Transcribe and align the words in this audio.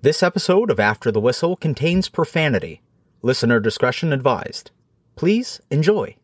This 0.00 0.22
episode 0.22 0.70
of 0.70 0.78
After 0.78 1.10
the 1.10 1.20
Whistle 1.20 1.56
contains 1.56 2.08
profanity. 2.08 2.82
Listener 3.20 3.58
discretion 3.58 4.12
advised. 4.12 4.70
Please 5.16 5.60
enjoy. 5.72 6.14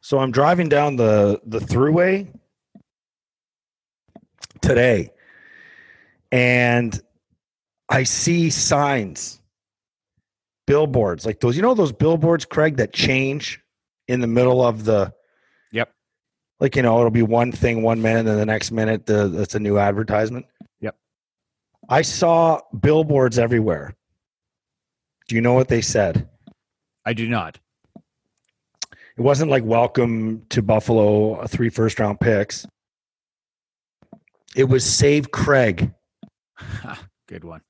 So 0.00 0.18
I'm 0.18 0.32
driving 0.32 0.68
down 0.68 0.96
the 0.96 1.40
the 1.46 1.60
throughway 1.60 2.26
today 4.60 5.10
and 6.32 7.00
I 7.88 8.02
see 8.02 8.50
signs 8.50 9.40
billboards 10.66 11.24
like 11.24 11.38
those 11.38 11.54
you 11.54 11.62
know 11.62 11.74
those 11.74 11.92
billboards 11.92 12.44
Craig 12.44 12.78
that 12.78 12.92
change 12.92 13.60
in 14.08 14.20
the 14.20 14.26
middle 14.26 14.66
of 14.66 14.84
the. 14.84 15.14
Like 16.62 16.76
you 16.76 16.82
know 16.82 16.98
it'll 16.98 17.10
be 17.10 17.22
one 17.22 17.52
thing 17.52 17.82
one 17.82 18.00
minute 18.00 18.26
and 18.26 18.38
the 18.38 18.46
next 18.46 18.70
minute 18.70 19.04
the 19.04 19.28
that's 19.28 19.54
a 19.54 19.60
new 19.60 19.78
advertisement 19.78 20.46
Yep. 20.80 20.96
I 21.88 22.02
saw 22.02 22.60
billboards 22.80 23.38
everywhere 23.38 23.94
do 25.28 25.34
you 25.34 25.42
know 25.42 25.52
what 25.52 25.68
they 25.68 25.82
said 25.82 26.28
I 27.04 27.12
do 27.14 27.28
not. 27.28 27.58
It 29.16 29.20
wasn't 29.20 29.50
like 29.50 29.64
welcome 29.64 30.46
to 30.50 30.62
Buffalo, 30.62 31.44
three 31.46 31.68
first 31.68 31.98
round 31.98 32.20
picks. 32.20 32.66
It 34.54 34.64
was 34.64 34.84
save 34.84 35.30
Craig. 35.30 35.92
Good 37.28 37.44
one. 37.44 37.62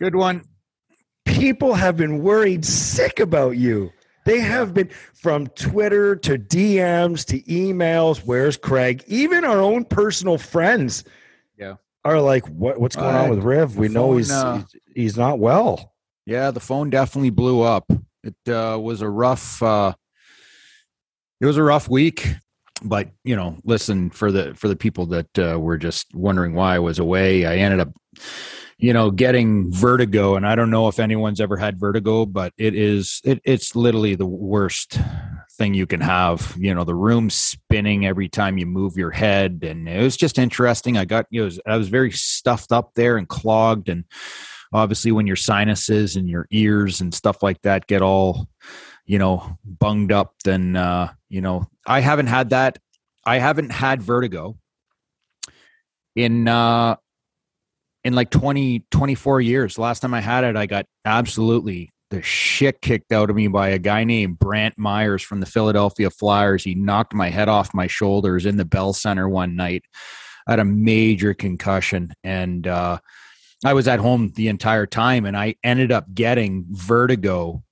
Good 0.00 0.14
one. 0.14 0.44
People 1.24 1.74
have 1.74 1.96
been 1.96 2.22
worried 2.22 2.64
sick 2.64 3.20
about 3.20 3.56
you. 3.56 3.92
They 4.24 4.40
have 4.40 4.72
been 4.74 4.88
from 5.14 5.48
Twitter 5.48 6.14
to 6.16 6.38
DMs 6.38 7.24
to 7.26 7.40
emails. 7.42 8.18
Where's 8.24 8.56
Craig? 8.56 9.02
Even 9.06 9.44
our 9.44 9.60
own 9.60 9.84
personal 9.84 10.38
friends 10.38 11.04
Yeah. 11.58 11.74
are 12.04 12.20
like, 12.20 12.46
what, 12.48 12.80
what's 12.80 12.96
going 12.96 13.14
on 13.14 13.26
Uh, 13.26 13.34
with 13.34 13.44
Riv? 13.44 13.76
We 13.76 13.88
the 13.88 13.94
know 13.94 14.16
he's, 14.16 14.30
uh, 14.30 14.56
he's 14.56 14.82
he's 14.94 15.16
not 15.16 15.38
well. 15.38 15.92
Yeah, 16.26 16.50
the 16.52 16.60
phone 16.60 16.90
definitely 16.90 17.30
blew 17.30 17.62
up. 17.62 17.90
It 18.22 18.48
uh, 18.52 18.78
was 18.80 19.00
a 19.02 19.08
rough. 19.08 19.60
Uh, 19.62 19.94
it 21.40 21.46
was 21.46 21.56
a 21.56 21.62
rough 21.64 21.88
week, 21.88 22.28
but 22.84 23.10
you 23.24 23.34
know, 23.34 23.56
listen 23.64 24.10
for 24.10 24.30
the 24.30 24.54
for 24.54 24.68
the 24.68 24.76
people 24.76 25.06
that 25.06 25.38
uh, 25.38 25.58
were 25.58 25.76
just 25.78 26.14
wondering 26.14 26.54
why 26.54 26.76
I 26.76 26.78
was 26.78 27.00
away. 27.00 27.44
I 27.44 27.56
ended 27.56 27.80
up, 27.80 27.88
you 28.78 28.92
know, 28.92 29.10
getting 29.10 29.70
vertigo, 29.72 30.36
and 30.36 30.46
I 30.46 30.54
don't 30.54 30.70
know 30.70 30.88
if 30.88 30.98
anyone's 30.98 31.40
ever 31.40 31.56
had 31.56 31.78
vertigo, 31.78 32.26
but 32.26 32.52
it 32.56 32.74
is 32.74 33.20
it, 33.24 33.40
it's 33.44 33.76
literally 33.76 34.14
the 34.14 34.26
worst 34.26 34.98
thing 35.52 35.74
you 35.74 35.86
can 35.86 36.00
have. 36.00 36.54
You 36.58 36.74
know, 36.74 36.84
the 36.84 36.94
room 36.94 37.30
spinning 37.30 38.06
every 38.06 38.28
time 38.28 38.58
you 38.58 38.66
move 38.66 38.96
your 38.96 39.10
head, 39.10 39.60
and 39.62 39.88
it 39.88 40.02
was 40.02 40.16
just 40.16 40.38
interesting. 40.38 40.96
I 40.96 41.04
got 41.04 41.26
you 41.30 41.48
know, 41.48 41.50
I 41.66 41.76
was 41.76 41.88
very 41.88 42.10
stuffed 42.10 42.72
up 42.72 42.92
there 42.94 43.16
and 43.16 43.28
clogged 43.28 43.88
and 43.88 44.04
obviously 44.72 45.12
when 45.12 45.26
your 45.26 45.36
sinuses 45.36 46.16
and 46.16 46.28
your 46.28 46.46
ears 46.50 47.00
and 47.00 47.14
stuff 47.14 47.42
like 47.42 47.60
that 47.62 47.86
get 47.86 48.02
all 48.02 48.48
you 49.04 49.18
know 49.18 49.58
bunged 49.64 50.12
up 50.12 50.34
then 50.44 50.76
uh 50.76 51.12
you 51.28 51.40
know 51.40 51.66
i 51.86 52.00
haven't 52.00 52.26
had 52.26 52.50
that 52.50 52.78
i 53.24 53.38
haven't 53.38 53.70
had 53.70 54.02
vertigo 54.02 54.56
in 56.16 56.48
uh 56.48 56.96
in 58.04 58.14
like 58.14 58.30
20 58.30 58.84
24 58.90 59.40
years 59.40 59.78
last 59.78 60.00
time 60.00 60.14
i 60.14 60.20
had 60.20 60.44
it 60.44 60.56
i 60.56 60.66
got 60.66 60.86
absolutely 61.04 61.90
the 62.10 62.22
shit 62.22 62.82
kicked 62.82 63.10
out 63.10 63.30
of 63.30 63.36
me 63.36 63.48
by 63.48 63.68
a 63.68 63.78
guy 63.78 64.04
named 64.04 64.38
Brant 64.38 64.76
Myers 64.76 65.22
from 65.22 65.40
the 65.40 65.46
Philadelphia 65.46 66.10
Flyers. 66.10 66.62
He 66.62 66.74
knocked 66.74 67.14
my 67.14 67.30
head 67.30 67.48
off 67.48 67.72
my 67.72 67.86
shoulders 67.86 68.44
in 68.44 68.58
the 68.58 68.66
Bell 68.66 68.92
Center 68.92 69.26
one 69.30 69.56
night. 69.56 69.84
I 70.46 70.52
had 70.52 70.58
a 70.58 70.64
major 70.66 71.32
concussion 71.32 72.12
and 72.22 72.66
uh 72.66 72.98
I 73.64 73.74
was 73.74 73.86
at 73.86 74.00
home 74.00 74.32
the 74.34 74.48
entire 74.48 74.86
time 74.86 75.24
and 75.24 75.36
I 75.36 75.54
ended 75.62 75.92
up 75.92 76.12
getting 76.12 76.66
vertigo 76.68 77.62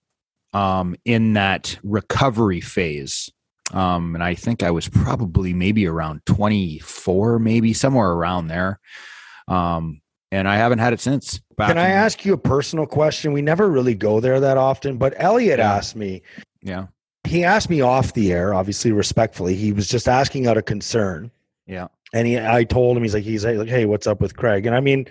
um, 0.52 0.94
in 1.04 1.34
that 1.34 1.78
recovery 1.82 2.60
phase. 2.60 3.30
Um, 3.72 4.14
and 4.14 4.22
I 4.22 4.34
think 4.34 4.62
I 4.62 4.70
was 4.70 4.88
probably 4.88 5.52
maybe 5.52 5.86
around 5.86 6.22
24, 6.26 7.38
maybe 7.38 7.72
somewhere 7.72 8.10
around 8.10 8.48
there. 8.48 8.80
Um, 9.48 10.00
and 10.32 10.48
I 10.48 10.56
haven't 10.56 10.78
had 10.78 10.92
it 10.92 11.00
since. 11.00 11.40
Back 11.56 11.68
Can 11.68 11.78
I 11.78 11.86
in- 11.86 11.90
ask 11.92 12.24
you 12.24 12.32
a 12.32 12.38
personal 12.38 12.86
question? 12.86 13.32
We 13.32 13.42
never 13.42 13.68
really 13.70 13.94
go 13.94 14.20
there 14.20 14.40
that 14.40 14.56
often, 14.56 14.96
but 14.96 15.14
Elliotte 15.16 15.58
Yeah. 15.58 15.74
asked 15.74 15.96
me, 15.96 16.22
Yeah. 16.62 16.86
he 17.24 17.44
asked 17.44 17.68
me 17.70 17.80
off 17.80 18.12
the 18.14 18.32
air, 18.32 18.54
obviously 18.54 18.92
respectfully. 18.92 19.54
He 19.54 19.72
was 19.72 19.88
just 19.88 20.08
asking 20.08 20.46
out 20.46 20.56
of 20.56 20.64
concern. 20.64 21.30
Yeah. 21.66 21.88
And 22.12 22.26
he, 22.26 22.38
I 22.38 22.64
told 22.64 22.96
him, 22.96 23.02
he's 23.02 23.14
like, 23.14 23.24
he's 23.24 23.44
like, 23.44 23.68
hey, 23.68 23.84
what's 23.86 24.06
up 24.06 24.20
with 24.20 24.36
Craig? 24.36 24.66
And 24.66 24.74
I 24.74 24.80
mean, 24.80 25.06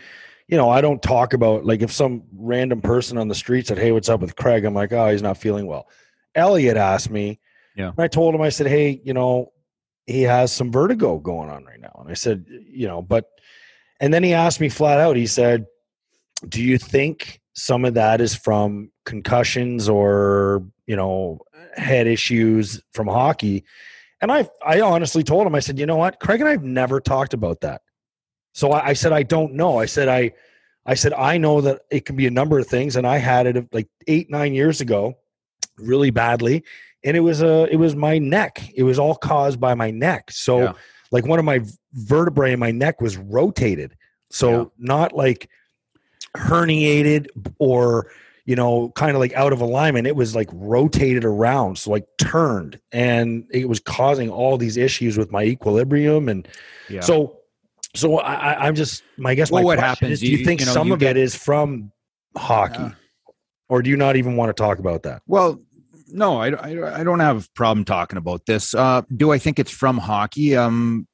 you 0.47 0.57
know, 0.57 0.69
I 0.69 0.81
don't 0.81 1.01
talk 1.01 1.33
about 1.33 1.65
like 1.65 1.81
if 1.81 1.91
some 1.91 2.23
random 2.35 2.81
person 2.81 3.17
on 3.17 3.27
the 3.27 3.35
street 3.35 3.67
said, 3.67 3.77
hey, 3.77 3.91
what's 3.91 4.09
up 4.09 4.19
with 4.21 4.35
Craig? 4.35 4.65
I'm 4.65 4.73
like, 4.73 4.91
oh, 4.91 5.09
he's 5.11 5.21
not 5.21 5.37
feeling 5.37 5.67
well. 5.67 5.87
Elliotte 6.35 6.75
asked 6.77 7.09
me, 7.09 7.39
Yeah. 7.75 7.89
and 7.89 7.99
I 7.99 8.07
told 8.07 8.33
him, 8.35 8.41
I 8.41 8.49
said, 8.49 8.67
hey, 8.67 8.99
you 9.03 9.13
know, 9.13 9.51
he 10.07 10.23
has 10.23 10.51
some 10.51 10.71
vertigo 10.71 11.19
going 11.19 11.49
on 11.51 11.63
right 11.65 11.79
now. 11.79 11.95
And 12.01 12.09
I 12.09 12.15
said, 12.15 12.45
you 12.67 12.87
know, 12.87 13.01
but, 13.01 13.29
and 13.99 14.13
then 14.13 14.23
he 14.23 14.33
asked 14.33 14.59
me 14.59 14.69
flat 14.69 14.99
out, 14.99 15.15
he 15.15 15.27
said, 15.27 15.65
do 16.47 16.61
you 16.63 16.77
think 16.77 17.41
some 17.53 17.83
of 17.83 17.95
that 17.95 18.21
is 18.21 18.35
from 18.35 18.91
concussions 19.05 19.89
or, 19.89 20.63
you 20.87 20.95
know, 20.95 21.39
head 21.75 22.07
issues 22.07 22.81
from 22.93 23.07
hockey? 23.07 23.63
And 24.21 24.31
I, 24.31 24.49
I 24.65 24.81
honestly 24.81 25.23
told 25.23 25.47
him, 25.47 25.55
I 25.55 25.59
said, 25.59 25.79
you 25.79 25.85
know 25.85 25.97
what, 25.97 26.19
Craig 26.19 26.39
and 26.39 26.49
I've 26.49 26.63
never 26.63 26.99
talked 26.99 27.33
about 27.33 27.61
that. 27.61 27.81
So 28.53 28.71
I, 28.71 28.89
I 28.89 28.93
said, 28.93 29.11
I 29.11 29.23
don't 29.23 29.53
know. 29.53 29.79
I 29.79 29.85
said, 29.85 30.07
I, 30.07 30.31
I 30.85 30.95
said, 30.95 31.13
I 31.13 31.37
know 31.37 31.61
that 31.61 31.81
it 31.91 32.05
can 32.05 32.15
be 32.15 32.25
a 32.25 32.31
number 32.31 32.57
of 32.57 32.67
things, 32.67 32.95
and 32.95 33.05
I 33.05 33.17
had 33.17 33.45
it 33.45 33.73
like 33.73 33.87
eight, 34.07 34.29
nine 34.29 34.53
years 34.53 34.81
ago, 34.81 35.17
really 35.77 36.09
badly, 36.09 36.63
and 37.03 37.15
it 37.15 37.19
was 37.19 37.41
a, 37.41 37.67
it 37.71 37.75
was 37.75 37.95
my 37.95 38.17
neck. 38.17 38.61
It 38.73 38.83
was 38.83 38.97
all 38.97 39.15
caused 39.15 39.59
by 39.59 39.75
my 39.75 39.91
neck. 39.91 40.31
So, 40.31 40.59
Yeah. 40.59 40.73
Like 41.11 41.25
one 41.25 41.39
of 41.39 41.45
my 41.45 41.61
vertebrae 41.93 42.53
in 42.53 42.59
my 42.59 42.71
neck 42.71 43.01
was 43.01 43.17
rotated. 43.17 43.95
So 44.29 44.49
Yeah. 44.51 44.65
not 44.77 45.13
like 45.13 45.49
herniated 46.37 47.27
or 47.57 48.11
you 48.45 48.55
know 48.55 48.89
kind 48.95 49.11
of 49.15 49.19
like 49.19 49.33
out 49.33 49.51
of 49.51 49.61
alignment 49.61 50.05
it 50.05 50.15
was 50.15 50.35
like 50.35 50.47
rotated 50.53 51.25
around 51.25 51.77
so 51.77 51.89
like 51.89 52.05
turned 52.19 52.79
and 52.91 53.45
it 53.51 53.67
was 53.67 53.79
causing 53.79 54.29
all 54.29 54.55
these 54.57 54.77
issues 54.77 55.17
with 55.17 55.31
my 55.31 55.43
equilibrium 55.43 56.29
and 56.29 56.47
Yeah. 56.87 57.01
so 57.01 57.37
so 57.95 58.19
I, 58.19 58.67
i'm 58.67 58.75
just 58.75 59.01
my 59.17 59.33
guess 59.33 59.49
Well, 59.49 59.63
my 59.63 59.65
what 59.65 59.79
happens, 59.79 60.11
is, 60.13 60.19
do 60.19 60.27
you, 60.27 60.37
you- 60.37 60.45
think 60.45 60.59
you 60.59 60.67
know, 60.67 60.73
some 60.73 60.87
you 60.87 60.93
of 60.93 60.99
get- 60.99 61.17
it 61.17 61.21
is 61.23 61.33
from 61.35 61.91
hockey 62.37 62.77
Yeah. 62.83 62.91
or 63.69 63.81
do 63.81 63.89
you 63.89 63.97
not 63.97 64.15
even 64.15 64.35
want 64.35 64.55
to 64.55 64.61
talk 64.61 64.77
about 64.77 65.01
that 65.03 65.23
Well, 65.25 65.59
no, 66.11 66.41
I, 66.41 66.49
I, 66.49 66.99
I 66.99 67.03
don't 67.03 67.19
have 67.19 67.45
a 67.45 67.49
problem 67.55 67.85
talking 67.85 68.17
about 68.17 68.45
this. 68.45 68.73
Uh, 68.73 69.01
do 69.15 69.31
I 69.31 69.37
think 69.37 69.59
it's 69.59 69.71
from 69.71 69.97
hockey? 69.97 70.55
Um, 70.55 71.07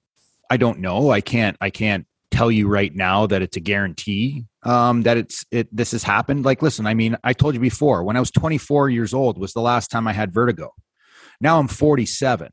I 0.49 0.57
don't 0.57 0.79
know. 0.79 1.11
I 1.11 1.21
can't. 1.21 1.57
I 1.61 1.69
can't 1.69 2.05
tell 2.31 2.51
you 2.51 2.67
right 2.67 2.93
now 2.93 3.27
that 3.27 3.41
it's 3.41 3.57
a 3.57 3.61
guarantee 3.61 4.45
um, 4.63 5.03
that 5.03 5.17
it's 5.17 5.45
it. 5.51 5.73
This 5.75 5.91
has 5.91 6.03
happened. 6.03 6.43
Like, 6.43 6.61
listen. 6.61 6.87
I 6.87 6.93
mean, 6.93 7.17
I 7.23 7.33
told 7.33 7.53
you 7.53 7.61
before. 7.61 8.03
When 8.03 8.17
I 8.17 8.19
was 8.19 8.31
24 8.31 8.89
years 8.89 9.13
old, 9.13 9.37
was 9.37 9.53
the 9.53 9.61
last 9.61 9.89
time 9.91 10.07
I 10.07 10.13
had 10.13 10.33
vertigo. 10.33 10.71
Now 11.39 11.59
I'm 11.59 11.67
47, 11.67 12.51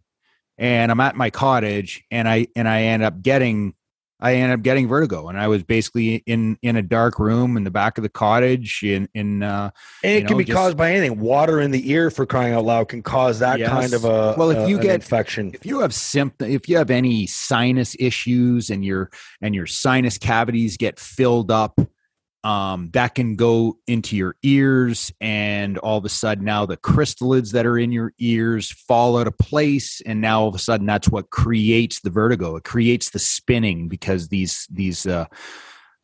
and 0.58 0.92
I'm 0.92 1.00
at 1.00 1.16
my 1.16 1.30
cottage, 1.30 2.04
and 2.10 2.28
I 2.28 2.48
and 2.54 2.68
I 2.68 2.82
end 2.82 3.02
up 3.02 3.22
getting. 3.22 3.74
I 4.22 4.34
ended 4.36 4.60
up 4.60 4.62
getting 4.62 4.86
vertigo, 4.86 5.28
and 5.28 5.36
I 5.38 5.48
was 5.48 5.64
basically 5.64 6.22
in 6.26 6.56
in 6.62 6.76
a 6.76 6.82
dark 6.82 7.18
room 7.18 7.56
in 7.56 7.64
the 7.64 7.70
back 7.72 7.98
of 7.98 8.02
the 8.02 8.08
cottage 8.08 8.82
in 8.84 9.08
in 9.14 9.42
uh, 9.42 9.70
and 10.04 10.12
it 10.12 10.20
can 10.28 10.34
know, 10.34 10.38
be 10.38 10.44
just- 10.44 10.56
caused 10.56 10.76
by 10.76 10.92
anything 10.92 11.18
water 11.18 11.60
in 11.60 11.72
the 11.72 11.90
ear 11.90 12.08
for 12.10 12.24
crying 12.24 12.54
out 12.54 12.64
loud 12.64 12.88
can 12.88 13.02
cause 13.02 13.40
that 13.40 13.58
Yes. 13.58 13.68
kind 13.68 13.92
of 13.92 14.04
a 14.04 14.34
Well, 14.38 14.50
if 14.50 14.58
a- 14.58 14.68
you 14.70 14.78
get- 14.78 14.94
infection 14.94 15.50
if 15.52 15.66
you 15.66 15.80
have 15.80 15.92
symptom 15.92 16.48
if 16.50 16.68
you 16.68 16.76
have 16.76 16.90
any 16.90 17.26
sinus 17.26 17.96
issues 17.98 18.70
and 18.70 18.84
your 18.84 19.10
and 19.40 19.54
your 19.56 19.66
sinus 19.66 20.18
cavities 20.18 20.76
get 20.76 21.00
filled 21.00 21.50
up 21.50 21.78
um, 22.44 22.90
that 22.92 23.14
can 23.14 23.36
go 23.36 23.78
into 23.86 24.16
your 24.16 24.36
ears 24.42 25.12
and 25.20 25.78
all 25.78 25.98
of 25.98 26.04
a 26.04 26.08
sudden 26.08 26.44
now 26.44 26.66
the 26.66 26.76
crystallids 26.76 27.52
that 27.52 27.66
are 27.66 27.78
in 27.78 27.92
your 27.92 28.12
ears 28.18 28.70
fall 28.70 29.18
out 29.18 29.26
of 29.26 29.38
place 29.38 30.00
and 30.06 30.20
now 30.20 30.42
all 30.42 30.48
of 30.48 30.54
a 30.54 30.58
sudden 30.58 30.86
that's 30.86 31.08
what 31.08 31.30
creates 31.30 32.00
the 32.00 32.10
vertigo 32.10 32.56
it 32.56 32.64
creates 32.64 33.10
the 33.10 33.18
spinning 33.18 33.88
because 33.88 34.28
these 34.28 34.66
these 34.70 35.06
uh, 35.06 35.24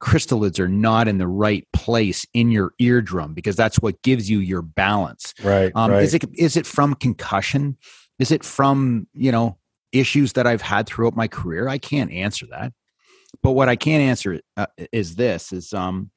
crystallids 0.01 0.61
are 0.61 0.69
not 0.69 1.09
in 1.09 1.19
the 1.19 1.27
right 1.27 1.67
place 1.73 2.25
in 2.35 2.51
your 2.51 2.73
eardrum 2.79 3.35
because 3.35 3.57
that's 3.57 3.81
what 3.81 4.01
gives 4.03 4.31
you 4.31 4.39
your 4.39 4.63
balance 4.63 5.35
right 5.43 5.73
um, 5.75 5.91
right 5.91 6.05
Is 6.05 6.15
it 6.15 6.25
is 6.35 6.57
it 6.57 6.67
from 6.67 6.95
concussion? 6.95 7.77
Is 8.19 8.31
it 8.31 8.45
from 8.45 9.07
you 9.15 9.33
know 9.33 9.59
issues 9.93 10.35
that 10.35 10.47
I've 10.47 10.63
had 10.63 10.87
throughout 10.87 11.17
my 11.17 11.29
career? 11.29 11.69
I 11.69 11.79
can't 11.79 12.11
answer 12.13 12.47
that. 12.51 12.73
But 13.43 13.53
what 13.53 13.69
I 13.69 13.77
can 13.77 14.01
answer 14.01 14.41
uh, 14.57 14.67
is 14.93 15.17
this: 15.17 15.53
is 15.53 15.73
um, 15.73 16.11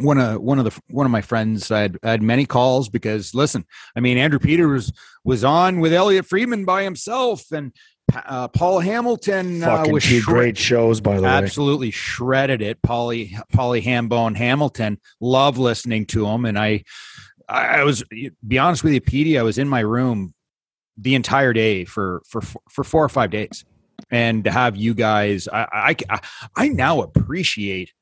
one 0.00 0.18
of 0.18 0.40
one 0.40 0.58
of 0.58 0.64
the 0.64 0.80
one 0.88 1.06
of 1.06 1.12
my 1.12 1.20
friends 1.20 1.70
I 1.70 1.80
had, 1.82 1.98
I 2.02 2.10
had 2.10 2.22
many 2.22 2.46
calls 2.46 2.88
because 2.88 3.34
listen 3.34 3.66
i 3.96 4.00
mean 4.00 4.16
andrew 4.16 4.38
peters 4.38 4.92
was 5.24 5.44
on 5.44 5.80
with 5.80 5.92
elliotte 5.92 6.26
friedman 6.26 6.64
by 6.64 6.82
himself 6.82 7.50
and 7.52 7.72
uh, 8.14 8.48
paul 8.48 8.80
hamilton 8.80 9.62
uh, 9.62 9.84
was 9.88 10.04
two 10.04 10.20
shred- 10.20 10.34
great 10.34 10.58
shows, 10.58 11.00
by 11.00 11.16
the 11.16 11.22
way. 11.22 11.28
absolutely 11.28 11.90
shredded 11.90 12.60
it. 12.60 12.82
Polly 12.82 13.36
polly 13.52 13.80
hambone 13.80 14.36
hamilton 14.36 14.98
love 15.20 15.58
listening 15.58 16.06
to 16.06 16.26
him. 16.26 16.44
And 16.44 16.58
i 16.58 16.84
i 17.48 17.82
was 17.84 18.02
be 18.46 18.58
honest 18.58 18.84
with 18.84 18.92
you 18.92 19.00
Petey, 19.00 19.38
i 19.38 19.42
was 19.42 19.58
in 19.58 19.68
my 19.68 19.80
room 19.80 20.34
the 20.96 21.14
entire 21.14 21.52
day 21.52 21.84
for 21.84 22.22
for 22.26 22.42
for 22.70 22.84
four 22.84 23.04
or 23.04 23.08
five 23.08 23.30
days. 23.30 23.64
And 24.10 24.44
to 24.44 24.50
have 24.50 24.76
you 24.76 24.94
guys 24.94 25.48
i 25.48 25.94
i 26.10 26.20
i 26.56 26.68
now 26.68 27.02
appreciate 27.02 27.92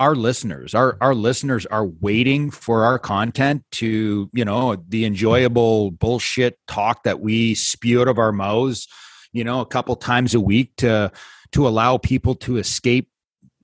our 0.00 0.14
listeners 0.14 0.74
our 0.74 0.96
our 1.00 1.14
listeners 1.14 1.66
are 1.66 1.86
waiting 1.86 2.50
for 2.50 2.84
our 2.84 2.98
content 2.98 3.62
to 3.70 4.28
you 4.32 4.44
know 4.44 4.76
the 4.88 5.04
enjoyable 5.04 5.90
bullshit 5.92 6.58
talk 6.66 7.04
that 7.04 7.20
we 7.20 7.54
spew 7.54 8.00
out 8.00 8.08
of 8.08 8.18
our 8.18 8.32
mouths 8.32 8.88
you 9.32 9.44
know 9.44 9.60
a 9.60 9.66
couple 9.66 9.94
times 9.94 10.34
a 10.34 10.40
week 10.40 10.74
to 10.76 11.10
to 11.52 11.68
allow 11.68 11.96
people 11.96 12.34
to 12.34 12.56
escape 12.56 13.08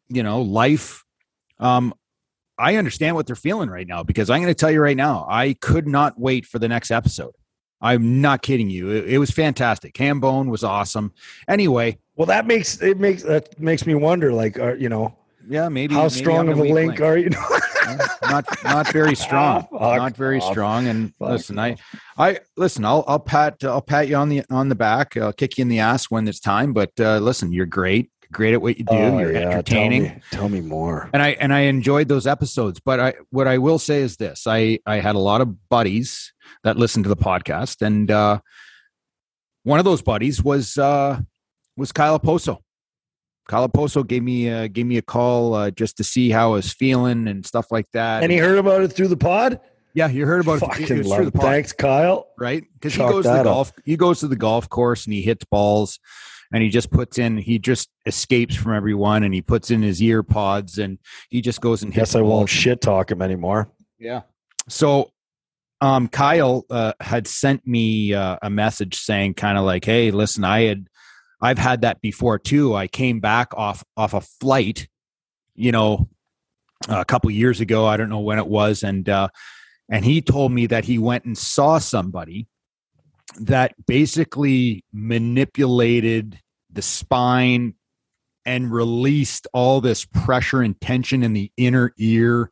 you 0.08 0.22
know 0.22 0.42
life. 0.42 1.04
Um 1.58 1.94
i 2.58 2.76
understand 2.76 3.16
what 3.16 3.26
they're 3.26 3.36
feeling 3.36 3.70
right 3.70 3.86
now 3.86 4.02
because 4.02 4.28
i'm 4.28 4.40
going 4.42 4.52
to 4.52 4.58
tell 4.58 4.70
you 4.70 4.80
right 4.80 4.96
now 4.96 5.26
i 5.30 5.54
could 5.60 5.86
not 5.86 6.20
wait 6.20 6.44
for 6.46 6.58
the 6.58 6.68
next 6.68 6.90
episode. 6.90 7.32
I'm 7.80 8.20
not 8.20 8.42
kidding 8.42 8.68
you. 8.68 8.90
It, 8.90 9.14
it 9.14 9.18
was 9.18 9.30
fantastic. 9.30 9.94
Hambone 9.94 10.50
was 10.50 10.62
awesome. 10.62 11.12
Anyway. 11.48 11.98
Well, 12.14 12.26
that 12.26 12.46
makes 12.46 12.80
it 12.82 12.98
makes 13.00 13.22
that 13.22 13.58
makes 13.58 13.86
me 13.86 13.94
wonder, 13.94 14.32
like, 14.32 14.58
are, 14.58 14.76
you 14.76 14.90
know, 14.90 15.16
yeah 15.50 15.68
maybe 15.68 15.94
how 15.94 16.02
maybe 16.02 16.10
strong 16.14 16.48
of 16.48 16.58
a 16.58 16.62
weak 16.62 16.72
link, 16.72 17.00
are 17.00 17.18
you? 17.18 17.30
Not 18.22 18.44
not 18.64 18.92
very 18.92 19.14
strong 19.26 19.62
fuck 19.62 19.70
not 19.72 20.16
very 20.16 20.40
off. 20.40 20.52
strong 20.52 20.86
and 20.86 21.12
Fuck 21.16 21.30
listen 21.30 21.58
i 21.58 21.76
i 22.16 22.38
listen 22.56 22.84
i'll 22.84 23.04
i'll 23.08 23.18
pat 23.18 23.62
i'll 23.64 23.82
pat 23.82 24.06
you 24.08 24.14
on 24.16 24.28
the 24.28 24.42
on 24.50 24.68
the 24.68 24.74
back 24.76 25.16
i'll 25.16 25.32
kick 25.32 25.58
you 25.58 25.62
in 25.62 25.68
the 25.68 25.80
ass 25.80 26.04
when 26.10 26.28
it's 26.28 26.38
time 26.40 26.72
but 26.72 26.92
uh 27.00 27.18
listen 27.18 27.52
you're 27.52 27.66
great 27.66 28.10
great 28.30 28.54
at 28.54 28.62
what 28.62 28.78
you 28.78 28.84
do 28.84 28.94
Oh, 28.94 29.18
you're 29.18 29.32
yeah, 29.32 29.40
entertaining 29.40 30.04
Tell 30.04 30.14
me, 30.14 30.22
tell 30.30 30.48
me 30.48 30.60
more. 30.60 31.10
and 31.12 31.20
i 31.20 31.30
and 31.30 31.52
i 31.52 31.60
enjoyed 31.62 32.06
those 32.06 32.28
episodes 32.28 32.78
but 32.78 33.00
i 33.00 33.14
what 33.30 33.48
i 33.48 33.58
will 33.58 33.80
say 33.80 34.02
is 34.02 34.16
this 34.18 34.46
i 34.46 34.78
i 34.86 34.96
had 35.00 35.16
a 35.16 35.18
lot 35.18 35.40
of 35.40 35.68
buddies 35.68 36.32
that 36.62 36.76
listened 36.76 37.04
to 37.06 37.08
the 37.08 37.16
podcast 37.16 37.82
and 37.84 38.08
uh 38.12 38.38
one 39.64 39.80
of 39.80 39.84
those 39.84 40.02
buddies 40.02 40.42
was 40.44 40.78
uh 40.78 41.18
was 41.76 41.90
Kyle 41.92 42.18
Okposo 42.20 42.58
Kyle 43.50 43.68
Okposo 43.68 44.06
gave 44.06 44.22
me 44.22 44.48
uh 44.48 44.68
gave 44.68 44.86
me 44.86 44.96
a 44.96 45.02
call 45.02 45.54
uh 45.54 45.70
just 45.72 45.96
to 45.96 46.04
see 46.04 46.30
how 46.30 46.50
i 46.50 46.54
was 46.54 46.72
feeling 46.72 47.26
and 47.28 47.44
stuff 47.44 47.66
like 47.72 47.86
that 47.92 48.22
And 48.22 48.30
he 48.30 48.38
heard 48.38 48.58
about 48.58 48.82
it 48.82 48.88
through 48.92 49.08
the 49.08 49.16
pod. 49.16 49.58
yeah 49.92 50.08
you 50.08 50.24
heard 50.24 50.42
about 50.42 50.62
it, 50.62 50.62
it 50.62 50.66
Fucking 50.68 50.86
through 51.02 51.24
the 51.26 51.32
pod, 51.32 51.42
Thanks, 51.42 51.72
Kyle. 51.72 52.28
right 52.38 52.62
because 52.74 52.94
he 52.94 53.00
goes 53.00 53.24
to 53.24 53.28
the 53.30 53.34
that 53.34 53.40
up. 53.40 53.44
golf 53.46 53.72
he 53.84 53.96
goes 53.96 54.20
to 54.20 54.28
the 54.28 54.36
golf 54.36 54.68
course 54.68 55.04
and 55.06 55.12
he 55.14 55.22
hits 55.22 55.44
balls 55.44 55.98
and 56.52 56.62
he 56.62 56.68
just 56.68 56.90
puts 56.92 57.18
in 57.18 57.36
he 57.38 57.58
just 57.58 57.88
escapes 58.06 58.54
from 58.54 58.74
everyone 58.74 59.24
and 59.24 59.34
he 59.34 59.42
puts 59.42 59.70
in 59.72 59.82
his 59.82 60.00
ear 60.00 60.22
pods 60.22 60.78
and 60.78 60.98
he 61.28 61.40
just 61.40 61.60
goes 61.60 61.82
and 61.82 61.92
hits 61.92 62.12
Guess 62.12 62.16
I 62.16 62.22
won't 62.22 62.48
shit 62.48 62.80
talk 62.80 63.10
him 63.10 63.20
anymore. 63.22 63.68
Yeah. 63.98 64.22
So 64.68 65.10
um 65.80 66.08
Kyle 66.08 66.66
uh, 66.70 66.92
had 67.00 67.26
sent 67.26 67.66
me 67.66 68.12
uh, 68.14 68.36
a 68.42 68.50
message 68.50 68.96
saying 68.98 69.32
kind 69.34 69.56
of 69.56 69.64
like, 69.64 69.84
"Hey, 69.84 70.10
listen, 70.10 70.44
I 70.44 70.62
had 70.64 70.88
I've 71.40 71.58
had 71.58 71.82
that 71.82 72.00
before 72.00 72.38
too. 72.38 72.74
I 72.74 72.86
came 72.86 73.20
back 73.20 73.54
off 73.54 73.84
off 73.96 74.14
a 74.14 74.20
flight, 74.20 74.88
you 75.54 75.72
know, 75.72 76.08
a 76.88 77.04
couple 77.04 77.30
years 77.30 77.60
ago, 77.60 77.86
I 77.86 77.96
don't 77.96 78.08
know 78.10 78.20
when 78.20 78.38
it 78.38 78.46
was 78.46 78.82
and 78.82 79.08
uh 79.08 79.28
and 79.90 80.04
he 80.04 80.22
told 80.22 80.52
me 80.52 80.66
that 80.66 80.84
he 80.84 80.98
went 80.98 81.24
and 81.24 81.36
saw 81.36 81.78
somebody 81.78 82.46
that 83.40 83.74
basically 83.86 84.84
manipulated 84.92 86.38
the 86.72 86.82
spine 86.82 87.74
and 88.44 88.72
released 88.72 89.46
all 89.52 89.80
this 89.80 90.04
pressure 90.04 90.62
and 90.62 90.80
tension 90.80 91.22
in 91.22 91.32
the 91.32 91.52
inner 91.56 91.92
ear 91.98 92.50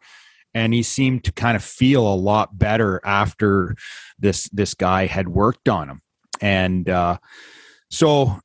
and 0.55 0.75
he 0.75 0.83
seemed 0.83 1.25
to 1.25 1.33
kind 1.33 1.57
of 1.57 1.63
feel 1.63 2.07
a 2.07 2.15
lot 2.15 2.59
better 2.59 3.01
after 3.05 3.77
this 4.19 4.49
this 4.51 4.75
guy 4.75 5.07
had 5.07 5.29
worked 5.29 5.69
on 5.69 5.89
him 5.89 6.03
and 6.41 6.89
uh 6.89 7.17
so 7.91 8.39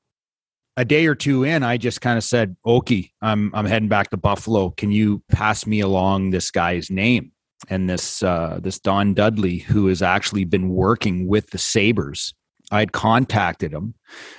a 0.76 0.86
day 0.86 1.06
or 1.06 1.16
two 1.16 1.44
in 1.44 1.62
i 1.64 1.78
just 1.78 2.02
kind 2.02 2.18
of 2.18 2.24
said 2.24 2.56
okay 2.66 3.12
i'm 3.22 3.52
i'm 3.54 3.66
heading 3.66 3.90
back 3.90 4.10
to 4.10 4.18
buffalo. 4.18 4.72
Can 4.72 4.92
you 4.92 5.22
pass 5.32 5.68
me 5.68 5.82
along 5.82 6.32
this 6.32 6.50
guy's 6.50 6.90
name? 6.90 7.32
And 7.70 7.90
this 7.90 8.24
uh 8.24 8.60
this 8.62 8.80
don 8.80 9.14
dudley 9.14 9.60
who 9.60 9.88
has 9.88 10.02
actually 10.02 10.46
been 10.46 10.70
working 10.70 11.28
with 11.28 11.52
the 11.52 11.58
Sabres 11.58 12.34
I 12.72 12.80
had 12.80 12.92
contacted 12.92 13.72
him 13.72 13.94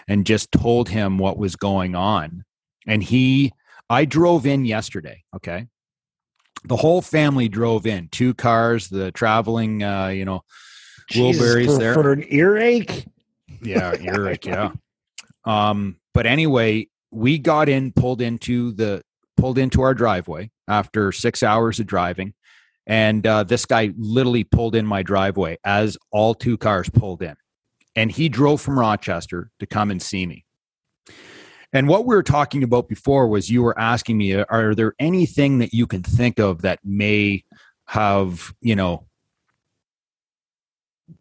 and 0.09 0.27
just 0.27 0.51
told 0.51 0.89
him 0.89 1.19
what 1.19 1.39
was 1.39 1.55
going 1.55 1.95
on. 1.95 2.45
And 2.87 3.03
he 3.03 3.53
i 3.89 4.05
drove 4.05 4.47
in 4.47 4.65
yesterday 4.65 5.23
okay? 5.37 5.67
The 6.67 6.77
whole 6.77 7.03
family 7.03 7.49
drove 7.49 7.87
in 7.87 8.09
two 8.09 8.35
cars 8.35 8.89
the 8.89 9.13
traveling 9.13 9.83
uh 9.83 10.09
you 10.09 10.25
know 10.25 10.43
Jesus, 11.11 11.43
Wilburys 11.43 11.67
for, 11.67 11.79
there. 11.79 11.95
for 11.95 12.13
an 12.13 12.25
earache. 12.29 13.07
yeah 13.63 13.95
you're 14.01 14.35
yeah. 14.43 14.73
Um 15.45 15.97
but 16.15 16.27
anyway 16.27 16.87
we 17.15 17.39
got 17.39 17.69
in 17.69 17.93
pulled 17.93 18.21
into 18.21 18.73
the 18.73 19.03
pulled 19.37 19.59
into 19.59 19.83
our 19.83 19.95
driveway 19.95 20.51
after 20.69 21.13
six 21.13 21.43
hours 21.43 21.81
of 21.81 21.87
driving. 21.87 22.35
And 22.87 23.27
uh, 23.27 23.45
this 23.45 23.65
guy 23.65 23.93
literally 23.97 24.45
pulled 24.45 24.75
in 24.75 24.85
my 24.85 25.03
driveway 25.03 25.59
as 25.65 25.97
all 26.11 26.35
two 26.35 26.59
cars 26.59 26.91
pulled 26.91 27.23
in. 27.23 27.35
And 27.97 28.11
he 28.11 28.29
drove 28.29 28.61
from 28.61 28.79
rochester 28.79 29.51
to 29.61 29.67
come 29.67 29.91
and 29.91 30.03
see 30.03 30.27
me. 30.27 30.45
And 31.73 31.89
what 31.89 32.05
we 32.05 32.15
were 32.15 32.23
talking 32.23 32.63
about 32.63 32.89
before 32.89 33.27
was 33.27 33.51
you 33.51 33.63
were 33.63 33.79
asking 33.79 34.19
me 34.19 34.35
are 34.35 34.75
there 34.75 34.95
anything 34.99 35.59
that 35.59 35.73
you 35.73 35.87
can 35.87 36.03
think 36.03 36.39
of 36.39 36.63
that 36.63 36.81
may 36.85 37.45
have 37.87 38.55
you 38.61 38.75
know 38.75 39.07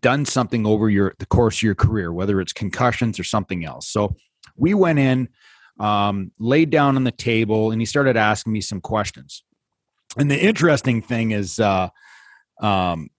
done 0.01 0.25
something 0.25 0.65
over 0.65 0.89
your 0.89 1.13
the 1.19 1.25
course 1.25 1.57
of 1.57 1.63
your 1.63 1.75
career, 1.75 2.11
whether 2.11 2.39
it's 2.39 2.53
concussions 2.53 3.19
or 3.19 3.23
something 3.23 3.65
else. 3.65 3.87
So 3.87 4.15
we 4.55 4.73
went 4.73 4.99
in, 4.99 5.29
um, 5.79 6.31
laid 6.39 6.69
down 6.69 6.95
on 6.95 7.03
the 7.03 7.11
table, 7.11 7.71
and 7.71 7.81
he 7.81 7.85
started 7.85 8.17
asking 8.17 8.53
me 8.53 8.61
some 8.61 8.81
questions. 8.81 9.43
And 10.17 10.29
the 10.29 10.39
interesting 10.39 11.01
thing 11.01 11.31
is, 11.31 11.59
uh, 11.59 11.89
um, 12.61 13.09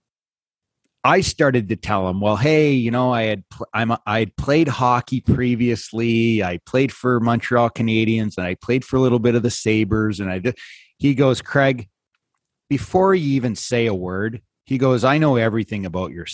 I 1.06 1.20
started 1.20 1.68
to 1.68 1.76
tell 1.76 2.08
him, 2.08 2.20
well, 2.20 2.36
hey, 2.36 2.72
you 2.72 2.90
know, 2.90 3.12
I 3.12 3.24
had 3.24 3.48
pl- 3.50 3.68
I'm 3.74 3.90
a, 3.90 4.00
I 4.06 4.20
had 4.20 4.36
played 4.36 4.68
hockey 4.68 5.20
previously. 5.20 6.42
I 6.42 6.60
played 6.64 6.92
for 6.92 7.20
Montreal 7.20 7.70
Canadiens, 7.70 8.38
and 8.38 8.46
I 8.46 8.54
played 8.54 8.84
for 8.84 8.96
a 8.96 9.00
little 9.00 9.18
bit 9.18 9.34
of 9.34 9.42
the 9.42 9.50
Sabres. 9.50 10.18
And 10.18 10.30
I 10.30 10.38
did. 10.38 10.56
He 10.96 11.14
goes, 11.14 11.42
Craig, 11.42 11.88
before 12.70 13.14
you 13.14 13.34
even 13.34 13.54
say 13.54 13.84
a 13.86 13.92
word, 13.92 14.40
he 14.64 14.78
goes, 14.78 15.04
I 15.04 15.18
know 15.18 15.36
everything 15.36 15.86
about 15.86 16.12
your 16.12 16.26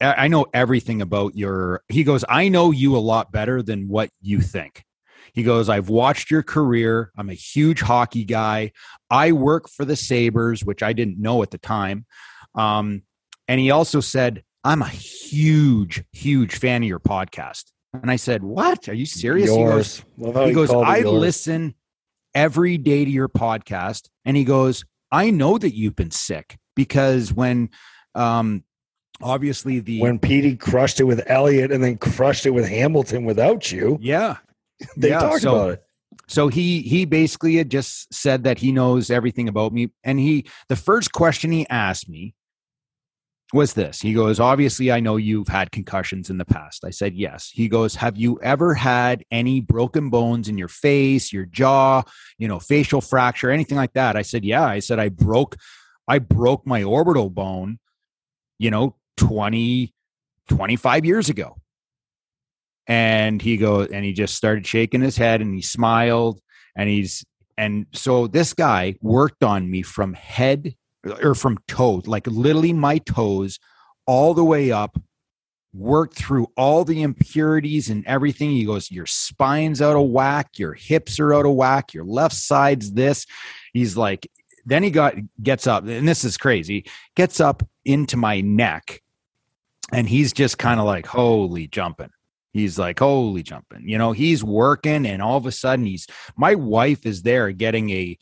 I 0.00 0.28
know 0.28 0.46
everything 0.52 1.00
about 1.00 1.36
your 1.36 1.82
he 1.88 2.04
goes, 2.04 2.24
I 2.28 2.48
know 2.48 2.70
you 2.72 2.96
a 2.96 2.98
lot 2.98 3.32
better 3.32 3.62
than 3.62 3.88
what 3.88 4.10
you 4.20 4.40
think. 4.40 4.84
He 5.32 5.42
goes, 5.42 5.68
I've 5.68 5.88
watched 5.88 6.30
your 6.30 6.42
career. 6.42 7.12
I'm 7.16 7.28
a 7.28 7.34
huge 7.34 7.80
hockey 7.80 8.24
guy. 8.24 8.72
I 9.10 9.32
work 9.32 9.68
for 9.68 9.84
the 9.84 9.96
Sabres, 9.96 10.64
which 10.64 10.82
I 10.82 10.92
didn't 10.94 11.20
know 11.20 11.42
at 11.42 11.50
the 11.50 11.58
time. 11.58 12.06
Um, 12.54 13.02
and 13.46 13.60
he 13.60 13.70
also 13.70 14.00
said, 14.00 14.42
I'm 14.64 14.82
a 14.82 14.88
huge, 14.88 16.02
huge 16.12 16.56
fan 16.56 16.82
of 16.82 16.88
your 16.88 17.00
podcast. 17.00 17.64
And 17.92 18.10
I 18.10 18.16
said, 18.16 18.42
What? 18.42 18.88
Are 18.88 18.94
you 18.94 19.06
serious? 19.06 19.50
He 19.50 19.56
goes, 19.56 20.04
Yours. 20.16 20.46
He 20.48 20.52
goes, 20.52 20.72
I 20.72 20.98
yours. 20.98 21.12
listen 21.12 21.74
every 22.34 22.78
day 22.78 23.04
to 23.04 23.10
your 23.10 23.28
podcast. 23.28 24.08
And 24.24 24.36
he 24.36 24.44
goes, 24.44 24.84
I 25.12 25.30
know 25.30 25.56
that 25.56 25.74
you've 25.74 25.96
been 25.96 26.10
sick 26.10 26.58
because 26.76 27.32
when 27.32 27.70
um 28.14 28.62
obviously 29.20 29.80
the 29.80 30.00
when 30.00 30.18
Petey 30.20 30.54
crushed 30.56 31.00
it 31.00 31.04
with 31.04 31.22
Elliotte 31.28 31.72
and 31.72 31.82
then 31.82 31.96
crushed 31.98 32.46
it 32.46 32.50
with 32.50 32.68
Hamilton 32.68 33.24
without 33.24 33.72
you. 33.72 33.98
yeah. 34.00 34.36
They 34.96 35.08
Yeah, 35.08 35.18
talked 35.20 35.40
so- 35.42 35.54
about 35.54 35.70
it. 35.72 35.82
so 36.28 36.48
he 36.48 36.82
he 36.82 37.04
basically 37.06 37.56
had 37.56 37.70
just 37.70 38.12
said 38.12 38.44
that 38.44 38.58
he 38.58 38.70
knows 38.72 39.10
everything 39.10 39.48
about 39.48 39.72
me 39.72 39.90
and 40.04 40.20
he 40.20 40.46
the 40.68 40.76
first 40.76 41.12
question 41.12 41.50
he 41.50 41.66
asked 41.68 42.08
me 42.08 42.34
was 43.52 43.74
this. 43.74 44.00
He 44.00 44.12
goes 44.12 44.40
obviously 44.40 44.90
i 44.90 44.98
know 45.00 45.16
you've 45.16 45.48
had 45.48 45.70
concussions 45.70 46.28
in 46.30 46.36
the 46.38 46.44
past. 46.44 46.84
I 46.84 46.90
said 46.90 47.14
yes. 47.14 47.48
He 47.52 47.68
goes 47.68 47.94
have 47.94 48.16
you 48.18 48.38
ever 48.42 48.74
had 48.74 49.24
any 49.30 49.60
broken 49.60 50.10
bones 50.10 50.48
in 50.48 50.58
your 50.58 50.68
face 50.68 51.32
your 51.32 51.46
jaw 51.46 52.02
you 52.38 52.48
know 52.48 52.58
facial 52.58 53.00
fracture 53.00 53.50
anything 53.50 53.78
like 53.78 53.92
that? 53.94 54.16
I 54.16 54.22
said 54.22 54.44
yeah. 54.44 54.64
I 54.66 54.80
said 54.80 54.98
i 54.98 55.08
broke 55.08 55.56
i 56.08 56.18
broke 56.18 56.66
my 56.66 56.82
orbital 56.82 57.30
bone 57.30 57.78
you 58.58 58.70
know 58.70 58.94
20 59.16 59.92
25 60.48 61.04
years 61.04 61.28
ago 61.28 61.56
and 62.86 63.42
he 63.42 63.56
goes 63.56 63.88
and 63.88 64.04
he 64.04 64.12
just 64.12 64.34
started 64.34 64.66
shaking 64.66 65.00
his 65.00 65.16
head 65.16 65.40
and 65.40 65.54
he 65.54 65.62
smiled 65.62 66.40
and 66.76 66.88
he's 66.88 67.24
and 67.58 67.86
so 67.92 68.26
this 68.26 68.52
guy 68.52 68.96
worked 69.00 69.42
on 69.42 69.70
me 69.70 69.82
from 69.82 70.12
head 70.12 70.74
or 71.22 71.34
from 71.34 71.58
toes, 71.68 72.06
like 72.06 72.26
literally 72.26 72.72
my 72.72 72.98
toes, 72.98 73.58
all 74.06 74.34
the 74.34 74.44
way 74.44 74.72
up. 74.72 74.98
Worked 75.72 76.14
through 76.16 76.46
all 76.56 76.84
the 76.84 77.02
impurities 77.02 77.90
and 77.90 78.06
everything. 78.06 78.48
He 78.48 78.64
goes, 78.64 78.90
Your 78.90 79.04
spine's 79.04 79.82
out 79.82 79.94
of 79.94 80.08
whack, 80.08 80.58
your 80.58 80.72
hips 80.72 81.20
are 81.20 81.34
out 81.34 81.44
of 81.44 81.52
whack, 81.52 81.92
your 81.92 82.04
left 82.04 82.34
side's 82.34 82.92
this. 82.92 83.26
He's 83.74 83.94
like, 83.94 84.26
then 84.66 84.82
he 84.82 84.90
got 84.90 85.14
gets 85.42 85.66
up, 85.66 85.86
and 85.86 86.06
this 86.06 86.24
is 86.24 86.36
crazy, 86.36 86.84
gets 87.14 87.40
up 87.40 87.66
into 87.84 88.16
my 88.16 88.40
neck, 88.40 89.00
and 89.92 90.08
he's 90.08 90.32
just 90.32 90.58
kind 90.58 90.80
of 90.80 90.86
like, 90.86 91.06
Holy 91.06 91.66
jumping. 91.68 92.10
He's 92.56 92.78
like, 92.78 92.98
holy 92.98 93.42
jumping. 93.42 93.86
You 93.86 93.98
know, 93.98 94.12
he's 94.12 94.42
working, 94.42 95.04
and 95.04 95.20
all 95.20 95.36
of 95.36 95.44
a 95.44 95.52
sudden, 95.52 95.84
he's 95.84 96.06
my 96.38 96.54
wife 96.54 97.04
is 97.04 97.22
there 97.22 97.52
getting 97.52 97.90
a 97.90 98.16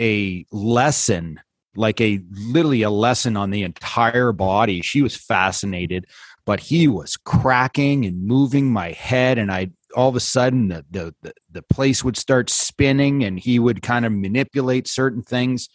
a 0.00 0.44
lesson, 0.50 1.40
like 1.76 2.00
a 2.00 2.20
literally 2.32 2.82
a 2.82 2.90
lesson 2.90 3.36
on 3.36 3.50
the 3.50 3.62
entire 3.62 4.32
body. 4.32 4.82
She 4.82 5.02
was 5.02 5.16
fascinated, 5.16 6.06
but 6.44 6.58
he 6.58 6.88
was 6.88 7.16
cracking 7.16 8.04
and 8.04 8.26
moving 8.26 8.72
my 8.72 8.90
head, 8.90 9.38
and 9.38 9.52
I 9.52 9.70
all 9.96 10.10
of 10.10 10.16
a 10.16 10.20
sudden 10.20 10.68
the 10.68 10.84
the 10.90 11.34
the, 11.50 11.62
place 11.62 12.04
would 12.04 12.16
start 12.16 12.50
spinning, 12.50 13.24
and 13.24 13.40
he 13.40 13.58
would 13.58 13.82
kind 13.82 14.04
of 14.04 14.12
manipulate 14.12 14.86
certain 14.86 15.22
things. 15.22 15.68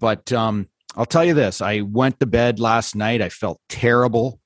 But 0.00 0.32
um, 0.32 0.68
I'll 0.96 1.06
tell 1.06 1.24
you 1.24 1.34
this: 1.34 1.60
I 1.60 1.82
went 1.82 2.18
to 2.20 2.26
bed 2.26 2.58
last 2.58 2.96
night. 2.96 3.20
I 3.20 3.28
felt 3.28 3.60
terrible. 3.68 4.40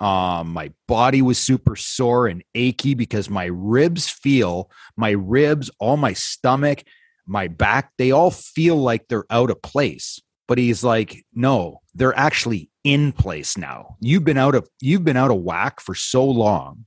Um, 0.00 0.52
my 0.52 0.72
body 0.86 1.22
was 1.22 1.38
super 1.38 1.74
sore 1.74 2.26
and 2.28 2.44
achy 2.54 2.94
because 2.94 3.28
my 3.30 3.46
ribs 3.46 4.08
feel 4.08 4.70
my 4.96 5.10
ribs, 5.10 5.70
all 5.80 5.96
my 5.96 6.12
stomach, 6.12 6.84
my 7.26 7.48
back, 7.48 7.92
they 7.98 8.10
all 8.10 8.30
feel 8.30 8.76
like 8.76 9.08
they're 9.08 9.26
out 9.30 9.50
of 9.50 9.60
place. 9.62 10.20
But 10.46 10.58
he's 10.58 10.82
like, 10.82 11.24
no, 11.34 11.80
they're 11.94 12.16
actually 12.16 12.70
in 12.84 13.12
place 13.12 13.58
now. 13.58 13.96
You've 14.00 14.24
been 14.24 14.38
out 14.38 14.54
of 14.54 14.68
you've 14.80 15.04
been 15.04 15.16
out 15.16 15.30
of 15.30 15.42
whack 15.42 15.80
for 15.80 15.94
so 15.94 16.24
long 16.24 16.86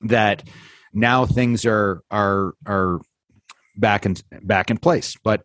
that 0.00 0.42
now 0.98 1.26
things 1.26 1.64
are 1.64 2.02
are 2.10 2.54
are 2.66 3.00
back 3.76 4.06
in 4.06 4.16
back 4.42 4.70
in 4.70 4.78
place. 4.78 5.16
But 5.22 5.44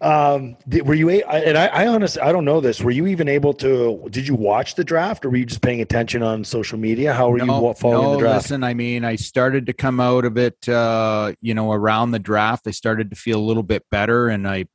Um, 0.00 0.56
were 0.84 0.94
you? 0.94 1.10
And 1.10 1.58
I, 1.58 1.66
I 1.66 1.86
honestly, 1.88 2.22
I 2.22 2.30
don't 2.30 2.44
know 2.44 2.60
this. 2.60 2.80
Were 2.80 2.92
you 2.92 3.06
even 3.08 3.28
able 3.28 3.52
to? 3.54 4.06
Did 4.10 4.28
you 4.28 4.34
watch 4.34 4.76
the 4.76 4.84
draft, 4.84 5.24
or 5.24 5.30
were 5.30 5.36
you 5.36 5.46
just 5.46 5.60
paying 5.60 5.80
attention 5.80 6.22
on 6.22 6.44
social 6.44 6.78
media? 6.78 7.12
How 7.12 7.28
were 7.28 7.38
you 7.38 7.74
following 7.74 8.02
no, 8.02 8.12
the 8.12 8.18
draft? 8.18 8.44
Listen, 8.44 8.62
I 8.62 8.74
mean, 8.74 9.04
I 9.04 9.16
started 9.16 9.66
to 9.66 9.72
come 9.72 9.98
out 9.98 10.24
of 10.24 10.38
it, 10.38 10.68
uh, 10.68 11.32
you 11.40 11.54
know, 11.54 11.72
around 11.72 12.12
the 12.12 12.20
draft. 12.20 12.68
I 12.68 12.70
started 12.70 13.10
to 13.10 13.16
feel 13.16 13.40
a 13.40 13.42
little 13.42 13.64
bit 13.64 13.84
better, 13.90 14.28
and 14.28 14.46
I 14.46 14.66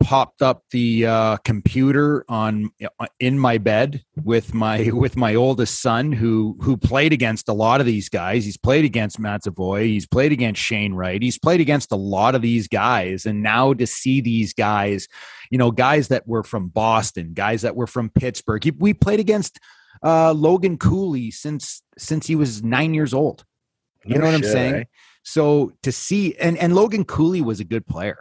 popped 0.00 0.42
up 0.42 0.62
the 0.70 1.06
uh, 1.06 1.36
computer 1.38 2.24
on 2.28 2.70
in 3.18 3.38
my 3.38 3.58
bed 3.58 4.02
with 4.22 4.54
my 4.54 4.90
with 4.92 5.16
my 5.16 5.34
oldest 5.34 5.80
son, 5.82 6.12
who 6.12 6.56
who 6.60 6.76
played 6.76 7.12
against 7.12 7.48
a 7.48 7.52
lot 7.52 7.80
of 7.80 7.86
these 7.86 8.08
guys. 8.08 8.44
He's 8.44 8.56
played 8.56 8.84
against 8.84 9.18
Matt 9.18 9.44
Savoie. 9.44 9.84
He's 9.84 10.06
played 10.06 10.32
against 10.32 10.60
Shane 10.62 10.94
Wright. 10.94 11.20
He's 11.22 11.38
played 11.38 11.60
against 11.60 11.92
a 11.92 11.96
lot 11.96 12.34
of 12.34 12.42
these 12.42 12.68
guys, 12.68 13.26
and 13.26 13.42
now 13.42 13.72
to 13.74 13.86
see 13.86 14.20
these 14.20 14.52
guys, 14.52 15.08
you 15.50 15.58
know, 15.58 15.70
guys 15.70 16.08
that 16.08 16.26
were 16.28 16.42
from 16.42 16.68
Boston, 16.68 17.32
guys 17.34 17.62
that 17.62 17.74
were 17.76 17.86
from 17.86 18.10
Pittsburgh. 18.10 18.62
He- 18.62 18.70
We 18.78 18.94
played 18.94 19.20
against 19.20 19.58
uh, 20.04 20.32
Logan 20.32 20.76
Cooley 20.78 21.30
since 21.30 21.82
since 21.98 22.26
he 22.26 22.36
was 22.36 22.62
nine 22.62 22.94
years 22.94 23.14
old. 23.14 23.44
You 24.04 24.14
No 24.14 24.20
know 24.20 24.26
what 24.26 24.34
I'm 24.36 24.42
saying? 24.52 24.74
eh? 24.76 24.84
So 25.24 25.72
to 25.82 25.90
see 25.90 26.36
and 26.36 26.56
and 26.58 26.74
Logan 26.74 27.04
Cooley 27.04 27.40
was 27.40 27.58
a 27.58 27.64
good 27.64 27.84
player, 27.88 28.18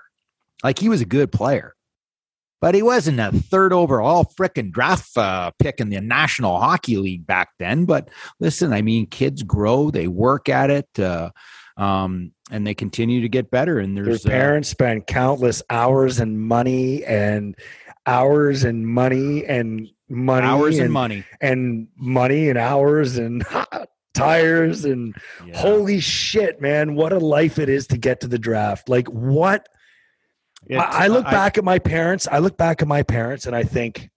like 0.65 0.79
he 0.79 0.89
was 0.89 0.99
a 0.99 1.05
good 1.05 1.31
player, 1.31 1.75
but 2.59 2.73
he 2.73 2.81
wasn't 2.81 3.19
a 3.19 3.31
third 3.31 3.71
overall 3.71 4.25
frickin' 4.37 4.71
draft 4.71 5.15
uh, 5.15 5.51
pick 5.59 5.79
in 5.79 5.89
the 5.89 6.01
National 6.01 6.59
Hockey 6.59 6.97
League 6.97 7.27
back 7.27 7.49
then. 7.59 7.85
But 7.85 8.09
listen, 8.39 8.73
I 8.73 8.81
mean, 8.81 9.05
kids 9.05 9.43
grow, 9.43 9.91
they 9.91 10.07
work 10.07 10.49
at 10.49 10.71
it, 10.71 10.99
uh, 10.99 11.29
um, 11.77 12.31
and 12.49 12.65
they 12.65 12.73
continue 12.73 13.21
to 13.21 13.29
get 13.29 13.51
better. 13.51 13.77
And 13.77 13.95
Their 13.95 14.05
there's 14.05 14.25
uh, 14.25 14.29
parents 14.29 14.69
spend 14.69 15.05
countless 15.05 15.61
hours 15.69 16.19
and 16.19 16.39
money 16.41 17.05
and 17.05 17.55
hours 18.07 18.63
and 18.63 18.87
money 18.87 19.45
and 19.45 19.87
money 20.09 20.47
hours 20.47 20.77
and, 20.77 20.85
and 20.85 20.93
money. 20.93 21.23
and 21.41 21.87
money 21.95 22.49
and 22.49 22.57
hours 22.57 23.17
and 23.17 23.45
tires 24.15 24.83
and 24.83 25.15
Yeah. 25.45 25.57
holy 25.57 25.99
shit, 25.99 26.59
man! 26.59 26.95
What 26.95 27.13
a 27.13 27.19
life 27.19 27.59
it 27.59 27.69
is 27.69 27.85
to 27.87 27.97
get 27.99 28.19
to 28.21 28.27
the 28.27 28.39
draft. 28.39 28.89
Like 28.89 29.07
what? 29.09 29.67
It- 30.67 30.77
I, 30.77 31.05
I 31.05 31.07
look 31.07 31.25
back 31.25 31.57
at 31.57 31.63
my 31.63 31.79
parents. 31.79 32.27
I 32.31 32.39
look 32.39 32.57
back 32.57 32.81
at 32.81 32.87
my 32.87 33.03
parents, 33.03 33.45
and 33.45 33.55
I 33.55 33.63
think 33.63 34.09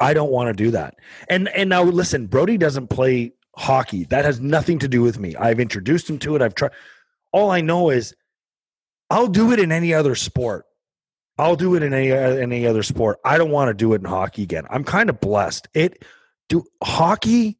I 0.00 0.14
don't 0.14 0.30
want 0.30 0.48
to 0.48 0.64
do 0.64 0.70
that. 0.72 0.94
And 1.28 1.48
and 1.48 1.70
now 1.70 1.82
listen, 1.82 2.26
Brody 2.26 2.58
doesn't 2.58 2.88
play 2.88 3.32
hockey. 3.56 4.04
That 4.04 4.24
has 4.24 4.40
nothing 4.40 4.78
to 4.80 4.88
do 4.88 5.02
with 5.02 5.18
me. 5.18 5.36
I've 5.36 5.60
introduced 5.60 6.08
him 6.08 6.18
to 6.20 6.36
it. 6.36 6.42
I've 6.42 6.54
tried. 6.54 6.72
All 7.32 7.50
I 7.50 7.60
know 7.60 7.90
is 7.90 8.14
I'll 9.10 9.28
do 9.28 9.52
it 9.52 9.58
in 9.58 9.72
any 9.72 9.94
other 9.94 10.14
sport. 10.14 10.66
I'll 11.38 11.56
do 11.56 11.74
it 11.74 11.82
in 11.82 11.92
any 11.92 12.12
uh, 12.12 12.16
any 12.16 12.66
other 12.66 12.82
sport. 12.82 13.18
I 13.24 13.38
don't 13.38 13.50
want 13.50 13.68
to 13.68 13.74
do 13.74 13.92
it 13.94 14.00
in 14.00 14.04
hockey 14.04 14.42
again. 14.42 14.64
I'm 14.70 14.84
kind 14.84 15.08
of 15.08 15.20
blessed. 15.20 15.68
It 15.74 16.04
do 16.48 16.64
hockey. 16.82 17.58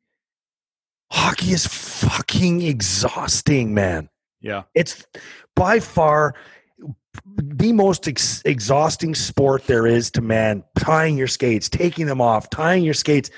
Hockey 1.11 1.53
is 1.53 1.67
fucking 1.67 2.63
exhausting, 2.63 3.73
man 3.73 4.09
yeah. 4.45 4.63
it's 4.75 5.05
by 5.57 5.81
far 5.81 6.35
the 7.37 7.73
most 7.73 8.07
ex- 8.09 8.43
exhausting 8.45 9.15
sport 9.15 9.67
there 9.67 9.87
is 9.87 10.11
to 10.13 10.21
man 10.21 10.63
tying 10.79 11.17
your 11.17 11.27
skates 11.27 11.69
taking 11.69 12.07
them 12.07 12.21
off 12.21 12.49
tying 12.51 12.85
your 12.85 12.95
skates 12.95 13.31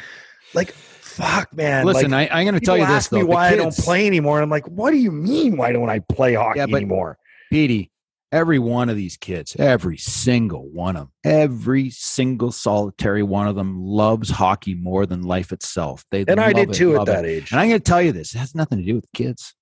like 0.54 0.72
fuck 0.72 1.52
man 1.54 1.84
Listen, 1.86 2.10
like, 2.10 2.30
I, 2.30 2.40
I'm 2.40 2.44
going 2.46 2.58
to 2.58 2.64
tell 2.64 2.76
you 2.76 2.86
this 2.86 3.08
though. 3.08 3.24
why 3.24 3.48
i 3.48 3.56
don't 3.56 3.74
play 3.76 4.06
anymore 4.06 4.36
and 4.38 4.42
i'm 4.44 4.50
like 4.50 4.66
what 4.68 4.90
do 4.90 4.96
you 4.98 5.10
mean 5.12 5.56
why 5.56 5.72
don't 5.72 5.88
i 5.90 5.98
play 6.00 6.34
hockey 6.34 6.58
Yeah, 6.58 6.66
but- 6.66 6.76
anymore 6.76 7.18
Petey, 7.52 7.92
every 8.32 8.58
one 8.58 8.88
of 8.88 8.96
these 8.96 9.16
kids, 9.16 9.54
every 9.56 9.96
single 9.96 10.68
one 10.68 10.96
of 10.96 11.02
them, 11.02 11.12
every 11.24 11.90
single 11.90 12.50
solitary 12.50 13.22
one 13.22 13.46
of 13.46 13.54
them 13.54 13.80
loves 13.80 14.30
hockey 14.30 14.74
more 14.74 15.06
than 15.06 15.22
life 15.22 15.52
itself. 15.52 16.04
They 16.10 16.24
and 16.26 16.40
i 16.40 16.52
did 16.52 16.70
it, 16.70 16.74
too 16.74 16.94
at 16.94 16.98
love 16.98 17.08
it. 17.08 17.12
that 17.12 17.24
age 17.24 17.52
And 17.52 17.60
I'm 17.60 17.68
going 17.68 17.78
to 17.80 17.84
tell 17.84 18.02
you 18.02 18.10
this: 18.10 18.34
it 18.34 18.38
has 18.38 18.52
nothing 18.52 18.78
to 18.78 18.84
do 18.84 18.96
with 18.96 19.04
the 19.04 19.16
kids. 19.16 19.54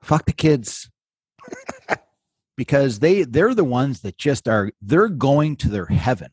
Fuck 0.00 0.26
the 0.26 0.32
kids, 0.32 0.88
because 2.56 2.98
they 2.98 3.22
they're 3.24 3.54
the 3.54 3.64
ones 3.64 4.00
that 4.00 4.18
just 4.18 4.48
are. 4.48 4.70
They're 4.80 5.08
going 5.08 5.56
to 5.56 5.68
their 5.68 5.86
heaven. 5.86 6.30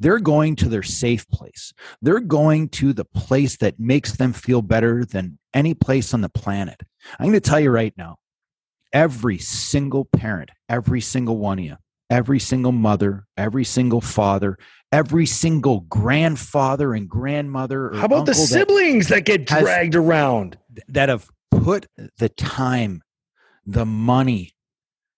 They're 0.00 0.18
going 0.18 0.56
to 0.56 0.68
their 0.68 0.82
safe 0.82 1.28
place. 1.28 1.72
They're 2.02 2.20
going 2.20 2.70
to 2.70 2.92
the 2.92 3.04
place 3.04 3.56
that 3.58 3.78
makes 3.78 4.16
them 4.16 4.32
feel 4.32 4.62
better 4.62 5.04
than 5.04 5.38
any 5.54 5.74
place 5.74 6.12
on 6.12 6.22
the 6.22 6.28
planet. 6.28 6.80
I'm 7.18 7.26
going 7.26 7.34
to 7.34 7.40
tell 7.40 7.60
you 7.60 7.70
right 7.70 7.94
now 7.96 8.16
every 8.92 9.38
single 9.38 10.04
parent, 10.04 10.50
every 10.68 11.00
single 11.00 11.36
one 11.36 11.60
of 11.60 11.64
you, 11.64 11.76
every 12.08 12.40
single 12.40 12.72
mother, 12.72 13.26
every 13.36 13.64
single 13.64 14.00
father, 14.00 14.58
every 14.90 15.26
single 15.26 15.80
grandfather 15.82 16.92
and 16.94 17.08
grandmother. 17.08 17.90
or 17.90 17.96
how 17.96 18.06
about 18.06 18.26
the 18.26 18.32
uncle 18.32 18.46
that- 18.46 18.48
siblings 18.48 19.08
that 19.08 19.24
get 19.24 19.48
has- 19.48 19.62
dragged 19.62 19.94
around 19.94 20.58
that 20.88 21.08
have 21.08 21.28
put 21.52 21.86
the 22.18 22.28
time, 22.28 23.02
the 23.64 23.86
money, 23.86 24.52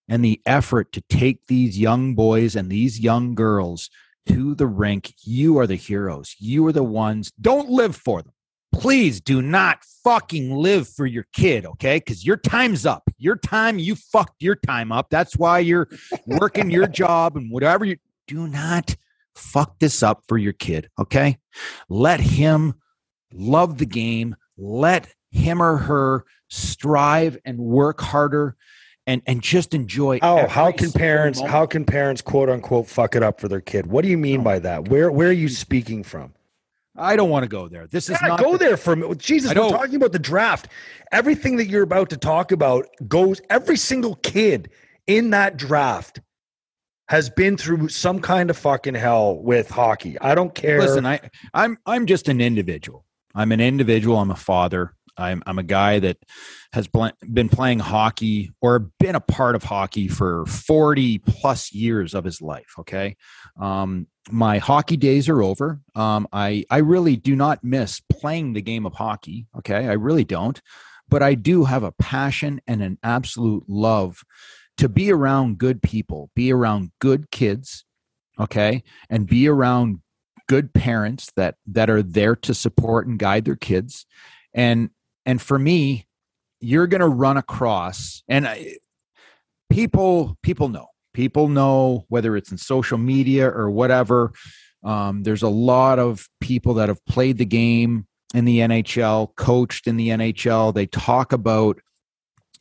and 0.09 0.25
the 0.25 0.41
effort 0.47 0.93
to 0.93 1.01
take 1.03 1.47
these 1.47 1.79
young 1.79 2.15
boys 2.15 2.57
and 2.57 2.71
these 2.71 3.01
young 3.01 3.35
girls 3.35 3.91
to 4.27 4.55
the 4.55 4.67
rink. 4.67 5.15
You 5.23 5.59
are 5.59 5.67
the 5.67 5.77
heroes. 5.77 6.37
You 6.39 6.67
are 6.67 6.73
the 6.73 6.83
ones. 6.83 7.33
Don't 7.41 7.71
live 7.71 7.97
for 7.97 8.23
them. 8.23 8.33
Please 8.73 9.21
do 9.21 9.43
not 9.43 9.85
fucking 10.03 10.55
live 10.57 10.89
for 10.89 11.05
your 11.05 11.27
kid, 11.33 11.67
okay? 11.67 11.99
Because 11.99 12.25
your 12.25 12.39
time's 12.39 12.87
up. 12.87 13.03
Your 13.19 13.37
time, 13.37 13.79
you 13.79 13.95
fucked 13.95 14.43
your 14.43 14.57
time 14.57 14.91
up. 14.91 15.09
That's 15.11 15.37
why 15.37 15.59
you're 15.59 15.89
working 16.27 16.71
your 16.71 16.87
job 16.89 17.37
and 17.37 17.51
whatever 17.51 17.85
you 17.85 17.97
do 18.27 18.49
not 18.49 18.97
fuck 19.35 19.79
this 19.79 20.03
up 20.03 20.23
for 20.27 20.39
your 20.39 20.55
kid, 20.55 20.89
okay? 20.99 21.39
Let 21.89 22.21
him 22.21 22.75
love 23.33 23.79
the 23.79 23.87
game. 23.87 24.37
Let 24.57 25.09
him 25.31 25.63
or 25.63 25.77
her 25.77 26.25
strive 26.49 27.39
and 27.45 27.59
work 27.59 28.01
harder 28.01 28.57
and 29.07 29.23
and 29.27 29.43
just 29.43 29.75
enjoy 29.75 30.19
oh 30.23 30.47
how 30.47 30.71
can 30.71 30.93
parents 30.93 31.39
moment. 31.39 31.53
how 31.53 31.67
can 31.67 31.85
parents 31.85 32.23
quote 32.23 32.49
unquote 32.49 32.87
fuck 32.87 33.17
it 33.17 33.23
up 33.23 33.41
for 33.41 33.49
their 33.49 33.61
kid 33.61 33.87
what 33.87 34.03
do 34.03 34.09
you 34.09 34.19
mean 34.19 34.43
by 34.43 34.59
that 34.59 34.89
where 34.89 35.11
where 35.11 35.29
are 35.29 35.33
you 35.33 35.49
mm-hmm. 35.49 35.55
speaking 35.55 36.05
from 36.05 36.33
I 36.97 37.17
don't 37.17 37.31
want 37.31 37.45
to 37.45 37.49
go 37.49 37.69
there. 37.69 37.87
This 37.87 38.11
is 38.11 38.19
Yeah, 38.21 38.29
not 38.29 38.41
go 38.41 38.53
the- 38.53 38.59
there 38.59 38.77
for 38.77 38.93
a 38.93 38.97
minute. 38.97 39.19
Jesus, 39.19 39.55
we're 39.55 39.71
talking 39.71 39.95
about 39.95 40.13
the 40.13 40.19
draft. 40.19 40.69
Everything 41.11 41.57
that 41.57 41.69
you're 41.69 41.83
about 41.83 42.11
to 42.11 42.17
talk 42.17 42.53
about 42.53 42.87
goes. 43.09 43.41
Every 43.49 43.77
single 43.77 44.17
kid 44.17 44.71
in 45.07 45.31
that 45.31 45.57
draft 45.57 46.21
has 47.09 47.31
been 47.31 47.57
through 47.57 47.89
some 47.89 48.21
kind 48.21 48.51
of 48.51 48.57
fucking 48.57 48.95
hell 48.95 49.39
with 49.39 49.71
hockey. 49.71 50.19
I 50.21 50.35
don't 50.35 50.55
care. 50.55 50.81
Listen, 50.81 51.07
I 51.07 51.21
I'm 51.55 51.79
I'm 51.87 52.07
just 52.07 52.29
an 52.29 52.41
individual. 52.41 53.05
I'm 53.35 53.53
an 53.53 53.61
individual. 53.61 54.19
I'm 54.19 54.31
a 54.31 54.37
father. 54.37 54.95
I'm 55.17 55.43
I'm 55.47 55.59
a 55.59 55.63
guy 55.63 55.99
that 55.99 56.19
has 56.73 56.89
been 57.31 57.49
playing 57.49 57.81
hockey 57.81 58.51
or 58.61 58.91
been 58.99 59.15
a 59.15 59.21
part 59.21 59.55
of 59.55 59.63
hockey 59.63 60.09
for 60.09 60.47
40 60.47 61.19
plus 61.19 61.73
years 61.73 62.15
of 62.15 62.25
his 62.25 62.41
life. 62.41 62.75
Okay, 62.81 63.17
um, 63.61 64.07
my 64.31 64.59
hockey 64.59 64.97
days 64.97 65.29
are 65.29 65.43
over. 65.43 65.81
Um, 65.95 66.27
I 66.33 66.65
I 66.71 66.79
really 66.79 67.17
do 67.17 67.37
not 67.37 67.63
miss 67.63 68.01
playing 68.11 68.53
the 68.53 68.63
game 68.63 68.87
of 68.87 68.95
hockey. 68.95 69.47
Okay, 69.59 69.89
I 69.89 69.93
really 69.93 70.25
don't, 70.25 70.61
but 71.09 71.23
I 71.23 71.35
do 71.35 71.65
have 71.65 71.83
a 71.83 71.93
passion 71.93 72.61
and 72.67 72.83
an 72.83 72.99
absolute 73.03 73.65
love 73.69 74.23
to 74.79 74.89
be 74.89 75.13
around 75.13 75.59
good 75.59 75.83
people, 75.83 76.31
be 76.35 76.53
around 76.53 76.91
good 77.01 77.31
kids. 77.31 77.85
Okay, 78.41 78.83
and 79.11 79.27
be 79.27 79.47
around 79.47 80.01
good 80.49 80.73
parents 80.73 81.31
that 81.37 81.57
that 81.67 81.91
are 81.91 82.03
there 82.03 82.35
to 82.35 82.55
support 82.55 83.07
and 83.07 83.19
guide 83.19 83.45
their 83.45 83.57
kids 83.57 84.07
and 84.55 84.91
and 85.27 85.41
for 85.41 85.59
me 85.59 86.07
you're 86.61 86.87
going 86.87 87.01
to 87.01 87.09
run 87.09 87.37
across 87.37 88.23
and 88.29 88.47
I, 88.47 88.77
people 89.71 90.37
people 90.43 90.69
know. 90.69 90.89
People 91.15 91.49
know 91.49 92.07
whether 92.09 92.37
it's 92.37 92.51
in 92.51 92.57
social 92.57 92.97
media 92.97 93.47
or 93.47 93.71
whatever. 93.71 94.33
Um, 94.83 95.23
there's 95.25 95.43
a 95.43 95.49
lot 95.49 95.99
of 95.99 96.27
people 96.41 96.75
that 96.75 96.89
have 96.89 97.05
played 97.05 97.39
the 97.39 97.45
game 97.45 98.07
in 98.35 98.47
the 98.47 98.61
nhl 98.61 99.29
coached 99.37 99.87
in 99.87 99.99
the 99.99 100.09
nhl 100.09 100.73
they 100.73 100.87
talk 100.87 101.35
about 101.35 101.79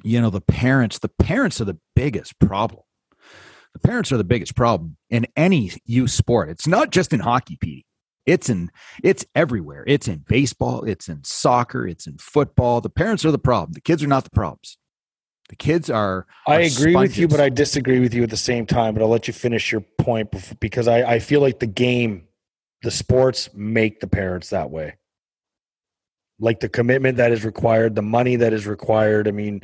you 0.04 0.22
know 0.22 0.30
the 0.30 0.42
parents. 0.42 1.00
The 1.00 1.10
parents 1.10 1.62
are 1.62 1.66
the 1.66 1.78
biggest 1.96 2.40
problem. 2.40 2.84
The 3.74 3.80
parents 3.80 4.12
are 4.12 4.18
the 4.18 4.24
biggest 4.24 4.56
problem 4.56 4.98
in 5.10 5.28
any 5.36 5.72
youth 5.86 6.12
sport. 6.12 6.50
It's 6.50 6.68
not 6.68 6.92
just 6.92 7.14
in 7.14 7.22
hockey 7.22 7.58
Pete. 7.60 7.86
It's 8.26 8.50
in 8.50 8.72
it's 9.04 9.26
everywhere. 9.34 9.84
It's 9.88 10.08
in 10.08 10.20
baseball, 10.28 10.84
it's 10.84 11.10
in 11.10 11.24
soccer, 11.24 11.88
it's 11.88 12.08
in 12.08 12.18
football. 12.18 12.82
The 12.82 12.90
parents 12.90 13.26
are 13.26 13.32
the 13.32 13.40
problem. 13.40 13.74
The 13.74 13.82
kids 13.82 14.04
are 14.04 14.08
not 14.08 14.24
the 14.24 14.30
problems. 14.30 14.78
The 15.50 15.56
kids 15.58 15.90
are. 15.90 16.28
I 16.48 16.62
agree 16.62 16.94
sponges. 16.94 16.96
with 16.96 17.18
you, 17.18 17.28
but 17.28 17.42
I 17.42 17.50
disagree 17.50 18.00
with 18.00 18.14
you 18.14 18.24
at 18.24 18.30
the 18.30 18.38
same 18.38 18.66
time. 18.66 18.94
But 18.94 19.04
I'll 19.04 19.10
let 19.10 19.28
you 19.28 19.34
finish 19.34 19.72
your 19.72 19.82
point 19.98 20.30
because 20.62 20.88
I, 20.88 21.04
I 21.04 21.20
feel 21.20 21.42
like 21.42 21.60
the 21.60 21.68
game, 21.68 22.28
the 22.84 22.92
sports 22.92 23.50
make 23.54 24.00
the 24.00 24.08
parents 24.08 24.52
that 24.52 24.72
way. 24.72 24.96
Like 26.40 26.62
the 26.62 26.70
commitment 26.70 27.18
that 27.18 27.34
is 27.34 27.44
required, 27.44 27.96
the 27.96 28.02
money 28.02 28.38
that 28.38 28.54
is 28.54 28.66
required. 28.66 29.28
I 29.28 29.32
mean, 29.32 29.62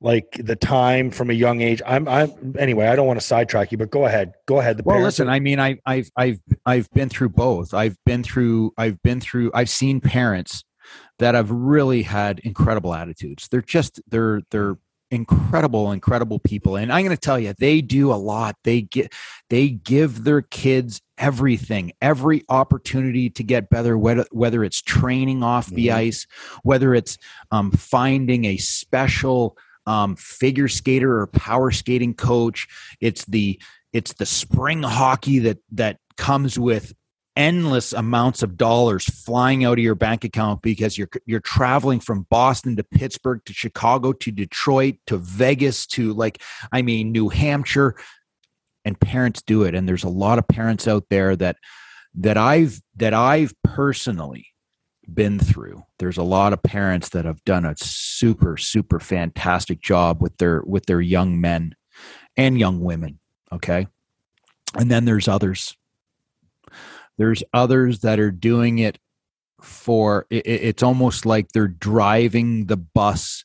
like 0.00 0.38
the 0.38 0.56
time 0.56 1.10
from 1.10 1.30
a 1.30 1.32
young 1.32 1.60
age. 1.60 1.80
I'm 1.86 2.06
I'm 2.08 2.54
anyway, 2.58 2.86
I 2.86 2.96
don't 2.96 3.06
want 3.06 3.20
to 3.20 3.26
sidetrack 3.26 3.72
you, 3.72 3.78
but 3.78 3.90
go 3.90 4.06
ahead. 4.06 4.34
Go 4.46 4.60
ahead. 4.60 4.76
The 4.76 4.82
well, 4.84 5.00
listen, 5.00 5.28
are- 5.28 5.32
I 5.32 5.40
mean, 5.40 5.58
I 5.58 5.78
I've 5.86 6.10
I've 6.16 6.40
I've 6.64 6.90
been 6.90 7.08
through 7.08 7.30
both. 7.30 7.72
I've 7.72 7.96
been 8.04 8.22
through 8.22 8.72
I've 8.76 9.00
been 9.02 9.20
through 9.20 9.50
I've 9.54 9.70
seen 9.70 10.00
parents 10.00 10.64
that 11.18 11.34
have 11.34 11.50
really 11.50 12.02
had 12.02 12.40
incredible 12.40 12.94
attitudes. 12.94 13.48
They're 13.48 13.62
just 13.62 14.00
they're 14.08 14.42
they're 14.50 14.76
incredible 15.12 15.92
incredible 15.92 16.40
people 16.40 16.74
and 16.74 16.92
i'm 16.92 17.04
going 17.04 17.14
to 17.14 17.20
tell 17.20 17.38
you 17.38 17.54
they 17.60 17.80
do 17.80 18.12
a 18.12 18.14
lot 18.16 18.56
they 18.64 18.82
get 18.82 19.12
they 19.50 19.68
give 19.68 20.24
their 20.24 20.42
kids 20.42 21.00
everything 21.16 21.92
every 22.02 22.42
opportunity 22.48 23.30
to 23.30 23.44
get 23.44 23.70
better 23.70 23.96
whether, 23.96 24.26
whether 24.32 24.64
it's 24.64 24.82
training 24.82 25.44
off 25.44 25.68
the 25.68 25.88
mm-hmm. 25.88 25.98
ice 25.98 26.26
whether 26.64 26.92
it's 26.92 27.18
um, 27.52 27.70
finding 27.70 28.46
a 28.46 28.56
special 28.56 29.56
um, 29.86 30.16
figure 30.16 30.68
skater 30.68 31.20
or 31.20 31.26
power 31.26 31.70
skating 31.70 32.14
coach. 32.14 32.66
It's 33.00 33.24
the 33.24 33.60
it's 33.92 34.14
the 34.14 34.26
spring 34.26 34.82
hockey 34.82 35.40
that 35.40 35.58
that 35.72 35.98
comes 36.16 36.58
with 36.58 36.94
endless 37.36 37.92
amounts 37.92 38.42
of 38.42 38.56
dollars 38.56 39.04
flying 39.04 39.64
out 39.64 39.78
of 39.78 39.84
your 39.84 39.94
bank 39.94 40.24
account 40.24 40.62
because 40.62 40.96
you're 40.96 41.08
you're 41.26 41.40
traveling 41.40 42.00
from 42.00 42.26
Boston 42.30 42.76
to 42.76 42.82
Pittsburgh 42.84 43.40
to 43.44 43.52
Chicago 43.52 44.12
to 44.12 44.30
Detroit 44.30 44.96
to 45.06 45.18
Vegas 45.18 45.86
to 45.88 46.14
like 46.14 46.42
I 46.72 46.82
mean 46.82 47.12
New 47.12 47.28
Hampshire 47.28 47.94
and 48.84 48.98
parents 48.98 49.42
do 49.42 49.64
it 49.64 49.74
and 49.74 49.86
there's 49.86 50.04
a 50.04 50.08
lot 50.08 50.38
of 50.38 50.48
parents 50.48 50.88
out 50.88 51.04
there 51.10 51.36
that 51.36 51.56
that 52.14 52.38
I've 52.38 52.80
that 52.96 53.12
I've 53.12 53.52
personally 53.62 54.46
been 55.12 55.38
through. 55.38 55.84
There's 55.98 56.16
a 56.16 56.22
lot 56.22 56.52
of 56.52 56.62
parents 56.62 57.10
that 57.10 57.24
have 57.24 57.44
done 57.44 57.64
a 57.64 57.74
super 57.78 58.56
super 58.56 59.00
fantastic 59.00 59.80
job 59.80 60.22
with 60.22 60.36
their 60.38 60.62
with 60.62 60.86
their 60.86 61.00
young 61.00 61.40
men 61.40 61.74
and 62.36 62.58
young 62.58 62.80
women, 62.80 63.18
okay? 63.52 63.86
And 64.74 64.90
then 64.90 65.04
there's 65.04 65.28
others. 65.28 65.76
There's 67.18 67.42
others 67.54 68.00
that 68.00 68.18
are 68.18 68.30
doing 68.30 68.78
it 68.78 68.98
for 69.60 70.26
it, 70.30 70.46
it's 70.46 70.82
almost 70.82 71.24
like 71.24 71.48
they're 71.48 71.66
driving 71.66 72.66
the 72.66 72.76
bus 72.76 73.44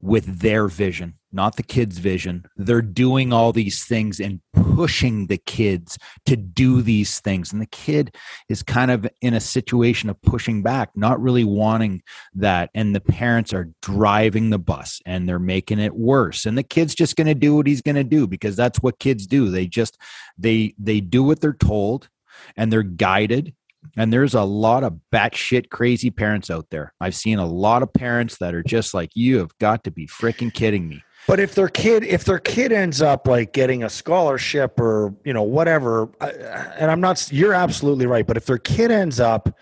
with 0.00 0.40
their 0.40 0.68
vision 0.68 1.17
not 1.32 1.56
the 1.56 1.62
kids' 1.62 1.98
vision. 1.98 2.44
They're 2.56 2.82
doing 2.82 3.32
all 3.32 3.52
these 3.52 3.84
things 3.84 4.20
and 4.20 4.40
pushing 4.52 5.26
the 5.26 5.38
kids 5.38 5.98
to 6.26 6.36
do 6.36 6.82
these 6.82 7.20
things. 7.20 7.52
And 7.52 7.60
the 7.60 7.66
kid 7.66 8.14
is 8.48 8.62
kind 8.62 8.90
of 8.90 9.06
in 9.20 9.34
a 9.34 9.40
situation 9.40 10.08
of 10.08 10.20
pushing 10.22 10.62
back, 10.62 10.90
not 10.94 11.20
really 11.20 11.44
wanting 11.44 12.02
that. 12.34 12.70
And 12.74 12.94
the 12.94 13.00
parents 13.00 13.52
are 13.52 13.70
driving 13.82 14.50
the 14.50 14.58
bus 14.58 15.00
and 15.04 15.28
they're 15.28 15.38
making 15.38 15.78
it 15.78 15.94
worse. 15.94 16.46
And 16.46 16.56
the 16.56 16.62
kid's 16.62 16.94
just 16.94 17.16
going 17.16 17.26
to 17.26 17.34
do 17.34 17.56
what 17.56 17.66
he's 17.66 17.82
going 17.82 17.96
to 17.96 18.04
do 18.04 18.26
because 18.26 18.56
that's 18.56 18.78
what 18.80 18.98
kids 18.98 19.26
do. 19.26 19.50
They 19.50 19.66
just, 19.66 19.98
they, 20.38 20.74
they 20.78 21.00
do 21.00 21.22
what 21.22 21.40
they're 21.40 21.52
told 21.52 22.08
and 22.56 22.72
they're 22.72 22.82
guided 22.82 23.54
and 23.96 24.12
there's 24.12 24.34
a 24.34 24.42
lot 24.42 24.84
of 24.84 24.98
batshit 25.12 25.70
crazy 25.70 26.10
parents 26.10 26.50
out 26.50 26.70
there. 26.70 26.92
I've 27.00 27.14
seen 27.14 27.38
a 27.38 27.46
lot 27.46 27.82
of 27.82 27.92
parents 27.92 28.38
that 28.38 28.54
are 28.54 28.62
just 28.62 28.92
like, 28.94 29.10
you 29.14 29.38
have 29.38 29.56
got 29.58 29.84
to 29.84 29.90
be 29.90 30.06
freaking 30.06 30.52
kidding 30.52 30.88
me. 30.88 31.02
But 31.28 31.40
if 31.40 31.54
their 31.54 31.68
kid, 31.68 32.04
if 32.04 32.24
their 32.24 32.38
kid 32.38 32.72
ends 32.72 33.02
up 33.02 33.28
like 33.28 33.52
getting 33.52 33.84
a 33.84 33.90
scholarship 33.90 34.80
or 34.80 35.14
you 35.24 35.34
know 35.34 35.42
whatever, 35.42 36.08
and 36.22 36.90
I'm 36.90 37.02
not, 37.02 37.30
you're 37.30 37.52
absolutely 37.52 38.06
right. 38.06 38.26
But 38.26 38.38
if 38.38 38.46
their 38.46 38.56
kid 38.56 38.90
ends 38.90 39.20
up 39.20 39.54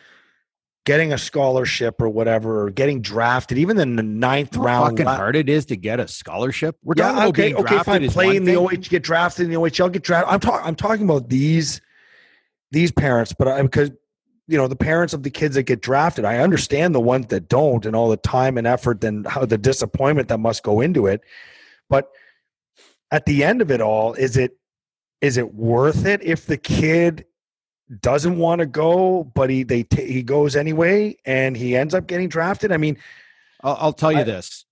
getting 0.84 1.12
a 1.12 1.18
scholarship 1.18 2.00
or 2.00 2.08
whatever, 2.08 2.62
or 2.62 2.70
getting 2.70 3.02
drafted, 3.02 3.58
even 3.58 3.80
in 3.80 3.96
the 3.96 4.04
ninth 4.04 4.56
round, 4.56 4.96
fucking 4.96 5.06
hard 5.06 5.34
it 5.34 5.48
is 5.48 5.66
to 5.66 5.76
get 5.76 5.98
a 5.98 6.06
scholarship. 6.06 6.76
We're 6.84 6.94
yeah, 6.98 7.10
talking 7.10 7.28
okay, 7.30 7.54
okay, 7.54 7.82
fine. 7.82 8.08
Play 8.10 8.36
in 8.36 8.44
the 8.44 8.54
OH, 8.54 8.88
get 8.88 9.02
drafted 9.02 9.46
in 9.46 9.50
the 9.50 9.58
OHL, 9.58 9.90
get 9.90 10.04
drafted. 10.04 10.32
I'm 10.32 10.38
talking, 10.38 10.64
I'm 10.68 10.76
talking 10.76 11.04
about 11.04 11.28
these 11.28 11.80
these 12.70 12.92
parents, 12.92 13.34
but 13.36 13.48
I 13.48 13.60
because 13.62 13.90
you 14.46 14.56
know 14.56 14.68
the 14.68 14.76
parents 14.76 15.14
of 15.14 15.24
the 15.24 15.30
kids 15.30 15.56
that 15.56 15.64
get 15.64 15.82
drafted 15.82 16.24
i 16.24 16.38
understand 16.38 16.94
the 16.94 17.00
ones 17.00 17.26
that 17.26 17.48
don't 17.48 17.84
and 17.84 17.96
all 17.96 18.08
the 18.08 18.16
time 18.16 18.56
and 18.56 18.64
effort 18.64 19.02
and 19.02 19.26
how 19.26 19.44
the 19.44 19.58
disappointment 19.58 20.28
that 20.28 20.38
must 20.38 20.62
go 20.62 20.80
into 20.80 21.08
it 21.08 21.20
but 21.88 22.10
at 23.10 23.26
the 23.26 23.44
end 23.44 23.62
of 23.62 23.70
it 23.70 23.80
all, 23.80 24.14
is 24.14 24.36
it 24.36 24.58
is 25.20 25.36
it 25.36 25.54
worth 25.54 26.04
it 26.06 26.22
if 26.22 26.46
the 26.46 26.56
kid 26.56 27.24
doesn't 28.00 28.36
want 28.38 28.60
to 28.60 28.66
go, 28.66 29.24
but 29.34 29.48
he 29.50 29.62
they 29.62 29.84
t- 29.84 30.12
he 30.12 30.22
goes 30.22 30.56
anyway, 30.56 31.16
and 31.24 31.56
he 31.56 31.76
ends 31.76 31.94
up 31.94 32.06
getting 32.06 32.28
drafted? 32.28 32.72
I 32.72 32.76
mean, 32.76 32.98
I'll, 33.62 33.76
I'll 33.80 33.92
tell 33.92 34.12
you 34.12 34.18
I, 34.18 34.24
this. 34.24 34.64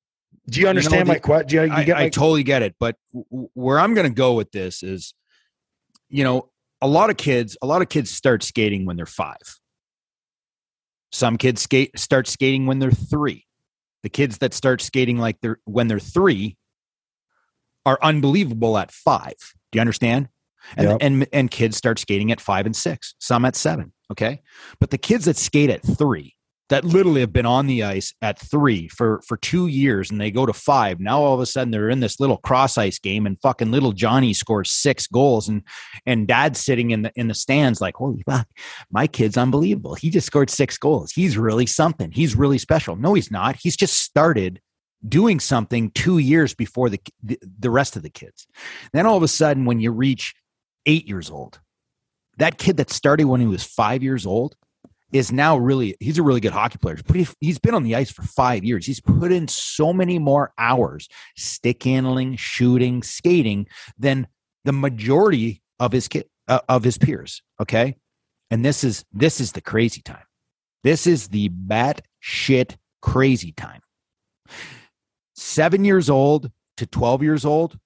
Do 0.48 0.60
you 0.60 0.68
understand 0.68 1.00
you 1.00 1.04
know, 1.04 1.12
my 1.12 1.18
question? 1.18 1.72
I, 1.72 2.04
I 2.04 2.08
totally 2.08 2.42
get 2.42 2.62
it, 2.62 2.74
but 2.78 2.96
w- 3.12 3.48
where 3.54 3.78
I'm 3.78 3.94
going 3.94 4.08
to 4.08 4.14
go 4.14 4.34
with 4.34 4.50
this 4.52 4.82
is, 4.82 5.14
you 6.10 6.22
know, 6.22 6.50
a 6.82 6.88
lot 6.88 7.08
of 7.08 7.16
kids, 7.16 7.56
a 7.62 7.66
lot 7.66 7.80
of 7.80 7.88
kids 7.88 8.10
start 8.10 8.42
skating 8.42 8.84
when 8.84 8.96
they're 8.96 9.06
five. 9.06 9.58
Some 11.12 11.38
kids 11.38 11.62
skate 11.62 11.98
start 11.98 12.26
skating 12.26 12.66
when 12.66 12.80
they're 12.80 12.90
three. 12.90 13.46
The 14.02 14.10
kids 14.10 14.38
that 14.38 14.52
start 14.52 14.82
skating 14.82 15.16
like 15.16 15.40
they're 15.40 15.60
when 15.64 15.88
they're 15.88 16.00
three 16.00 16.58
are 17.86 17.98
unbelievable 18.02 18.78
at 18.78 18.90
five. 18.90 19.34
Do 19.72 19.76
you 19.76 19.80
understand? 19.80 20.28
And, 20.76 20.88
yep. 20.88 20.98
and 21.00 21.26
and 21.32 21.50
kids 21.50 21.76
start 21.76 21.98
skating 21.98 22.32
at 22.32 22.40
five 22.40 22.64
and 22.64 22.74
six, 22.74 23.14
some 23.18 23.44
at 23.44 23.54
seven. 23.54 23.92
Okay, 24.10 24.40
but 24.80 24.90
the 24.90 24.98
kids 24.98 25.26
that 25.26 25.36
skate 25.36 25.68
at 25.68 25.82
three, 25.82 26.34
that 26.70 26.84
literally 26.84 27.20
have 27.20 27.32
been 27.32 27.44
on 27.44 27.66
the 27.66 27.82
ice 27.82 28.14
at 28.22 28.38
three 28.38 28.88
for 28.88 29.20
for 29.26 29.36
two 29.36 29.66
years, 29.66 30.10
and 30.10 30.18
they 30.18 30.30
go 30.30 30.46
to 30.46 30.54
five. 30.54 31.00
Now 31.00 31.20
all 31.20 31.34
of 31.34 31.40
a 31.40 31.46
sudden 31.46 31.70
they're 31.70 31.90
in 31.90 32.00
this 32.00 32.18
little 32.18 32.38
cross 32.38 32.78
ice 32.78 32.98
game, 32.98 33.26
and 33.26 33.38
fucking 33.42 33.70
little 33.70 33.92
Johnny 33.92 34.32
scores 34.32 34.70
six 34.70 35.06
goals, 35.06 35.48
and 35.50 35.62
and 36.06 36.26
Dad's 36.26 36.60
sitting 36.60 36.92
in 36.92 37.02
the 37.02 37.12
in 37.14 37.28
the 37.28 37.34
stands 37.34 37.82
like, 37.82 37.96
holy 37.96 38.22
fuck, 38.22 38.48
my 38.90 39.06
kid's 39.06 39.36
unbelievable. 39.36 39.94
He 39.94 40.08
just 40.08 40.26
scored 40.26 40.48
six 40.48 40.78
goals. 40.78 41.12
He's 41.12 41.36
really 41.36 41.66
something. 41.66 42.10
He's 42.10 42.34
really 42.34 42.58
special. 42.58 42.96
No, 42.96 43.12
he's 43.12 43.30
not. 43.30 43.56
He's 43.60 43.76
just 43.76 44.00
started 44.00 44.60
doing 45.06 45.40
something 45.40 45.90
two 45.90 46.18
years 46.18 46.54
before 46.54 46.90
the, 46.90 47.00
the, 47.22 47.70
rest 47.70 47.96
of 47.96 48.02
the 48.02 48.10
kids. 48.10 48.46
Then 48.92 49.06
all 49.06 49.16
of 49.16 49.22
a 49.22 49.28
sudden, 49.28 49.64
when 49.64 49.80
you 49.80 49.90
reach 49.90 50.34
eight 50.86 51.06
years 51.06 51.30
old, 51.30 51.60
that 52.38 52.58
kid 52.58 52.78
that 52.78 52.90
started 52.90 53.24
when 53.24 53.40
he 53.40 53.46
was 53.46 53.64
five 53.64 54.02
years 54.02 54.26
old 54.26 54.56
is 55.12 55.30
now 55.30 55.56
really 55.56 55.96
he's 56.00 56.18
a 56.18 56.22
really 56.24 56.40
good 56.40 56.50
hockey 56.50 56.76
player 56.76 56.98
but 57.06 57.14
he, 57.14 57.28
he's 57.40 57.60
been 57.60 57.74
on 57.74 57.84
the 57.84 57.94
ice 57.94 58.10
for 58.10 58.22
five 58.22 58.64
years 58.64 58.84
he's 58.84 59.00
put 59.00 59.30
in 59.30 59.46
so 59.46 59.92
many 59.92 60.18
more 60.18 60.52
hours 60.58 61.08
stick 61.36 61.84
handling 61.84 62.34
shooting 62.34 63.00
skating 63.00 63.64
than 63.96 64.26
the 64.64 64.72
majority 64.72 65.62
of 65.78 65.92
his 65.92 66.08
kid 66.08 66.24
uh, 66.48 66.58
of 66.68 66.82
his 66.82 66.98
peers 66.98 67.42
okay 67.60 67.94
and 68.50 68.64
this 68.64 68.82
is 68.82 69.04
this 69.12 69.40
is 69.40 69.52
the 69.52 69.60
crazy 69.60 70.02
time 70.02 70.24
this 70.82 71.06
is 71.06 71.28
the 71.28 71.48
bat 71.48 72.02
shit 72.18 72.76
crazy 73.04 73.52
time. 73.52 73.80
Seven 75.34 75.84
years 75.84 76.08
old 76.08 76.50
to 76.76 76.86
12 76.86 77.22
years 77.22 77.44
old, 77.44 77.78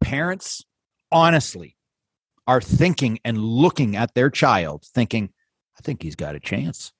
parents 0.00 0.64
honestly 1.10 1.76
are 2.46 2.60
thinking 2.60 3.18
and 3.24 3.38
looking 3.38 3.96
at 3.96 4.14
their 4.14 4.30
child, 4.30 4.84
thinking, 4.84 5.32
I 5.78 5.82
think 5.82 6.02
he's 6.02 6.16
got 6.16 6.34
a 6.34 6.40
chance. 6.40 6.92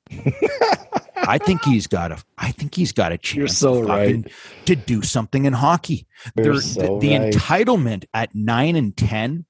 I 1.17 1.39
think 1.39 1.65
he's 1.65 1.87
got 1.89 2.13
a. 2.13 2.23
I 2.39 2.53
think 2.53 2.75
he's 2.75 2.93
got 2.93 3.13
a 3.13 3.19
chance. 3.19 3.59
So 3.59 3.83
to 3.83 3.89
right. 3.89 4.33
to 4.67 4.77
do 4.77 5.03
something 5.03 5.45
in 5.45 5.53
hockey. 5.53 6.07
So 6.37 6.43
the, 6.43 6.99
the 7.01 7.19
right. 7.19 7.33
entitlement 7.33 8.05
at 8.15 8.35
nine 8.35 8.77
and 8.77 8.97
ten 8.97 9.47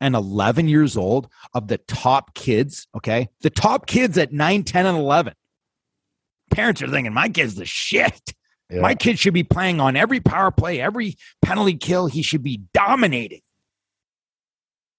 and 0.00 0.14
11 0.14 0.68
years 0.68 0.96
old 0.96 1.28
of 1.52 1.68
the 1.68 1.78
top 1.78 2.34
kids. 2.34 2.86
Okay, 2.96 3.28
the 3.42 3.50
top 3.50 3.86
kids 3.86 4.16
at 4.18 4.32
9, 4.32 4.64
10, 4.64 4.86
and 4.86 4.98
11. 4.98 5.34
Parents 6.50 6.82
are 6.82 6.88
thinking, 6.88 7.12
my 7.12 7.28
kid's 7.28 7.54
the 7.54 7.66
shit. 7.66 8.34
Yeah. 8.70 8.80
My 8.80 8.94
kid 8.94 9.18
should 9.18 9.34
be 9.34 9.42
playing 9.42 9.80
on 9.80 9.96
every 9.96 10.20
power 10.20 10.50
play, 10.50 10.80
every 10.80 11.16
penalty 11.42 11.74
kill. 11.76 12.06
He 12.06 12.22
should 12.22 12.42
be 12.42 12.62
dominating. 12.72 13.40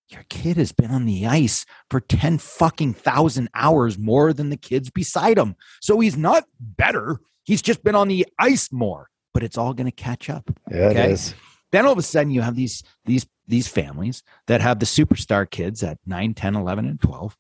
Your 0.10 0.26
kid 0.30 0.58
has 0.58 0.74
been 0.74 0.92
on 0.92 1.06
the 1.06 1.26
ice 1.26 1.66
for 1.90 2.02
10 2.02 2.38
fucking 2.40 2.96
thousand 2.96 3.50
hours 3.56 3.98
more 3.98 4.34
than 4.34 4.50
the 4.50 4.58
kids 4.58 4.90
beside 4.90 5.38
him. 5.38 5.56
So 5.80 6.02
he's 6.02 6.18
not 6.18 6.44
better. 6.60 7.22
He's 7.44 7.62
just 7.62 7.82
been 7.82 7.96
on 7.96 8.10
the 8.10 8.28
ice 8.38 8.74
more, 8.74 9.08
but 9.34 9.42
it's 9.42 9.58
all 9.58 9.74
going 9.74 9.86
to 9.86 9.92
catch 9.92 10.30
up. 10.30 10.50
Yeah, 10.70 10.88
Okay. 10.88 11.04
it 11.06 11.12
is. 11.12 11.34
Then 11.72 11.86
all 11.86 11.94
of 11.94 11.98
a 11.98 12.02
sudden 12.02 12.32
you 12.34 12.42
have 12.42 12.56
these 12.58 12.84
these 13.06 13.26
these 13.48 13.70
families 13.70 14.22
that 14.48 14.60
have 14.60 14.80
the 14.80 14.86
superstar 14.86 15.50
kids 15.50 15.82
at 15.82 15.98
9, 16.06 16.34
10, 16.34 16.56
11 16.56 16.86
and 16.86 17.00
12. 17.00 17.38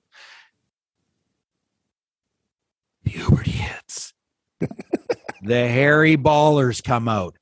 Puberty 3.03 3.51
hits. 3.51 4.13
The 5.41 5.67
hairy 5.67 6.17
ballers 6.17 6.83
come 6.83 7.07
out. 7.07 7.35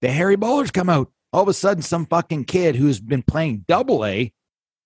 The 0.00 0.10
hairy 0.10 0.36
ballers 0.36 0.72
come 0.72 0.88
out. 0.88 1.10
All 1.32 1.42
of 1.42 1.48
a 1.48 1.54
sudden 1.54 1.82
some 1.82 2.06
fucking 2.06 2.44
kid 2.44 2.76
who's 2.76 3.00
been 3.00 3.22
playing 3.22 3.64
double 3.66 4.04
A 4.04 4.32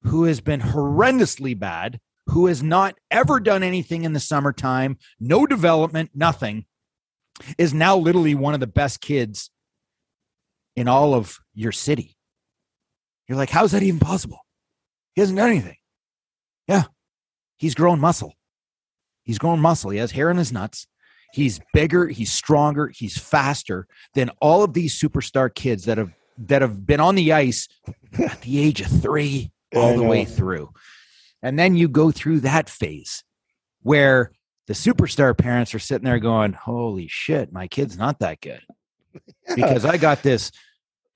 who 0.05 0.25
has 0.25 0.40
been 0.40 0.61
horrendously 0.61 1.59
bad, 1.59 2.01
who 2.27 2.47
has 2.47 2.62
not 2.62 2.97
ever 3.11 3.40
done 3.40 3.62
anything 3.62 4.05
in 4.05 4.12
the 4.12 4.21
summertime, 4.21 4.99
no 5.18 5.47
development, 5.47 6.11
nothing, 6.14 6.64
is 7.57 7.75
now 7.75 7.97
literally 7.97 8.35
one 8.35 8.55
of 8.55 8.61
the 8.61 8.66
best 8.66 9.01
kids 9.01 9.51
in 10.77 10.88
all 10.88 11.14
of 11.14 11.38
your 11.55 11.73
city. 11.73 12.16
You're 13.29 13.38
like, 13.38 13.51
how's 13.51 13.73
that 13.73 13.83
even 13.83 14.01
possible? 14.01 14.38
He 15.14 15.21
hasn't 15.21 15.38
done 15.38 15.51
anything. 15.51 15.77
Yeah. 16.66 16.85
He's 17.59 17.75
grown 17.75 18.01
muscle. 18.01 18.35
He's 19.25 19.38
grown 19.38 19.61
muscle. 19.61 19.90
He 19.90 19.99
has 19.99 20.12
hair 20.12 20.31
in 20.31 20.37
his 20.37 20.53
nuts. 20.53 20.87
He's 21.32 21.60
bigger, 21.72 22.08
he's 22.08 22.32
stronger, 22.32 22.88
he's 22.88 23.18
faster 23.18 23.86
than 24.14 24.30
all 24.40 24.62
of 24.64 24.72
these 24.72 24.98
superstar 24.98 25.54
kids 25.54 25.84
that 25.84 25.98
have 25.98 26.12
that 26.38 26.62
have 26.62 26.86
been 26.86 27.00
on 27.00 27.16
the 27.16 27.32
ice 27.32 27.68
at 28.18 28.40
the 28.42 28.60
age 28.60 28.80
of 28.80 28.86
3 29.02 29.50
all 29.74 29.96
the 29.96 30.04
way 30.04 30.24
through. 30.24 30.70
And 31.42 31.58
then 31.58 31.74
you 31.74 31.88
go 31.88 32.12
through 32.12 32.40
that 32.40 32.68
phase 32.70 33.24
where 33.82 34.30
the 34.68 34.74
superstar 34.74 35.36
parents 35.36 35.74
are 35.74 35.80
sitting 35.80 36.04
there 36.04 36.18
going, 36.18 36.52
"Holy 36.52 37.08
shit, 37.08 37.52
my 37.52 37.66
kid's 37.68 37.98
not 37.98 38.20
that 38.20 38.40
good." 38.40 38.62
because 39.56 39.84
I 39.84 39.96
got 39.96 40.22
this, 40.22 40.52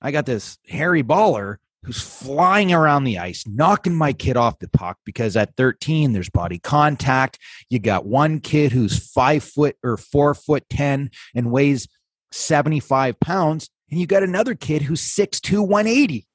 I 0.01 0.11
got 0.11 0.25
this 0.25 0.57
hairy 0.67 1.03
baller 1.03 1.57
who's 1.83 2.01
flying 2.01 2.71
around 2.71 3.03
the 3.03 3.19
ice, 3.19 3.43
knocking 3.47 3.95
my 3.95 4.13
kid 4.13 4.37
off 4.37 4.59
the 4.59 4.69
puck 4.69 4.97
because 5.05 5.35
at 5.35 5.55
13 5.57 6.13
there's 6.13 6.29
body 6.29 6.59
contact. 6.59 7.37
You 7.69 7.79
got 7.79 8.05
one 8.05 8.39
kid 8.39 8.71
who's 8.71 9.11
five 9.11 9.43
foot 9.43 9.75
or 9.83 9.97
four 9.97 10.33
foot 10.33 10.63
10 10.69 11.11
and 11.35 11.51
weighs 11.51 11.87
75 12.31 13.19
pounds, 13.19 13.69
and 13.91 13.99
you 13.99 14.07
got 14.07 14.23
another 14.23 14.55
kid 14.55 14.81
who's 14.81 15.01
6'2, 15.01 15.59
180. 15.67 16.25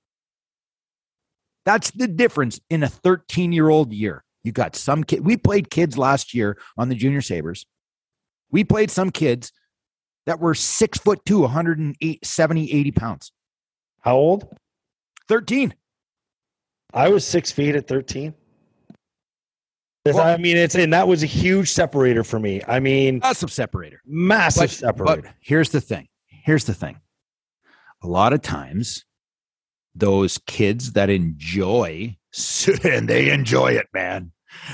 That's 1.65 1.91
the 1.91 2.09
difference 2.09 2.61
in 2.71 2.83
a 2.83 2.89
13 2.89 3.53
year 3.53 3.69
old 3.69 3.93
year. 3.93 4.25
You 4.45 4.53
got 4.53 4.77
some 4.77 5.05
kid. 5.05 5.25
We 5.25 5.37
played 5.37 5.71
kids 5.71 5.99
last 5.99 6.33
year 6.35 6.59
on 6.77 6.89
the 6.89 6.95
Junior 6.95 7.21
Sabres. 7.21 7.67
We 8.51 8.65
played 8.65 8.91
some 8.91 9.11
kids 9.11 9.53
that 10.27 10.41
were 10.41 10.55
six 10.55 10.99
foot 10.99 11.21
two, 11.27 11.41
108, 11.41 12.25
70, 12.25 12.73
80 12.73 12.91
pounds. 12.93 13.33
How 14.01 14.17
old? 14.17 14.49
13. 15.29 15.75
I 16.95 17.09
was 17.09 17.27
six 17.27 17.53
feet 17.53 17.77
at 17.77 17.87
13. 17.87 18.35
Well- 20.07 20.21
I 20.21 20.39
mean, 20.39 20.57
it's 20.57 20.75
and 20.75 20.93
that 20.95 21.07
was 21.07 21.23
a 21.23 21.27
huge 21.27 21.71
separator 21.71 22.25
for 22.25 22.39
me. 22.39 22.63
I 22.67 22.81
mean, 22.81 23.21
Awesome 23.23 23.51
separator. 23.51 24.01
massive 24.07 24.63
But, 24.63 24.71
separator. 24.71 25.23
but 25.23 25.31
here's 25.41 25.69
the 25.71 25.83
thing. 25.83 26.09
Here's 26.29 26.65
the 26.65 26.73
thing. 26.75 26.99
A 28.03 28.07
lot 28.07 28.33
of 28.33 28.41
times, 28.41 29.05
those 29.95 30.39
kids 30.47 30.93
that 30.93 31.11
enjoy, 31.11 32.17
and 32.85 33.07
they 33.09 33.31
enjoy 33.31 33.73
it, 33.73 33.87
man. 33.93 34.33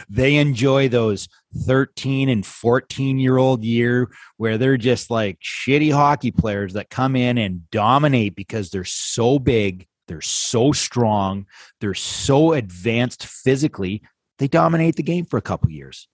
They 0.08 0.36
enjoy 0.36 0.88
those 0.88 1.28
13 1.66 2.28
and 2.28 2.46
14 2.46 3.18
year 3.18 3.36
old 3.36 3.64
year 3.64 4.08
where 4.36 4.56
they're 4.56 4.76
just 4.76 5.10
like 5.10 5.40
shitty 5.40 5.92
hockey 5.92 6.30
players 6.30 6.74
that 6.74 6.90
come 6.90 7.16
in 7.16 7.38
and 7.38 7.68
dominate 7.70 8.36
because 8.36 8.70
they're 8.70 8.84
so 8.84 9.40
big, 9.40 9.88
they're 10.06 10.20
so 10.20 10.72
strong, 10.72 11.46
they're 11.80 11.94
so 11.94 12.52
advanced 12.52 13.26
physically. 13.26 14.02
They 14.38 14.48
dominate 14.48 14.96
the 14.96 15.02
game 15.02 15.24
for 15.24 15.36
a 15.36 15.42
couple 15.42 15.70
years. 15.70 16.08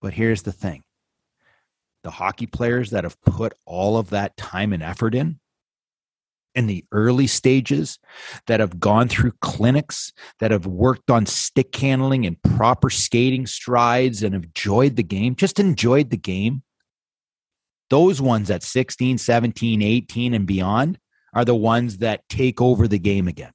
But 0.00 0.14
here's 0.14 0.42
the 0.42 0.52
thing 0.52 0.82
the 2.04 2.10
hockey 2.10 2.46
players 2.46 2.90
that 2.90 3.04
have 3.04 3.20
put 3.22 3.54
all 3.64 3.96
of 3.96 4.10
that 4.10 4.36
time 4.36 4.72
and 4.72 4.82
effort 4.82 5.14
in 5.14 5.40
in 6.54 6.66
the 6.66 6.84
early 6.92 7.26
stages 7.26 7.98
that 8.46 8.60
have 8.60 8.80
gone 8.80 9.08
through 9.08 9.32
clinics 9.42 10.12
that 10.38 10.50
have 10.50 10.66
worked 10.66 11.10
on 11.10 11.26
stick 11.26 11.74
handling 11.76 12.24
and 12.24 12.40
proper 12.42 12.90
skating 12.90 13.46
strides 13.46 14.22
and 14.22 14.34
have 14.34 14.44
enjoyed 14.44 14.96
the 14.96 15.02
game 15.02 15.34
just 15.34 15.58
enjoyed 15.58 16.10
the 16.10 16.16
game 16.16 16.62
those 17.90 18.20
ones 18.20 18.50
at 18.50 18.62
16 18.62 19.18
17 19.18 19.82
18 19.82 20.34
and 20.34 20.46
beyond 20.46 20.98
are 21.36 21.44
the 21.44 21.54
ones 21.54 21.98
that 21.98 22.28
take 22.28 22.60
over 22.60 22.88
the 22.88 22.98
game 22.98 23.28
again 23.28 23.52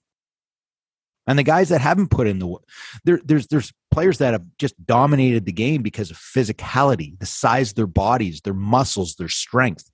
and 1.28 1.38
the 1.38 1.44
guys 1.44 1.70
that 1.70 1.82
haven't 1.82 2.10
put 2.10 2.28
in 2.28 2.40
the 2.40 2.56
there, 3.04 3.20
there's 3.24 3.48
there's 3.48 3.72
players 3.92 4.18
that 4.18 4.34
have 4.34 4.44
just 4.58 4.76
dominated 4.86 5.46
the 5.46 5.52
game 5.52 5.82
because 5.82 6.12
of 6.12 6.18
physicality, 6.18 7.18
the 7.20 7.26
size 7.26 7.70
of 7.70 7.76
their 7.76 7.88
bodies, 7.88 8.42
their 8.42 8.54
muscles, 8.54 9.16
their 9.16 9.30
strength. 9.30 9.90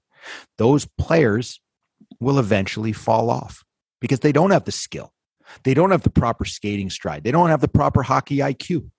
Those 0.57 0.87
players 0.97 1.59
will 2.19 2.39
eventually 2.39 2.93
fall 2.93 3.29
off 3.29 3.63
because 3.99 4.21
they 4.21 4.31
don't 4.31 4.51
have 4.51 4.65
the 4.65 4.71
skill. 4.71 5.13
They 5.63 5.73
don't 5.73 5.91
have 5.91 6.03
the 6.03 6.09
proper 6.09 6.45
skating 6.45 6.89
stride. 6.89 7.23
They 7.23 7.31
don't 7.31 7.49
have 7.49 7.61
the 7.61 7.67
proper 7.67 8.03
hockey 8.03 8.37
IQ. 8.37 8.89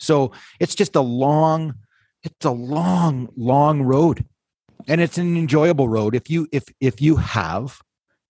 So 0.00 0.32
it's 0.60 0.74
just 0.74 0.96
a 0.96 1.00
long, 1.00 1.74
it's 2.22 2.44
a 2.44 2.50
long, 2.50 3.28
long 3.36 3.82
road. 3.82 4.24
And 4.86 5.00
it's 5.00 5.18
an 5.18 5.36
enjoyable 5.36 5.88
road 5.88 6.14
if 6.14 6.30
you 6.30 6.46
if 6.52 6.64
if 6.80 7.00
you 7.00 7.16
have 7.16 7.80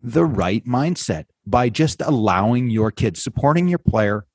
the 0.00 0.24
right 0.24 0.64
mindset 0.64 1.24
by 1.46 1.68
just 1.68 2.00
allowing 2.00 2.70
your 2.70 2.90
kids, 2.90 3.22
supporting 3.22 3.68
your 3.68 3.78
player, 3.78 4.26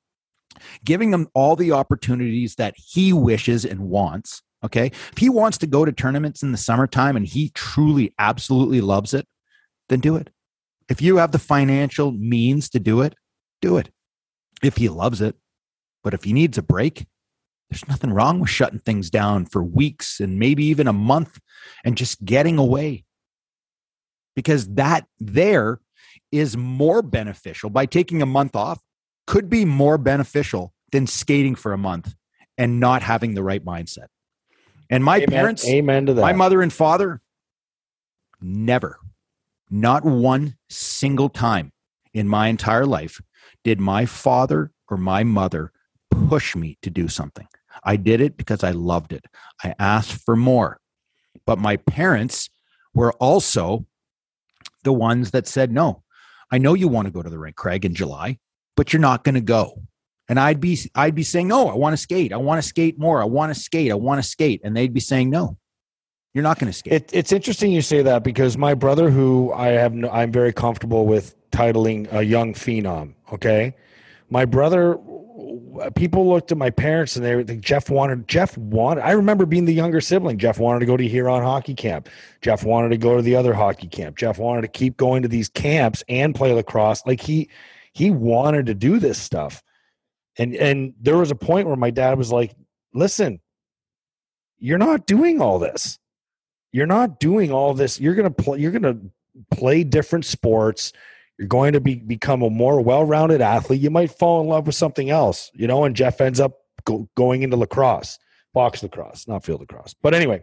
giving 0.84 1.10
them 1.10 1.28
all 1.34 1.56
the 1.56 1.72
opportunities 1.72 2.56
that 2.56 2.74
he 2.76 3.12
wishes 3.12 3.64
and 3.64 3.80
wants. 3.80 4.42
Okay. 4.62 4.86
If 4.86 5.18
he 5.18 5.28
wants 5.28 5.58
to 5.58 5.66
go 5.66 5.84
to 5.84 5.92
tournaments 5.92 6.42
in 6.42 6.52
the 6.52 6.58
summertime 6.58 7.16
and 7.16 7.26
he 7.26 7.50
truly, 7.50 8.14
absolutely 8.18 8.80
loves 8.80 9.12
it, 9.12 9.26
then 9.88 10.00
do 10.00 10.16
it. 10.16 10.30
If 10.88 11.02
you 11.02 11.16
have 11.18 11.32
the 11.32 11.38
financial 11.38 12.12
means 12.12 12.70
to 12.70 12.80
do 12.80 13.02
it, 13.02 13.14
do 13.60 13.76
it. 13.76 13.90
If 14.62 14.76
he 14.76 14.88
loves 14.88 15.20
it. 15.20 15.36
But 16.02 16.14
if 16.14 16.24
he 16.24 16.32
needs 16.32 16.58
a 16.58 16.62
break, 16.62 17.06
there's 17.74 17.88
nothing 17.88 18.12
wrong 18.12 18.38
with 18.38 18.50
shutting 18.50 18.78
things 18.78 19.10
down 19.10 19.46
for 19.46 19.60
weeks 19.60 20.20
and 20.20 20.38
maybe 20.38 20.64
even 20.66 20.86
a 20.86 20.92
month 20.92 21.40
and 21.84 21.96
just 21.96 22.24
getting 22.24 22.56
away. 22.56 23.04
Because 24.36 24.68
that 24.74 25.06
there 25.18 25.80
is 26.30 26.56
more 26.56 27.02
beneficial 27.02 27.70
by 27.70 27.86
taking 27.86 28.22
a 28.22 28.26
month 28.26 28.54
off, 28.54 28.80
could 29.26 29.50
be 29.50 29.64
more 29.64 29.98
beneficial 29.98 30.72
than 30.92 31.08
skating 31.08 31.56
for 31.56 31.72
a 31.72 31.78
month 31.78 32.14
and 32.56 32.78
not 32.78 33.02
having 33.02 33.34
the 33.34 33.42
right 33.42 33.64
mindset. 33.64 34.06
And 34.88 35.02
my 35.02 35.16
amen, 35.16 35.28
parents, 35.28 35.68
amen 35.68 36.06
to 36.06 36.14
that. 36.14 36.20
my 36.20 36.32
mother 36.32 36.62
and 36.62 36.72
father, 36.72 37.20
never, 38.40 39.00
not 39.68 40.04
one 40.04 40.56
single 40.68 41.28
time 41.28 41.72
in 42.12 42.28
my 42.28 42.46
entire 42.46 42.86
life 42.86 43.20
did 43.64 43.80
my 43.80 44.06
father 44.06 44.70
or 44.88 44.96
my 44.96 45.24
mother 45.24 45.72
push 46.28 46.54
me 46.54 46.78
to 46.82 46.90
do 46.90 47.08
something. 47.08 47.48
I 47.82 47.96
did 47.96 48.20
it 48.20 48.36
because 48.36 48.62
I 48.62 48.70
loved 48.70 49.12
it. 49.12 49.24
I 49.62 49.74
asked 49.78 50.12
for 50.24 50.36
more. 50.36 50.80
But 51.46 51.58
my 51.58 51.76
parents 51.76 52.50
were 52.94 53.12
also 53.14 53.86
the 54.84 54.92
ones 54.92 55.32
that 55.32 55.46
said, 55.46 55.72
no, 55.72 56.02
I 56.50 56.58
know 56.58 56.74
you 56.74 56.88
want 56.88 57.06
to 57.06 57.12
go 57.12 57.22
to 57.22 57.30
the 57.30 57.38
rink, 57.38 57.56
Craig, 57.56 57.84
in 57.84 57.94
July, 57.94 58.38
but 58.76 58.92
you're 58.92 59.00
not 59.00 59.24
going 59.24 59.34
to 59.34 59.40
go. 59.40 59.82
And 60.28 60.40
I'd 60.40 60.60
be 60.60 60.78
I'd 60.94 61.14
be 61.14 61.22
saying, 61.22 61.48
No, 61.48 61.68
I 61.68 61.74
want 61.74 61.92
to 61.92 61.96
skate. 61.98 62.32
I 62.32 62.36
want 62.36 62.62
to 62.62 62.66
skate 62.66 62.98
more. 62.98 63.20
I 63.20 63.26
want 63.26 63.52
to 63.52 63.60
skate. 63.60 63.90
I 63.90 63.94
want 63.94 64.22
to 64.22 64.28
skate. 64.28 64.62
And 64.64 64.74
they'd 64.74 64.94
be 64.94 65.00
saying, 65.00 65.28
No, 65.28 65.58
you're 66.32 66.42
not 66.42 66.58
going 66.58 66.72
to 66.72 66.76
skate. 66.76 66.92
It, 66.94 67.10
it's 67.12 67.32
interesting 67.32 67.72
you 67.72 67.82
say 67.82 68.02
that 68.02 68.24
because 68.24 68.56
my 68.56 68.74
brother, 68.74 69.10
who 69.10 69.52
I 69.52 69.68
have, 69.68 69.92
no, 69.92 70.08
I'm 70.10 70.32
very 70.32 70.52
comfortable 70.52 71.06
with 71.06 71.34
titling 71.50 72.10
a 72.12 72.22
young 72.22 72.54
phenom. 72.54 73.14
Okay, 73.32 73.74
my 74.30 74.44
brother. 74.44 74.98
Uh, 75.36 75.90
people 75.90 76.28
looked 76.28 76.52
at 76.52 76.58
my 76.58 76.70
parents 76.70 77.16
and 77.16 77.24
they 77.24 77.34
were 77.34 77.44
like, 77.44 77.60
Jeff 77.60 77.90
wanted. 77.90 78.28
Jeff 78.28 78.56
wanted. 78.56 79.02
I 79.02 79.12
remember 79.12 79.46
being 79.46 79.64
the 79.64 79.74
younger 79.74 80.00
sibling. 80.00 80.38
Jeff 80.38 80.58
wanted 80.58 80.80
to 80.80 80.86
go 80.86 80.96
to 80.96 81.08
Huron 81.08 81.42
hockey 81.42 81.74
camp. 81.74 82.08
Jeff 82.40 82.64
wanted 82.64 82.90
to 82.90 82.98
go 82.98 83.16
to 83.16 83.22
the 83.22 83.34
other 83.34 83.52
hockey 83.54 83.88
camp. 83.88 84.16
Jeff 84.16 84.38
wanted 84.38 84.62
to 84.62 84.68
keep 84.68 84.96
going 84.96 85.22
to 85.22 85.28
these 85.28 85.48
camps 85.48 86.04
and 86.08 86.34
play 86.34 86.52
lacrosse. 86.52 87.04
Like 87.04 87.20
he, 87.20 87.50
he 87.92 88.10
wanted 88.10 88.66
to 88.66 88.74
do 88.74 88.98
this 88.98 89.18
stuff. 89.18 89.62
And 90.36 90.54
and 90.56 90.94
there 91.00 91.16
was 91.16 91.30
a 91.30 91.36
point 91.36 91.68
where 91.68 91.76
my 91.76 91.90
dad 91.90 92.18
was 92.18 92.32
like, 92.32 92.56
"Listen, 92.92 93.40
you're 94.58 94.78
not 94.78 95.06
doing 95.06 95.40
all 95.40 95.58
this 95.58 95.98
you're 96.72 96.86
not 96.86 97.20
doing 97.20 97.52
all 97.52 97.72
this 97.72 98.00
you're 98.00 98.16
going 98.16 98.32
to 98.32 98.42
play 98.42 98.58
you're 98.58 98.72
going 98.72 98.82
to 98.82 98.98
play 99.56 99.84
different 99.84 100.24
sports 100.24 100.92
you're 101.38 101.48
going 101.48 101.72
to 101.72 101.80
be 101.80 101.96
become 101.96 102.42
a 102.42 102.50
more 102.50 102.80
well-rounded 102.80 103.40
athlete. 103.40 103.80
You 103.80 103.90
might 103.90 104.10
fall 104.10 104.40
in 104.40 104.48
love 104.48 104.66
with 104.66 104.76
something 104.76 105.10
else 105.10 105.50
you 105.54 105.66
know 105.66 105.84
and 105.84 105.96
jeff 105.96 106.20
ends 106.20 106.40
up 106.40 106.58
go, 106.84 107.08
going 107.16 107.42
into 107.42 107.56
lacrosse 107.56 108.18
box 108.52 108.82
lacrosse 108.82 109.26
not 109.26 109.44
field 109.44 109.60
lacrosse. 109.60 109.94
But 110.02 110.14
anyway 110.14 110.42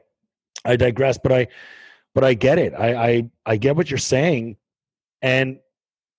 i 0.65 0.75
digress 0.75 1.17
but 1.17 1.31
i 1.31 1.47
but 2.13 2.23
i 2.23 2.33
get 2.33 2.57
it. 2.57 2.73
I 2.73 2.93
i, 2.95 3.29
I 3.45 3.57
get 3.57 3.75
what 3.75 3.89
you're 3.89 3.97
saying. 3.97 4.57
And 5.21 5.59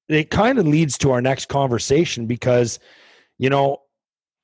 it 0.09 0.31
kind 0.31 0.59
of 0.59 0.67
leads 0.67 0.99
to 0.99 1.11
our 1.11 1.21
next 1.21 1.49
conversation 1.49 2.27
because 2.27 2.79
you 3.39 3.51
know 3.51 3.83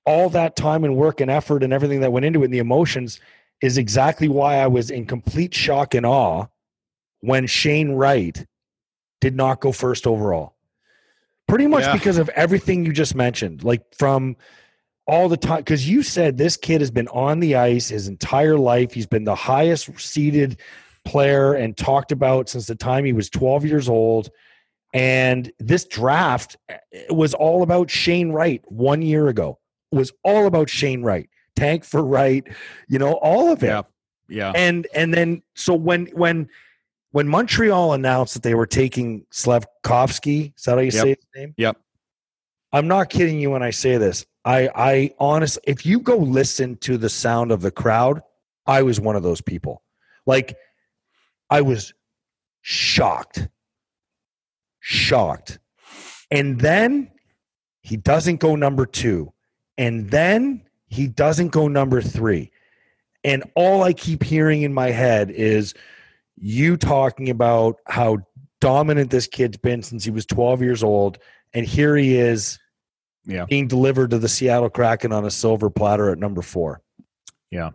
all 0.06 0.30
that 0.30 0.56
time 0.56 0.84
and 0.84 0.96
work 0.96 1.20
and 1.20 1.30
effort 1.30 1.62
and 1.62 1.72
everything 1.72 2.00
that 2.00 2.12
went 2.12 2.24
into 2.24 2.40
it 2.40 2.46
and 2.46 2.54
the 2.54 2.58
emotions 2.58 3.20
is 3.60 3.76
exactly 3.76 4.28
why 4.28 4.56
I 4.56 4.66
was 4.66 4.90
in 4.90 5.04
complete 5.04 5.52
shock 5.52 5.94
and 5.94 6.06
awe 6.06 6.46
when 7.20 7.46
Shane 7.46 7.92
Wright 7.92 8.46
did 9.20 9.36
not 9.36 9.60
go 9.60 9.72
first 9.72 10.06
overall. 10.06 10.54
Pretty 11.46 11.66
much 11.66 11.84
yeah. 11.84 11.92
because 11.94 12.18
of 12.18 12.28
everything 12.30 12.84
you 12.84 12.92
just 12.92 13.14
mentioned, 13.14 13.64
like 13.64 13.82
from 13.94 14.36
all 15.06 15.28
the 15.28 15.36
time. 15.36 15.58
Because 15.58 15.88
you 15.88 16.02
said 16.02 16.36
this 16.36 16.56
kid 16.56 16.80
has 16.80 16.90
been 16.90 17.08
on 17.08 17.40
the 17.40 17.56
ice 17.56 17.88
his 17.88 18.06
entire 18.06 18.58
life. 18.58 18.92
He's 18.92 19.06
been 19.06 19.24
the 19.24 19.34
highest 19.34 19.98
seeded 19.98 20.58
player 21.04 21.54
and 21.54 21.76
talked 21.76 22.12
about 22.12 22.50
since 22.50 22.66
the 22.66 22.74
time 22.74 23.04
he 23.04 23.14
was 23.14 23.30
12 23.30 23.64
years 23.64 23.88
old. 23.88 24.30
And 24.92 25.50
this 25.58 25.84
draft 25.86 26.56
eh, 26.68 26.76
was 27.08 27.32
all 27.32 27.62
about 27.62 27.90
Shane 27.90 28.30
Wright 28.30 28.62
one 28.66 29.00
year 29.00 29.28
ago. 29.28 29.58
It 29.90 29.96
was 29.96 30.12
all 30.22 30.46
about 30.46 30.68
Shane 30.68 31.02
Wright 31.02 31.30
tank 31.58 31.84
for 31.84 32.04
Wright, 32.04 32.46
you 32.88 32.98
know, 32.98 33.14
all 33.14 33.52
of 33.52 33.62
it. 33.62 33.66
Yeah. 33.66 33.82
Yeah. 34.28 34.52
And 34.54 34.86
and 34.94 35.12
then 35.12 35.42
so 35.54 35.74
when 35.74 36.06
when 36.08 36.48
when 37.10 37.28
Montreal 37.28 37.94
announced 37.94 38.34
that 38.34 38.42
they 38.42 38.54
were 38.54 38.66
taking 38.66 39.24
Slavkovsky, 39.30 40.52
is 40.56 40.64
that 40.64 40.72
how 40.72 40.78
you 40.78 40.86
yep. 40.86 40.92
say 40.92 41.08
his 41.08 41.26
name? 41.34 41.54
Yep. 41.56 41.76
I'm 42.72 42.88
not 42.88 43.08
kidding 43.08 43.40
you 43.40 43.50
when 43.50 43.62
I 43.62 43.70
say 43.70 43.96
this. 43.96 44.26
I 44.44 44.68
I 44.74 45.14
honestly 45.18 45.62
if 45.66 45.86
you 45.86 46.00
go 46.00 46.16
listen 46.16 46.76
to 46.78 46.98
the 46.98 47.08
sound 47.08 47.50
of 47.50 47.62
the 47.62 47.70
crowd, 47.70 48.22
I 48.66 48.82
was 48.82 49.00
one 49.00 49.16
of 49.16 49.22
those 49.22 49.40
people. 49.40 49.82
Like 50.26 50.56
I 51.50 51.62
was 51.62 51.94
shocked. 52.60 53.48
Shocked. 54.80 55.58
And 56.30 56.60
then 56.60 57.10
he 57.80 57.96
doesn't 57.96 58.36
go 58.36 58.54
number 58.54 58.84
2. 58.84 59.32
And 59.78 60.10
then 60.10 60.62
he 60.88 61.06
doesn't 61.06 61.48
go 61.48 61.68
number 61.68 62.02
three. 62.02 62.50
And 63.24 63.44
all 63.54 63.82
I 63.82 63.92
keep 63.92 64.22
hearing 64.22 64.62
in 64.62 64.74
my 64.74 64.90
head 64.90 65.30
is 65.30 65.74
you 66.40 66.76
talking 66.76 67.30
about 67.30 67.76
how 67.86 68.18
dominant 68.60 69.10
this 69.10 69.26
kid's 69.26 69.56
been 69.56 69.82
since 69.82 70.04
he 70.04 70.10
was 70.10 70.26
12 70.26 70.62
years 70.62 70.82
old. 70.82 71.18
And 71.54 71.64
here 71.66 71.96
he 71.96 72.16
is 72.16 72.58
yeah. 73.24 73.44
being 73.46 73.68
delivered 73.68 74.10
to 74.10 74.18
the 74.18 74.28
Seattle 74.28 74.70
Kraken 74.70 75.12
on 75.12 75.24
a 75.24 75.30
silver 75.30 75.70
platter 75.70 76.10
at 76.10 76.18
number 76.18 76.42
four. 76.42 76.80
Yeah. 77.50 77.70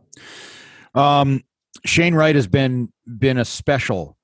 Um, 0.93 1.43
Shane 1.86 2.15
Wright 2.15 2.36
has 2.36 2.47
been 2.47 2.91
been 3.06 3.38
a 3.38 3.45
special 3.45 4.17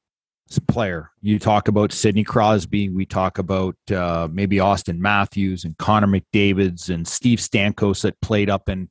player. 0.67 1.12
You 1.21 1.39
talk 1.39 1.67
about 1.67 1.91
Sidney 1.91 2.23
Crosby. 2.23 2.89
We 2.89 3.06
talk 3.06 3.38
about 3.38 3.75
uh, 3.91 4.28
maybe 4.32 4.58
Auston 4.58 4.97
Matthews 4.97 5.63
and 5.63 5.78
Connor 5.78 6.08
McDavid's 6.08 6.89
and 6.89 7.08
Steve 7.08 7.39
Stamkos 7.39 8.02
that 8.02 8.19
played 8.21 8.49
up 8.49 8.69
in 8.69 8.89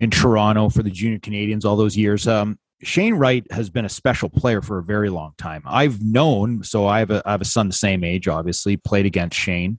in 0.00 0.10
Toronto 0.10 0.68
for 0.68 0.82
the 0.82 0.90
Junior 0.90 1.18
Canadiens 1.18 1.64
all 1.64 1.76
those 1.76 1.96
years. 1.96 2.28
Um, 2.28 2.58
Shane 2.82 3.14
Wright 3.14 3.44
has 3.50 3.70
been 3.70 3.84
a 3.84 3.90
special 3.90 4.28
player 4.28 4.60
for 4.60 4.78
a 4.78 4.82
very 4.82 5.08
long 5.08 5.32
time. 5.38 5.62
I've 5.66 6.02
known, 6.02 6.62
so 6.62 6.86
I 6.86 6.98
have 6.98 7.10
a 7.10 7.22
I 7.24 7.32
have 7.32 7.40
a 7.40 7.46
son 7.46 7.68
the 7.68 7.74
same 7.74 8.04
age. 8.04 8.28
Obviously, 8.28 8.76
played 8.76 9.06
against 9.06 9.38
Shane, 9.38 9.78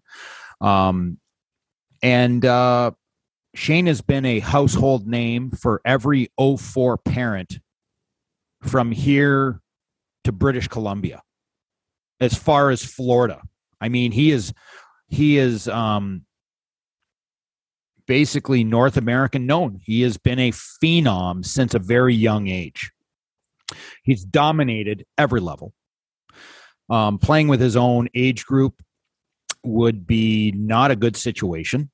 um, 0.61 1.19
and 2.01 2.43
uh, 2.43 2.91
Shane 3.53 3.85
has 3.85 4.01
been 4.01 4.25
a 4.25 4.39
household 4.39 5.07
name 5.07 5.51
for 5.51 5.81
every 5.85 6.29
04 6.37 6.97
parent 6.97 7.59
from 8.63 8.91
here 8.91 9.61
to 10.23 10.31
British 10.31 10.67
Columbia, 10.67 11.21
as 12.19 12.33
far 12.35 12.71
as 12.71 12.83
Florida. 12.83 13.41
I 13.79 13.89
mean, 13.89 14.11
he 14.11 14.31
is 14.31 14.53
he 15.07 15.37
is 15.37 15.67
um, 15.67 16.25
basically 18.07 18.63
North 18.63 18.97
American 18.97 19.45
known. 19.45 19.79
He 19.83 20.01
has 20.01 20.17
been 20.17 20.39
a 20.39 20.51
phenom 20.51 21.45
since 21.45 21.73
a 21.73 21.79
very 21.79 22.15
young 22.15 22.47
age. 22.47 22.91
He's 24.03 24.23
dominated 24.23 25.05
every 25.17 25.41
level. 25.41 25.73
Um, 26.89 27.19
playing 27.19 27.49
with 27.49 27.59
his 27.59 27.75
own 27.75 28.07
age 28.15 28.45
group 28.45 28.81
would 29.63 30.07
be 30.07 30.53
not 30.55 30.91
a 30.91 30.95
good 30.95 31.17
situation 31.17 31.91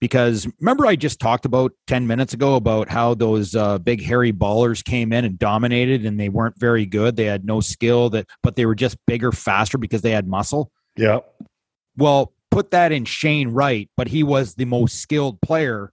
because 0.00 0.48
remember 0.60 0.86
I 0.86 0.96
just 0.96 1.20
talked 1.20 1.44
about 1.44 1.72
10 1.86 2.06
minutes 2.06 2.34
ago 2.34 2.56
about 2.56 2.88
how 2.88 3.14
those 3.14 3.54
uh, 3.54 3.78
big 3.78 4.02
hairy 4.02 4.32
ballers 4.32 4.84
came 4.84 5.12
in 5.12 5.24
and 5.24 5.38
dominated 5.38 6.04
and 6.04 6.18
they 6.18 6.28
weren't 6.28 6.58
very 6.58 6.86
good. 6.86 7.16
They 7.16 7.24
had 7.24 7.44
no 7.44 7.60
skill 7.60 8.10
that 8.10 8.26
but 8.42 8.56
they 8.56 8.66
were 8.66 8.74
just 8.74 8.98
bigger, 9.06 9.32
faster 9.32 9.78
because 9.78 10.02
they 10.02 10.10
had 10.10 10.26
muscle. 10.26 10.70
Yeah. 10.96 11.20
Well, 11.96 12.32
put 12.56 12.70
that 12.70 12.90
in 12.90 13.04
Shane 13.04 13.50
Wright, 13.50 13.90
but 13.98 14.08
he 14.08 14.22
was 14.22 14.54
the 14.54 14.64
most 14.64 15.00
skilled 15.00 15.38
player. 15.42 15.92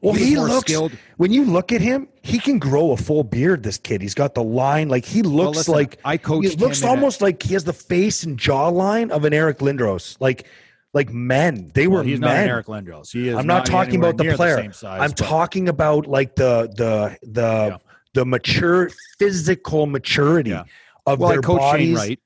well, 0.00 0.14
he, 0.14 0.24
he 0.24 0.36
looks 0.38 0.60
skilled. 0.60 0.92
when 1.18 1.34
you 1.34 1.44
look 1.44 1.70
at 1.70 1.82
him, 1.82 2.08
he 2.22 2.38
can 2.38 2.58
grow 2.58 2.92
a 2.92 2.96
full 2.96 3.22
beard. 3.22 3.62
This 3.62 3.76
kid, 3.76 4.00
he's 4.00 4.14
got 4.14 4.34
the 4.34 4.42
line 4.42 4.88
like 4.88 5.04
he 5.04 5.20
looks 5.20 5.36
well, 5.36 5.50
listen, 5.50 5.74
like 5.74 6.00
I 6.02 6.16
coach. 6.16 6.46
He 6.46 6.56
looks 6.56 6.82
almost 6.82 7.20
a, 7.20 7.24
like 7.24 7.42
he 7.42 7.52
has 7.52 7.64
the 7.64 7.74
face 7.74 8.22
and 8.22 8.38
jawline 8.38 9.10
of 9.10 9.26
an 9.26 9.34
Eric 9.34 9.58
Lindros. 9.58 10.16
Like 10.18 10.46
like 10.94 11.12
men. 11.12 11.70
They 11.74 11.86
well, 11.86 11.98
were 11.98 12.04
he's 12.04 12.18
men. 12.18 12.30
not 12.30 12.48
Eric 12.48 12.66
Lindros. 12.68 13.12
He 13.12 13.28
is 13.28 13.36
I'm 13.36 13.46
not, 13.46 13.58
not 13.58 13.66
talking 13.66 13.96
about 13.96 14.16
the 14.16 14.34
player. 14.34 14.66
The 14.66 14.72
size, 14.72 14.98
I'm 15.02 15.10
but. 15.10 15.18
talking 15.18 15.68
about 15.68 16.06
like 16.06 16.36
the 16.36 16.72
the 16.74 17.18
the 17.20 17.66
yeah. 17.72 17.78
the 18.14 18.24
mature 18.24 18.90
physical 19.18 19.84
maturity 19.84 20.50
yeah. 20.50 20.64
of 21.04 21.18
well, 21.18 21.28
their 21.28 21.40
I 21.40 21.42
coach 21.42 21.58
bodies. 21.58 21.86
Shane 21.88 21.96
Wright. 21.96 22.20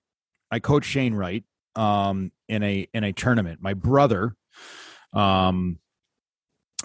I 0.53 0.61
coach 0.61 0.85
Shane 0.85 1.15
Wright 1.15 1.43
um, 1.77 2.33
in 2.49 2.63
a 2.63 2.89
in 2.95 3.05
a 3.05 3.13
tournament. 3.13 3.61
My 3.63 3.75
brother, 3.75 4.35
um, 5.13 5.79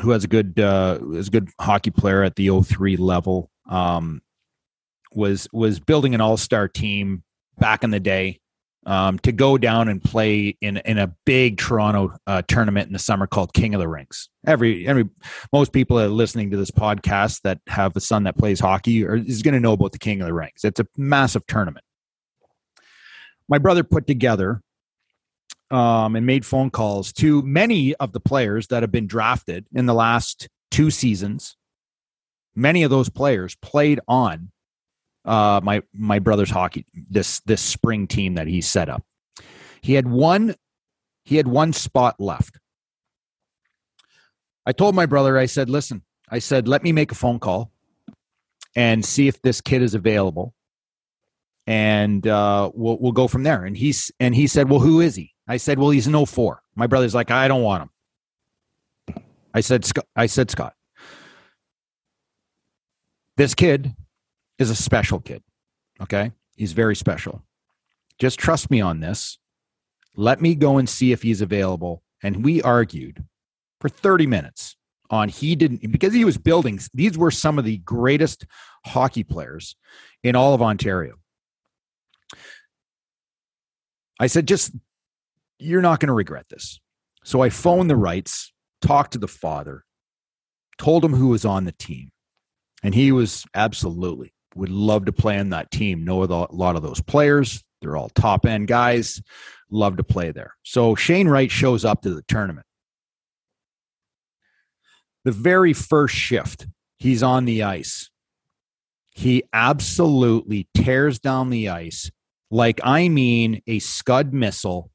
who 0.01 0.11
has 0.11 0.23
a 0.23 0.27
good 0.27 0.59
uh, 0.59 0.99
is 1.13 1.27
a 1.27 1.31
good 1.31 1.49
hockey 1.59 1.91
player 1.91 2.23
at 2.23 2.35
the 2.35 2.49
03 2.61 2.97
level, 2.97 3.49
um, 3.69 4.21
was 5.13 5.47
was 5.51 5.79
building 5.79 6.15
an 6.15 6.21
all 6.21 6.37
star 6.37 6.67
team 6.67 7.23
back 7.57 7.83
in 7.83 7.91
the 7.91 7.99
day 7.99 8.39
um, 8.85 9.19
to 9.19 9.31
go 9.31 9.57
down 9.57 9.89
and 9.89 10.03
play 10.03 10.57
in 10.61 10.77
in 10.77 10.97
a 10.97 11.13
big 11.25 11.57
Toronto 11.57 12.15
uh, 12.27 12.41
tournament 12.47 12.87
in 12.87 12.93
the 12.93 12.99
summer 12.99 13.27
called 13.27 13.53
King 13.53 13.75
of 13.75 13.79
the 13.79 13.87
Rinks. 13.87 14.29
Every 14.45 14.87
every 14.87 15.05
most 15.51 15.73
people 15.73 15.97
that 15.97 16.05
are 16.05 16.09
listening 16.09 16.51
to 16.51 16.57
this 16.57 16.71
podcast 16.71 17.41
that 17.41 17.59
have 17.67 17.95
a 17.95 18.01
son 18.01 18.23
that 18.23 18.37
plays 18.37 18.59
hockey 18.59 19.05
or 19.05 19.15
is 19.15 19.41
going 19.41 19.53
to 19.53 19.59
know 19.59 19.73
about 19.73 19.91
the 19.91 19.99
King 19.99 20.21
of 20.21 20.27
the 20.27 20.33
Rinks. 20.33 20.63
It's 20.63 20.79
a 20.79 20.87
massive 20.97 21.45
tournament. 21.45 21.85
My 23.47 23.57
brother 23.57 23.83
put 23.83 24.07
together 24.07 24.61
um, 25.71 26.15
and 26.15 26.25
made 26.25 26.45
phone 26.45 26.69
calls 26.69 27.13
to 27.13 27.41
many 27.43 27.95
of 27.95 28.11
the 28.11 28.19
players 28.19 28.67
that 28.67 28.83
have 28.83 28.91
been 28.91 29.07
drafted 29.07 29.65
in 29.73 29.85
the 29.85 29.93
last 29.93 30.47
two 30.71 30.89
seasons. 30.91 31.55
Many 32.55 32.83
of 32.83 32.89
those 32.89 33.09
players 33.09 33.55
played 33.55 33.99
on 34.07 34.51
uh, 35.25 35.61
my 35.63 35.81
my 35.93 36.19
brother's 36.19 36.49
hockey 36.49 36.85
this 37.09 37.39
this 37.41 37.61
spring 37.61 38.07
team 38.07 38.35
that 38.35 38.47
he 38.47 38.61
set 38.61 38.89
up. 38.89 39.03
He 39.81 39.93
had 39.93 40.07
one 40.07 40.55
he 41.23 41.37
had 41.37 41.47
one 41.47 41.73
spot 41.73 42.15
left. 42.19 42.57
I 44.65 44.71
told 44.71 44.95
my 44.95 45.05
brother, 45.05 45.37
I 45.37 45.45
said, 45.45 45.69
listen, 45.69 46.03
I 46.29 46.39
said, 46.39 46.67
let 46.67 46.83
me 46.83 46.91
make 46.91 47.11
a 47.11 47.15
phone 47.15 47.39
call 47.39 47.71
and 48.75 49.03
see 49.03 49.27
if 49.27 49.41
this 49.41 49.61
kid 49.61 49.81
is 49.81 49.95
available. 49.95 50.53
And 51.67 52.25
uh, 52.25 52.71
we'll 52.73 52.97
we'll 52.99 53.11
go 53.11 53.27
from 53.27 53.43
there. 53.43 53.63
And 53.63 53.77
he's 53.77 54.11
and 54.19 54.33
he 54.33 54.47
said, 54.47 54.69
Well, 54.69 54.79
who 54.79 55.01
is 55.01 55.15
he? 55.15 55.33
I 55.49 55.57
said, 55.57 55.79
Well, 55.79 55.89
he's 55.89 56.07
an 56.07 56.25
04. 56.25 56.61
My 56.75 56.87
brother's 56.87 57.15
like, 57.15 57.31
I 57.31 57.47
don't 57.47 57.63
want 57.63 57.83
him. 57.83 59.23
I 59.53 59.61
said, 59.61 59.83
Scott, 59.83 60.05
I 60.15 60.27
said, 60.27 60.51
Scott, 60.51 60.75
this 63.35 63.55
kid 63.55 63.95
is 64.59 64.69
a 64.69 64.75
special 64.75 65.19
kid. 65.19 65.41
Okay. 65.99 66.31
He's 66.55 66.73
very 66.73 66.95
special. 66.95 67.43
Just 68.19 68.37
trust 68.37 68.69
me 68.69 68.79
on 68.79 68.99
this. 68.99 69.39
Let 70.15 70.39
me 70.39 70.53
go 70.53 70.77
and 70.77 70.87
see 70.87 71.11
if 71.11 71.23
he's 71.23 71.41
available. 71.41 72.03
And 72.21 72.43
we 72.45 72.61
argued 72.61 73.23
for 73.81 73.89
30 73.89 74.27
minutes 74.27 74.75
on 75.09 75.29
he 75.29 75.55
didn't 75.55 75.91
because 75.91 76.13
he 76.13 76.25
was 76.25 76.37
building 76.37 76.79
these 76.93 77.17
were 77.17 77.31
some 77.31 77.57
of 77.57 77.65
the 77.65 77.77
greatest 77.77 78.45
hockey 78.85 79.23
players 79.23 79.75
in 80.23 80.35
all 80.35 80.53
of 80.53 80.61
Ontario. 80.61 81.15
I 84.19 84.27
said, 84.27 84.47
just 84.47 84.71
you're 85.59 85.81
not 85.81 85.99
going 85.99 86.07
to 86.07 86.13
regret 86.13 86.45
this. 86.49 86.79
So 87.23 87.41
I 87.41 87.49
phoned 87.49 87.89
the 87.89 87.95
Wrights, 87.95 88.53
talked 88.81 89.13
to 89.13 89.19
the 89.19 89.27
father, 89.27 89.83
told 90.77 91.03
him 91.03 91.13
who 91.13 91.27
was 91.27 91.45
on 91.45 91.65
the 91.65 91.73
team. 91.73 92.09
And 92.81 92.95
he 92.95 93.11
was 93.11 93.45
absolutely 93.53 94.33
would 94.55 94.69
love 94.69 95.05
to 95.05 95.11
play 95.11 95.37
on 95.37 95.49
that 95.49 95.71
team. 95.71 96.03
Know 96.03 96.23
a 96.23 96.47
lot 96.51 96.75
of 96.75 96.81
those 96.81 97.01
players. 97.01 97.63
They're 97.81 97.97
all 97.97 98.09
top 98.09 98.45
end 98.45 98.67
guys. 98.67 99.21
Love 99.69 99.97
to 99.97 100.03
play 100.03 100.31
there. 100.31 100.55
So 100.63 100.95
Shane 100.95 101.27
Wright 101.27 101.51
shows 101.51 101.85
up 101.85 102.01
to 102.01 102.13
the 102.13 102.23
tournament. 102.23 102.65
The 105.25 105.31
very 105.31 105.73
first 105.73 106.15
shift, 106.15 106.67
he's 106.97 107.21
on 107.21 107.45
the 107.45 107.63
ice. 107.63 108.09
He 109.11 109.43
absolutely 109.53 110.67
tears 110.73 111.19
down 111.19 111.49
the 111.49 111.69
ice 111.69 112.09
like 112.51 112.79
I 112.83 113.09
mean 113.09 113.61
a 113.67 113.79
scud 113.79 114.33
missile 114.33 114.89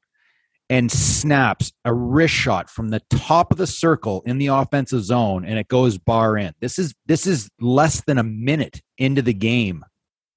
and 0.69 0.91
snaps 0.91 1.71
a 1.83 1.93
wrist 1.93 2.33
shot 2.33 2.69
from 2.69 2.89
the 2.89 3.01
top 3.11 3.51
of 3.51 3.57
the 3.57 3.67
circle 3.67 4.23
in 4.25 4.37
the 4.37 4.47
offensive 4.47 5.03
zone 5.03 5.45
and 5.45 5.59
it 5.59 5.67
goes 5.67 5.97
bar 5.97 6.37
in. 6.37 6.53
This 6.59 6.79
is 6.79 6.93
this 7.05 7.27
is 7.27 7.49
less 7.59 8.01
than 8.05 8.17
a 8.17 8.23
minute 8.23 8.81
into 8.97 9.21
the 9.21 9.33
game. 9.33 9.85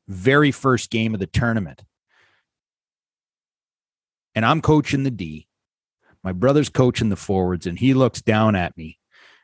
Very 0.06 0.50
first 0.50 0.90
game 0.90 1.14
of 1.14 1.20
the 1.20 1.26
tournament. 1.26 1.82
And 4.34 4.44
I'm 4.44 4.60
coaching 4.60 5.02
the 5.02 5.10
D. 5.10 5.48
My 6.22 6.32
brother's 6.32 6.68
coaching 6.68 7.08
the 7.08 7.16
forwards 7.16 7.66
and 7.66 7.78
he 7.78 7.94
looks 7.94 8.20
down 8.20 8.54
at 8.54 8.76
me 8.76 8.98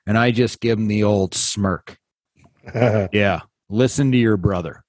and 0.07 0.19
I 0.19 0.31
just 0.31 0.61
give 0.61 0.79
him 0.79 0.89
the 0.89 1.05
old 1.05 1.35
smirk. 1.35 1.97
yeah, 2.75 3.41
listen 3.71 4.13
to 4.13 4.19
your 4.19 4.37
brother. 4.37 4.84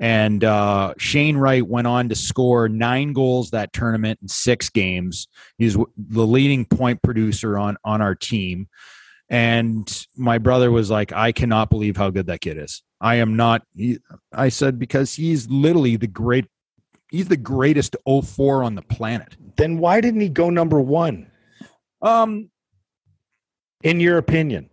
And 0.00 0.42
uh, 0.42 0.94
Shane 0.96 1.36
Wright 1.36 1.64
went 1.64 1.86
on 1.86 2.08
to 2.08 2.14
score 2.14 2.70
nine 2.70 3.12
goals 3.12 3.50
that 3.50 3.74
tournament 3.74 4.18
in 4.22 4.28
six 4.28 4.70
games. 4.70 5.28
He's 5.58 5.74
the 5.74 6.26
leading 6.26 6.64
point 6.64 7.02
producer 7.02 7.58
on 7.58 7.76
on 7.84 8.00
our 8.00 8.14
team. 8.14 8.68
And 9.28 10.06
my 10.16 10.38
brother 10.38 10.70
was 10.70 10.90
like, 10.90 11.12
"I 11.12 11.32
cannot 11.32 11.68
believe 11.68 11.98
how 11.98 12.08
good 12.08 12.26
that 12.26 12.40
kid 12.40 12.56
is." 12.56 12.82
I 12.98 13.16
am 13.16 13.36
not. 13.36 13.62
He, 13.76 13.98
I 14.32 14.48
said 14.48 14.78
because 14.78 15.14
he's 15.14 15.48
literally 15.50 15.96
the 15.96 16.06
great. 16.06 16.46
He's 17.10 17.28
the 17.28 17.36
greatest 17.36 17.94
04 18.06 18.62
on 18.62 18.76
the 18.76 18.82
planet. 18.82 19.36
Then 19.56 19.78
why 19.78 20.00
didn't 20.00 20.20
he 20.20 20.30
go 20.30 20.48
number 20.48 20.80
one? 20.80 21.30
Um, 22.00 22.50
in 23.82 24.00
your 24.00 24.16
opinion. 24.16 24.69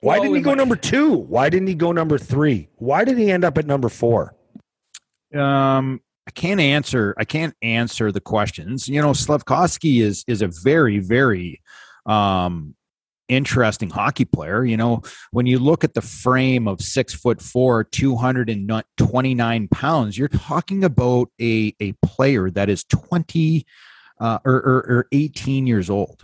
Why 0.00 0.14
well, 0.14 0.22
didn't 0.22 0.36
he 0.36 0.42
go 0.42 0.50
my, 0.50 0.56
number 0.56 0.76
two? 0.76 1.12
Why 1.14 1.50
didn't 1.50 1.68
he 1.68 1.74
go 1.74 1.92
number 1.92 2.18
three? 2.18 2.68
Why 2.76 3.04
did 3.04 3.18
he 3.18 3.30
end 3.30 3.44
up 3.44 3.58
at 3.58 3.66
number 3.66 3.88
four? 3.88 4.34
Um, 5.34 6.00
I 6.26 6.30
can't 6.30 6.60
answer. 6.60 7.14
I 7.18 7.24
can't 7.24 7.54
answer 7.62 8.12
the 8.12 8.20
questions. 8.20 8.88
You 8.88 9.02
know, 9.02 9.10
Slafkovsky 9.10 10.02
is 10.02 10.24
is 10.28 10.42
a 10.42 10.48
very 10.62 10.98
very 10.98 11.60
um, 12.06 12.74
interesting 13.28 13.90
hockey 13.90 14.24
player. 14.24 14.64
You 14.64 14.76
know, 14.76 15.02
when 15.32 15.46
you 15.46 15.58
look 15.58 15.84
at 15.84 15.94
the 15.94 16.00
frame 16.00 16.68
of 16.68 16.80
six 16.80 17.14
foot 17.14 17.42
four, 17.42 17.82
two 17.82 18.14
hundred 18.14 18.50
and 18.50 18.70
twenty 18.96 19.34
nine 19.34 19.68
pounds, 19.68 20.16
you're 20.16 20.28
talking 20.28 20.84
about 20.84 21.28
a 21.40 21.74
a 21.80 21.92
player 22.04 22.50
that 22.50 22.68
is 22.68 22.84
twenty 22.84 23.66
uh, 24.20 24.38
or, 24.44 24.54
or, 24.54 24.76
or 24.88 25.06
eighteen 25.12 25.66
years 25.66 25.90
old. 25.90 26.22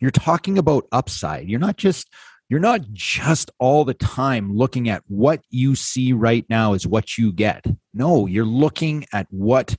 You're 0.00 0.10
talking 0.10 0.58
about 0.58 0.86
upside. 0.90 1.48
You're 1.48 1.60
not 1.60 1.76
just 1.76 2.08
you're 2.52 2.60
not 2.60 2.82
just 2.92 3.50
all 3.58 3.82
the 3.82 3.94
time 3.94 4.54
looking 4.54 4.90
at 4.90 5.02
what 5.08 5.40
you 5.48 5.74
see 5.74 6.12
right 6.12 6.44
now 6.50 6.74
is 6.74 6.86
what 6.86 7.16
you 7.16 7.32
get. 7.32 7.64
No, 7.94 8.26
you're 8.26 8.44
looking 8.44 9.06
at 9.10 9.26
what 9.30 9.74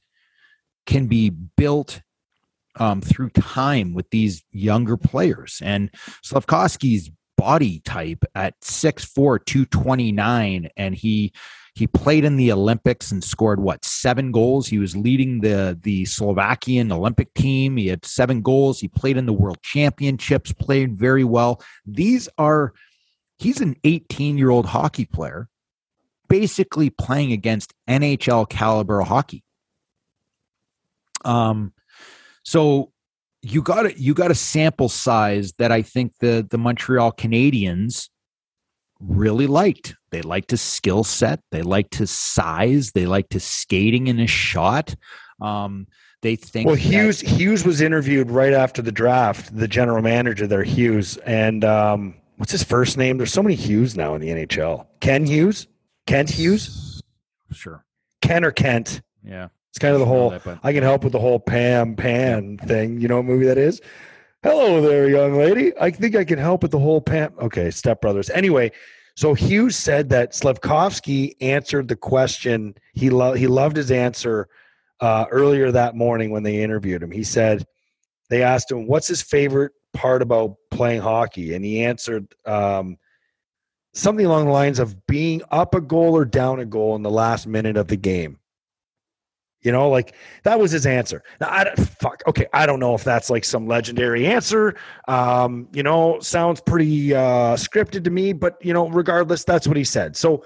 can 0.88 1.06
be 1.06 1.30
built 1.30 2.02
um, 2.80 3.00
through 3.00 3.30
time 3.30 3.94
with 3.94 4.10
these 4.10 4.44
younger 4.52 4.98
players. 4.98 5.62
And 5.64 5.92
Slafkovsky's 6.26 7.12
body 7.38 7.80
type 7.82 8.26
at 8.34 8.60
6'4, 8.62 9.46
229, 9.46 10.70
and 10.76 10.96
he 10.96 11.32
he 11.76 11.88
played 11.88 12.24
in 12.24 12.38
the 12.38 12.52
Olympics 12.52 13.12
and 13.12 13.24
scored 13.24 13.60
what 13.60 13.84
seven 13.84 14.32
goals. 14.32 14.68
He 14.68 14.78
was 14.78 14.96
leading 14.96 15.42
the 15.42 15.78
the 15.82 16.06
Slovakian 16.06 16.92
Olympic 16.92 17.34
team. 17.34 17.78
He 17.78 17.88
had 17.88 18.06
seven 18.06 18.42
goals. 18.42 18.80
He 18.80 18.88
played 18.88 19.18
in 19.18 19.26
the 19.26 19.34
World 19.34 19.58
Championships. 19.64 20.54
Played 20.54 20.98
very 20.98 21.24
well. 21.24 21.62
These 21.86 22.30
are 22.38 22.74
he's 23.40 23.60
an 23.60 23.76
18 23.84 24.38
year 24.38 24.52
old 24.52 24.68
hockey 24.68 25.06
player, 25.06 25.50
basically 26.30 26.92
playing 26.92 27.32
against 27.32 27.74
NHL 27.90 28.48
caliber 28.48 29.02
hockey. 29.02 29.44
Um, 31.26 31.74
so 32.44 32.92
you 33.42 33.64
got 33.64 33.88
a, 33.88 34.00
you 34.00 34.14
got 34.14 34.30
a 34.30 34.36
sample 34.36 34.90
size 34.90 35.54
that 35.58 35.72
I 35.72 35.82
think 35.82 36.14
the 36.20 36.46
the 36.48 36.60
Montreal 36.60 37.14
Canadiens 37.14 38.10
really 39.08 39.48
liked. 39.48 39.96
They 40.12 40.22
liked 40.22 40.52
his 40.52 40.62
skill 40.62 41.04
set. 41.04 41.40
They 41.52 41.62
liked 41.62 41.96
his 41.96 42.12
size. 42.12 42.92
They 42.92 43.06
liked 43.06 43.34
his 43.34 43.44
skating 43.44 44.08
in 44.08 44.18
his 44.18 44.30
shot. 44.30 44.96
Um, 45.42 45.88
they 46.22 46.36
think 46.38 46.68
well 46.68 46.76
Hughes 46.76 47.22
that- 47.22 47.30
Hughes 47.30 47.66
was 47.66 47.82
interviewed 47.82 48.32
right 48.32 48.54
after 48.54 48.82
the 48.82 48.92
draft. 48.92 49.56
The 49.56 49.68
general 49.68 50.02
manager 50.02 50.48
there, 50.48 50.64
Hughes, 50.64 51.18
and 51.18 51.66
um, 51.66 52.16
what's 52.38 52.52
his 52.52 52.64
first 52.64 52.98
name? 52.98 53.18
There's 53.18 53.34
so 53.34 53.44
many 53.44 53.56
Hughes 53.56 53.98
now 53.98 54.16
in 54.16 54.22
the 54.22 54.30
NHL. 54.30 54.88
Ken 55.02 55.26
Hughes, 55.26 55.68
Kent 56.08 56.30
Hughes, 56.30 57.02
sure. 57.52 57.84
Ken 58.22 58.46
or 58.46 58.52
Kent. 58.52 59.02
Yeah, 59.22 59.50
it's 59.70 59.80
kind 59.80 59.94
of 59.94 60.00
the 60.00 60.06
whole. 60.06 60.34
I 60.64 60.72
can 60.72 60.84
help 60.84 61.04
with 61.04 61.12
the 61.12 61.20
whole 61.20 61.40
Pam 61.40 61.96
Pan 61.98 62.58
thing. 62.58 63.02
You 63.02 63.10
know 63.10 63.18
what 63.18 63.26
movie 63.26 63.46
that 63.48 63.58
is? 63.58 63.82
Hello 64.44 64.82
there, 64.82 65.08
young 65.08 65.38
lady. 65.38 65.72
I 65.80 65.90
think 65.90 66.18
I 66.18 66.26
can 66.26 66.38
help 66.38 66.64
with 66.64 66.72
the 66.72 66.80
whole 66.80 67.00
Pam. 67.00 67.34
Okay, 67.40 67.72
Step 67.72 68.02
Brothers. 68.02 68.30
Anyway, 68.30 68.74
so 69.16 69.34
Hughes 69.34 69.78
said 69.78 70.10
that 70.10 70.34
Slafkovsky 70.34 71.38
answered 71.40 71.88
the 71.88 71.96
question. 71.96 72.76
He 72.94 73.10
loved 73.10 73.38
he 73.38 73.48
loved 73.48 73.78
his 73.78 73.90
answer 73.90 74.50
uh, 75.00 75.28
earlier 75.32 75.72
that 75.72 75.96
morning 75.96 76.30
when 76.30 76.44
they 76.44 76.62
interviewed 76.62 77.02
him. 77.02 77.10
He 77.10 77.24
said 77.24 77.66
they 78.30 78.44
asked 78.44 78.70
him 78.70 78.86
what's 78.86 79.08
his 79.08 79.22
favorite 79.22 79.72
part 79.94 80.22
about 80.22 80.58
playing 80.72 81.00
hockey, 81.00 81.54
and 81.54 81.64
he 81.64 81.82
answered 81.82 82.28
um, 82.46 82.98
something 83.94 84.26
along 84.26 84.48
the 84.48 84.52
lines 84.52 84.80
of 84.80 85.08
being 85.08 85.42
up 85.52 85.74
a 85.74 85.80
goal 85.80 86.18
or 86.18 86.26
down 86.26 86.60
a 86.60 86.66
goal 86.66 86.98
in 86.98 87.02
the 87.02 87.10
last 87.10 87.48
minute 87.48 87.78
of 87.78 87.88
the 87.88 87.96
game. 87.96 88.40
You 89.64 89.72
know, 89.72 89.90
like 89.90 90.16
that 90.44 90.60
was 90.60 90.72
his 90.72 90.86
answer. 90.86 91.24
Now, 91.40 91.48
I 91.50 91.64
don't, 91.64 91.80
fuck. 91.80 92.22
Okay, 92.28 92.48
I 92.54 92.66
don't 92.66 92.80
know 92.80 92.94
if 92.94 93.04
that's 93.04 93.30
like 93.30 93.46
some 93.46 93.66
legendary 93.66 94.28
answer. 94.28 94.76
Um, 95.08 95.68
you 95.74 95.84
know, 95.84 96.20
sounds 96.20 96.62
pretty 96.62 97.16
uh, 97.16 97.56
scripted 97.56 98.04
to 98.04 98.10
me, 98.10 98.34
but 98.34 98.58
you 98.62 98.74
know, 98.74 98.90
regardless, 98.90 99.44
that's 99.44 99.68
what 99.68 99.78
he 99.78 99.84
said. 99.84 100.16
So, 100.16 100.44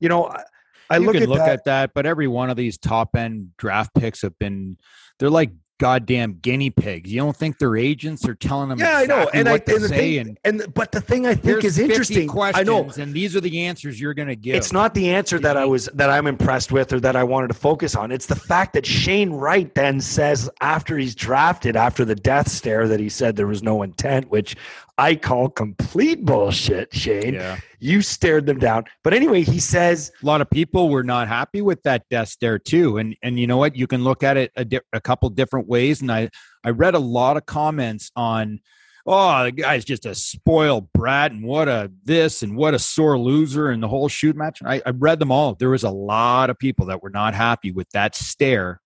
you 0.00 0.08
know, 0.08 0.26
I, 0.26 0.44
I 0.90 0.98
you 0.98 1.06
look 1.06 1.14
can 1.14 1.22
at 1.24 1.28
look 1.28 1.38
that. 1.38 1.48
at 1.48 1.64
that, 1.64 1.90
but 1.94 2.06
every 2.06 2.28
one 2.28 2.50
of 2.50 2.56
these 2.56 2.78
top 2.78 3.16
end 3.16 3.50
draft 3.56 3.94
picks 3.94 4.22
have 4.22 4.38
been 4.38 4.76
they're 5.18 5.30
like 5.30 5.50
goddamn 5.78 6.38
guinea 6.42 6.70
pigs. 6.70 7.10
You 7.10 7.20
don't 7.20 7.36
think 7.36 7.58
their 7.58 7.76
agents 7.76 8.26
are 8.28 8.34
telling 8.34 8.68
them? 8.68 8.78
Yeah, 8.78 9.00
exactly 9.00 9.14
I 9.14 9.24
know. 9.24 9.30
And 9.32 9.48
I 9.48 9.52
and 9.54 9.84
the 9.84 9.88
thing, 9.88 10.18
and, 10.18 10.38
and 10.44 10.74
but 10.74 10.92
the 10.92 11.00
thing 11.00 11.26
I 11.26 11.34
think 11.34 11.64
is 11.64 11.78
interesting. 11.78 12.28
I 12.36 12.62
know, 12.62 12.90
and 12.98 13.14
these 13.14 13.36
are 13.36 13.40
the 13.40 13.62
answers 13.62 14.00
you're 14.00 14.14
going 14.14 14.28
to 14.28 14.36
give. 14.36 14.56
It's 14.56 14.72
not 14.72 14.94
the 14.94 15.10
answer 15.10 15.38
that 15.38 15.56
I 15.56 15.64
was 15.64 15.88
that 15.94 16.10
I'm 16.10 16.26
impressed 16.26 16.72
with 16.72 16.92
or 16.92 17.00
that 17.00 17.16
I 17.16 17.24
wanted 17.24 17.48
to 17.48 17.54
focus 17.54 17.94
on. 17.94 18.12
It's 18.12 18.26
the 18.26 18.36
fact 18.36 18.72
that 18.74 18.84
Shane 18.84 19.30
Wright 19.30 19.74
then 19.74 20.00
says 20.00 20.50
after 20.60 20.98
he's 20.98 21.14
drafted, 21.14 21.76
after 21.76 22.04
the 22.04 22.16
death 22.16 22.48
stare, 22.48 22.88
that 22.88 23.00
he 23.00 23.08
said 23.08 23.36
there 23.36 23.46
was 23.46 23.62
no 23.62 23.82
intent, 23.82 24.30
which 24.30 24.56
I 24.98 25.14
call 25.14 25.48
complete 25.48 26.24
bullshit, 26.24 26.92
Shane. 26.92 27.34
Yeah. 27.34 27.58
You 27.78 28.02
stared 28.02 28.46
them 28.46 28.58
down. 28.58 28.84
But 29.04 29.14
anyway, 29.14 29.42
he 29.42 29.60
says 29.60 30.10
a 30.20 30.26
lot 30.26 30.40
of 30.40 30.50
people 30.50 30.88
were 30.88 31.04
not 31.04 31.28
happy 31.28 31.62
with 31.62 31.80
that 31.84 32.02
death 32.10 32.28
stare 32.28 32.58
too. 32.58 32.98
And 32.98 33.16
and 33.22 33.38
you 33.38 33.46
know 33.46 33.56
what? 33.56 33.76
You 33.76 33.86
can 33.86 34.02
look 34.02 34.24
at 34.24 34.36
it 34.36 34.50
a, 34.56 34.64
di- 34.64 34.80
a 34.92 35.00
couple 35.00 35.30
different 35.30 35.68
ways. 35.68 36.02
And 36.02 36.10
I 36.10 36.30
I 36.64 36.70
read 36.70 36.96
a 36.96 36.98
lot 36.98 37.36
of 37.36 37.46
comments 37.46 38.10
on, 38.16 38.58
oh, 39.06 39.44
the 39.44 39.52
guy's 39.52 39.84
just 39.84 40.04
a 40.04 40.16
spoiled 40.16 40.92
brat 40.92 41.30
and 41.30 41.44
what 41.44 41.68
a 41.68 41.92
this 42.02 42.42
and 42.42 42.56
what 42.56 42.74
a 42.74 42.78
sore 42.80 43.16
loser 43.16 43.70
and 43.70 43.80
the 43.80 43.88
whole 43.88 44.08
shoot 44.08 44.34
match. 44.34 44.60
I, 44.64 44.82
I 44.84 44.90
read 44.90 45.20
them 45.20 45.30
all. 45.30 45.54
There 45.54 45.70
was 45.70 45.84
a 45.84 45.90
lot 45.90 46.50
of 46.50 46.58
people 46.58 46.86
that 46.86 47.04
were 47.04 47.10
not 47.10 47.34
happy 47.34 47.70
with 47.70 47.88
that 47.90 48.16
stare 48.16 48.80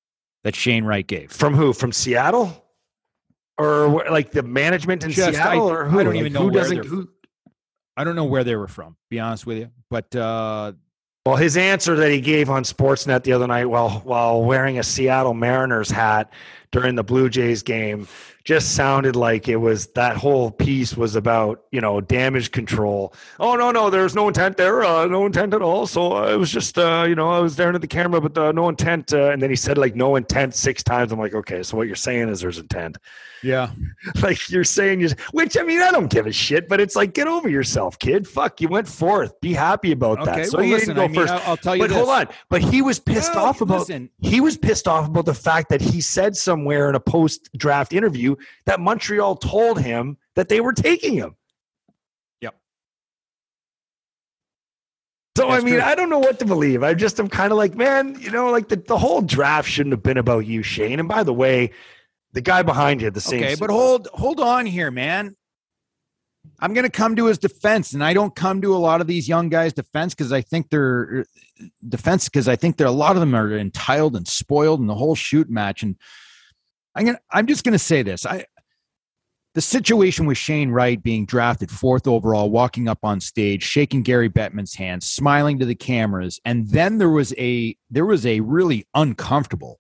that 0.45 0.55
Shane 0.55 0.85
Wright 0.85 1.07
gave. 1.07 1.33
From 1.33 1.55
who? 1.55 1.73
From 1.73 1.91
Seattle? 1.91 2.62
Or 3.59 4.05
like 4.11 4.31
the 4.31 4.43
management 4.43 5.05
in 5.05 5.11
Just- 5.11 5.35
Seattle, 5.35 5.69
I- 5.69 5.73
or 5.73 5.85
who? 5.85 6.01
I 6.01 6.03
don't 6.05 6.13
Like, 6.15 6.21
even 6.21 6.33
know 6.33 6.43
who 6.43 6.51
doesn't. 6.51 6.85
Who, 6.85 7.09
I 7.97 8.05
don't 8.05 8.17
know 8.17 8.25
where 8.25 8.45
they 8.45 8.57
were 8.57 8.69
from. 8.69 8.97
Be 9.11 9.21
honest 9.21 9.47
with 9.47 9.59
you, 9.59 9.71
but 9.91 10.15
uh, 10.17 10.73
well, 11.27 11.37
his 11.37 11.57
answer 11.57 11.95
that 11.97 12.11
he 12.11 12.21
gave 12.21 12.49
on 12.51 12.65
Sportsnet 12.65 13.23
the 13.25 13.33
other 13.33 13.47
night, 13.47 13.67
while 13.67 13.91
while 14.01 14.43
wearing 14.43 14.79
a 14.79 14.83
Seattle 14.83 15.35
Mariners 15.35 15.91
hat 15.91 16.33
during 16.73 16.95
the 16.97 17.05
Blue 17.05 17.29
Jays 17.29 17.63
game, 17.63 18.09
just 18.45 18.75
sounded 18.75 19.15
like 19.15 19.47
it 19.47 19.57
was 19.57 19.87
that 19.89 20.17
whole 20.17 20.51
piece 20.51 20.97
was 20.97 21.15
about 21.15 21.63
you 21.71 21.81
know 21.81 22.01
damage 22.01 22.51
control. 22.51 23.15
Oh 23.39 23.55
no, 23.55 23.71
no, 23.71 23.89
there's 23.91 24.15
no 24.15 24.27
intent 24.29 24.57
there, 24.57 24.83
uh, 24.83 25.07
no 25.07 25.27
intent 25.27 25.55
at 25.55 25.63
all. 25.63 25.87
So 25.87 26.17
uh, 26.17 26.33
it 26.33 26.37
was 26.37 26.51
just 26.51 26.77
uh, 26.79 27.05
you 27.09 27.15
know 27.15 27.31
I 27.31 27.39
was 27.39 27.53
staring 27.53 27.75
at 27.75 27.81
the 27.81 27.87
camera, 27.87 28.21
but 28.21 28.37
uh, 28.37 28.51
no 28.53 28.69
intent. 28.69 29.13
Uh, 29.13 29.31
and 29.31 29.41
then 29.41 29.51
he 29.51 29.57
said 29.57 29.79
like 29.79 29.95
no 29.95 30.17
intent 30.17 30.55
six 30.55 30.83
times. 30.83 31.13
I'm 31.13 31.21
like, 31.21 31.35
okay, 31.35 31.63
so 31.63 31.77
what 31.77 31.87
you're 31.87 31.95
saying 31.95 32.29
is 32.31 32.41
there's 32.41 32.59
intent. 32.59 32.99
yeah, 33.45 33.71
like 34.23 34.51
you're 34.51 34.65
saying 34.65 35.01
you 35.01 35.11
which 35.33 35.57
I 35.57 35.63
mean 35.63 35.81
I 35.83 35.91
don't 35.93 36.11
give 36.11 36.27
a 36.27 36.33
shit, 36.33 36.69
but 36.69 36.81
it's 36.81 36.97
like 36.97 37.15
get 37.15 37.29
over 37.29 37.49
yourself, 37.49 37.99
kid. 37.99 38.27
Fuck, 38.27 38.61
you 38.61 38.69
went 38.69 38.89
fourth. 38.89 39.41
Be 39.41 39.53
happy 39.53 39.93
about 39.93 40.21
okay. 40.21 40.43
that. 40.43 40.47
So 40.49 40.59
well, 40.59 40.67
you 40.67 40.75
listen, 40.75 40.97
didn't 40.97 40.97
go 40.97 41.05
I 41.05 41.07
mean, 41.09 41.15
first. 41.15 41.33
I'll, 41.33 41.51
I'll 41.51 41.57
tell 41.57 41.77
you 41.77 41.83
But 41.83 41.89
this. 41.91 41.97
hold 41.97 42.09
on. 42.09 42.29
But 42.49 42.63
he 42.63 42.83
was 42.83 42.99
pissed 42.99 43.35
Well, 43.37 43.47
off 43.47 43.61
about 43.61 43.81
listen, 43.81 44.11
he 44.21 44.41
was 44.41 44.57
pissed 44.57 44.89
off 44.89 45.07
about 45.09 45.27
the 45.27 45.35
fact 45.35 45.69
that 45.71 45.81
he 45.81 46.01
said 46.01 46.37
somewhere 46.63 46.89
in 46.89 46.95
a 46.95 47.01
post 47.01 47.51
draft 47.57 47.93
interview 47.93 48.37
that 48.67 48.81
Montreal 48.81 49.37
told 49.37 49.81
him 49.81 50.17
that 50.37 50.49
they 50.49 50.61
were 50.61 50.73
taking 50.73 51.15
him. 51.15 51.37
Yep. 52.41 52.55
So 55.37 55.49
That's 55.49 55.63
I 55.63 55.65
mean, 55.65 55.75
true. 55.75 55.83
I 55.83 55.95
don't 55.95 56.11
know 56.11 56.21
what 56.21 56.39
to 56.39 56.45
believe. 56.45 56.83
I 56.83 56.95
just 56.95 57.19
am 57.19 57.29
kind 57.29 57.53
of 57.53 57.59
like, 57.59 57.75
man, 57.75 58.17
you 58.21 58.31
know, 58.31 58.51
like 58.51 58.69
the, 58.69 58.77
the 58.77 58.99
whole 58.99 59.23
draft 59.23 59.69
shouldn't 59.69 59.93
have 59.93 60.03
been 60.03 60.19
about 60.19 60.47
you, 60.47 60.63
Shane. 60.63 61.01
And 61.01 61.09
by 61.09 61.23
the 61.25 61.35
way, 61.35 61.73
the 62.33 62.41
guy 62.41 62.63
behind 62.63 63.03
you, 63.03 63.11
the 63.11 63.21
same. 63.21 63.43
Okay, 63.43 63.57
but 63.57 63.71
hold 63.71 64.09
hold 64.15 64.41
on 64.41 64.65
here, 64.65 64.91
man. 64.91 65.37
I'm 66.59 66.75
going 66.75 66.85
to 66.85 66.91
come 66.91 67.15
to 67.17 67.27
his 67.27 67.39
defense, 67.39 67.93
and 67.93 68.03
I 68.03 68.15
don't 68.15 68.35
come 68.35 68.63
to 68.63 68.75
a 68.75 68.79
lot 68.79 69.01
of 69.01 69.07
these 69.07 69.29
young 69.29 69.49
guys' 69.49 69.73
defense 69.73 70.15
because 70.15 70.33
I 70.33 70.41
think 70.41 70.71
they're 70.71 71.25
uh, 71.61 71.65
defense 71.89 72.29
because 72.29 72.49
I 72.49 72.57
think 72.57 72.77
there 72.77 72.87
a 72.87 72.91
lot 72.91 73.17
of 73.17 73.21
them 73.21 73.35
are 73.35 73.57
entitled 73.57 74.17
and 74.17 74.27
spoiled 74.27 74.81
and 74.81 74.89
the 74.89 74.95
whole 74.95 75.15
shoot 75.15 75.51
match. 75.51 75.83
And 75.83 75.97
I'm 76.95 77.07
gonna 77.07 77.21
I'm 77.31 77.47
just 77.47 77.65
going 77.65 77.73
to 77.73 77.79
say 77.79 78.03
this: 78.03 78.27
I 78.27 78.45
the 79.55 79.61
situation 79.61 80.25
with 80.27 80.39
Shane 80.39 80.71
Wright 80.71 81.03
being 81.03 81.27
drafted 81.27 81.71
fourth 81.71 82.07
overall, 82.07 82.51
walking 82.51 82.89
up 82.89 83.01
on 83.03 83.21
stage, 83.21 83.63
shaking 83.63 84.03
Gary 84.03 84.31
Bettman's 84.31 84.75
hand, 84.75 85.03
smiling 85.03 85.59
to 85.59 85.67
the 85.67 85.75
cameras, 85.75 86.41
and 86.45 86.69
then 86.69 86.99
there 86.99 87.11
was 87.11 87.35
a 87.37 87.77
there 87.91 88.07
was 88.07 88.25
a 88.25 88.41
really 88.41 88.87
uncomfortable 88.95 89.79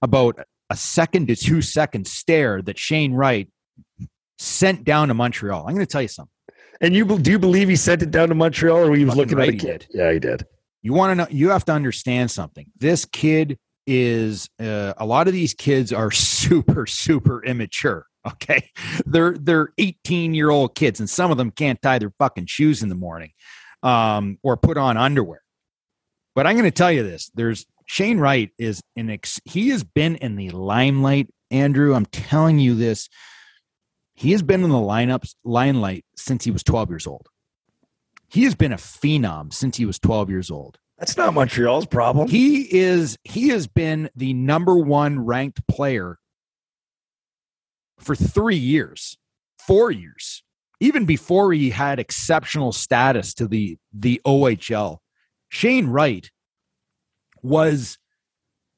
about 0.00 0.38
a 0.70 0.76
second 0.76 1.28
to 1.28 1.36
two 1.36 1.62
second 1.62 2.06
stare 2.06 2.62
that 2.62 2.78
Shane 2.78 3.12
Wright 3.12 3.48
sent 4.38 4.84
down 4.84 5.08
to 5.08 5.14
Montreal. 5.14 5.66
I'm 5.66 5.74
going 5.74 5.86
to 5.86 5.90
tell 5.90 6.02
you 6.02 6.08
something. 6.08 6.32
And 6.80 6.94
you 6.94 7.04
do 7.18 7.30
you 7.30 7.38
believe 7.38 7.68
he 7.68 7.76
sent 7.76 8.02
it 8.02 8.10
down 8.10 8.28
to 8.28 8.34
Montreal, 8.34 8.88
or 8.88 8.94
he 8.94 9.04
was 9.04 9.14
Fucking 9.14 9.20
looking 9.20 9.38
right 9.38 9.48
at 9.48 9.54
a 9.54 9.58
kid? 9.58 9.86
Yeah, 9.90 10.12
he 10.12 10.18
did. 10.18 10.46
You 10.82 10.92
want 10.92 11.10
to 11.10 11.14
know? 11.14 11.26
You 11.30 11.50
have 11.50 11.64
to 11.66 11.72
understand 11.72 12.30
something. 12.30 12.66
This 12.78 13.04
kid 13.04 13.58
is 13.86 14.48
uh, 14.60 14.94
a 14.96 15.06
lot 15.06 15.28
of 15.28 15.32
these 15.32 15.54
kids 15.54 15.92
are 15.92 16.10
super 16.12 16.86
super 16.86 17.44
immature. 17.44 18.06
Okay, 18.26 18.70
they're 19.06 19.36
they're 19.38 19.68
18 19.78 20.34
year 20.34 20.50
old 20.50 20.74
kids, 20.74 21.00
and 21.00 21.08
some 21.08 21.30
of 21.30 21.36
them 21.36 21.50
can't 21.50 21.80
tie 21.80 21.98
their 21.98 22.12
fucking 22.18 22.46
shoes 22.46 22.82
in 22.82 22.88
the 22.88 22.96
morning, 22.96 23.30
um, 23.82 24.38
or 24.42 24.56
put 24.56 24.76
on 24.76 24.96
underwear. 24.96 25.42
But 26.34 26.46
I'm 26.46 26.54
going 26.54 26.64
to 26.64 26.70
tell 26.70 26.90
you 26.90 27.02
this: 27.02 27.30
there's 27.34 27.66
Shane 27.86 28.18
Wright 28.18 28.50
is 28.58 28.82
an 28.96 29.10
ex- 29.10 29.40
he 29.44 29.68
has 29.70 29.84
been 29.84 30.16
in 30.16 30.36
the 30.36 30.50
limelight. 30.50 31.28
Andrew, 31.50 31.94
I'm 31.94 32.06
telling 32.06 32.58
you 32.58 32.74
this. 32.74 33.08
He 34.14 34.32
has 34.32 34.42
been 34.42 34.64
in 34.64 34.70
the 34.70 34.76
lineups 34.76 35.34
limelight 35.44 36.04
since 36.16 36.44
he 36.44 36.50
was 36.50 36.62
12 36.62 36.88
years 36.88 37.06
old. 37.06 37.28
He 38.28 38.44
has 38.44 38.54
been 38.54 38.72
a 38.72 38.76
phenom 38.76 39.52
since 39.52 39.76
he 39.76 39.84
was 39.84 39.98
12 39.98 40.30
years 40.30 40.50
old. 40.50 40.78
That's 40.98 41.16
not 41.16 41.34
Montreal's 41.34 41.86
problem. 41.86 42.28
He 42.28 42.62
is 42.74 43.18
he 43.24 43.48
has 43.48 43.66
been 43.66 44.08
the 44.16 44.32
number 44.32 44.78
one 44.78 45.24
ranked 45.24 45.66
player 45.68 46.18
for 47.98 48.14
three 48.14 48.56
years, 48.56 49.18
four 49.58 49.90
years, 49.90 50.42
even 50.80 51.04
before 51.04 51.52
he 51.52 51.70
had 51.70 51.98
exceptional 51.98 52.72
status 52.72 53.34
to 53.34 53.46
the 53.46 53.76
the 53.92 54.20
OHL. 54.26 54.98
Shane 55.50 55.88
Wright 55.88 56.30
was 57.42 57.98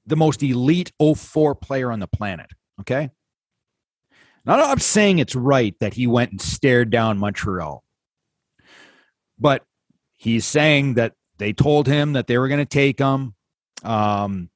the 0.06 0.16
most 0.16 0.42
elite 0.42 0.92
04 1.00 1.54
player 1.54 1.92
on 1.92 2.00
the 2.00 2.08
planet. 2.08 2.50
Okay. 2.80 3.10
Now 4.44 4.62
I'm 4.70 4.78
saying 4.78 5.18
it's 5.18 5.34
right 5.34 5.74
that 5.80 5.94
he 5.94 6.06
went 6.06 6.32
and 6.32 6.40
stared 6.40 6.90
down 6.90 7.18
Montreal. 7.18 7.84
But 9.38 9.62
he's 10.16 10.44
saying 10.44 10.94
that 10.94 11.12
they 11.38 11.52
told 11.52 11.86
him 11.86 12.12
that 12.12 12.26
they 12.26 12.38
were 12.38 12.48
going 12.48 12.58
to 12.58 12.66
take 12.66 12.98
him. 12.98 13.34
Um, 13.82 14.50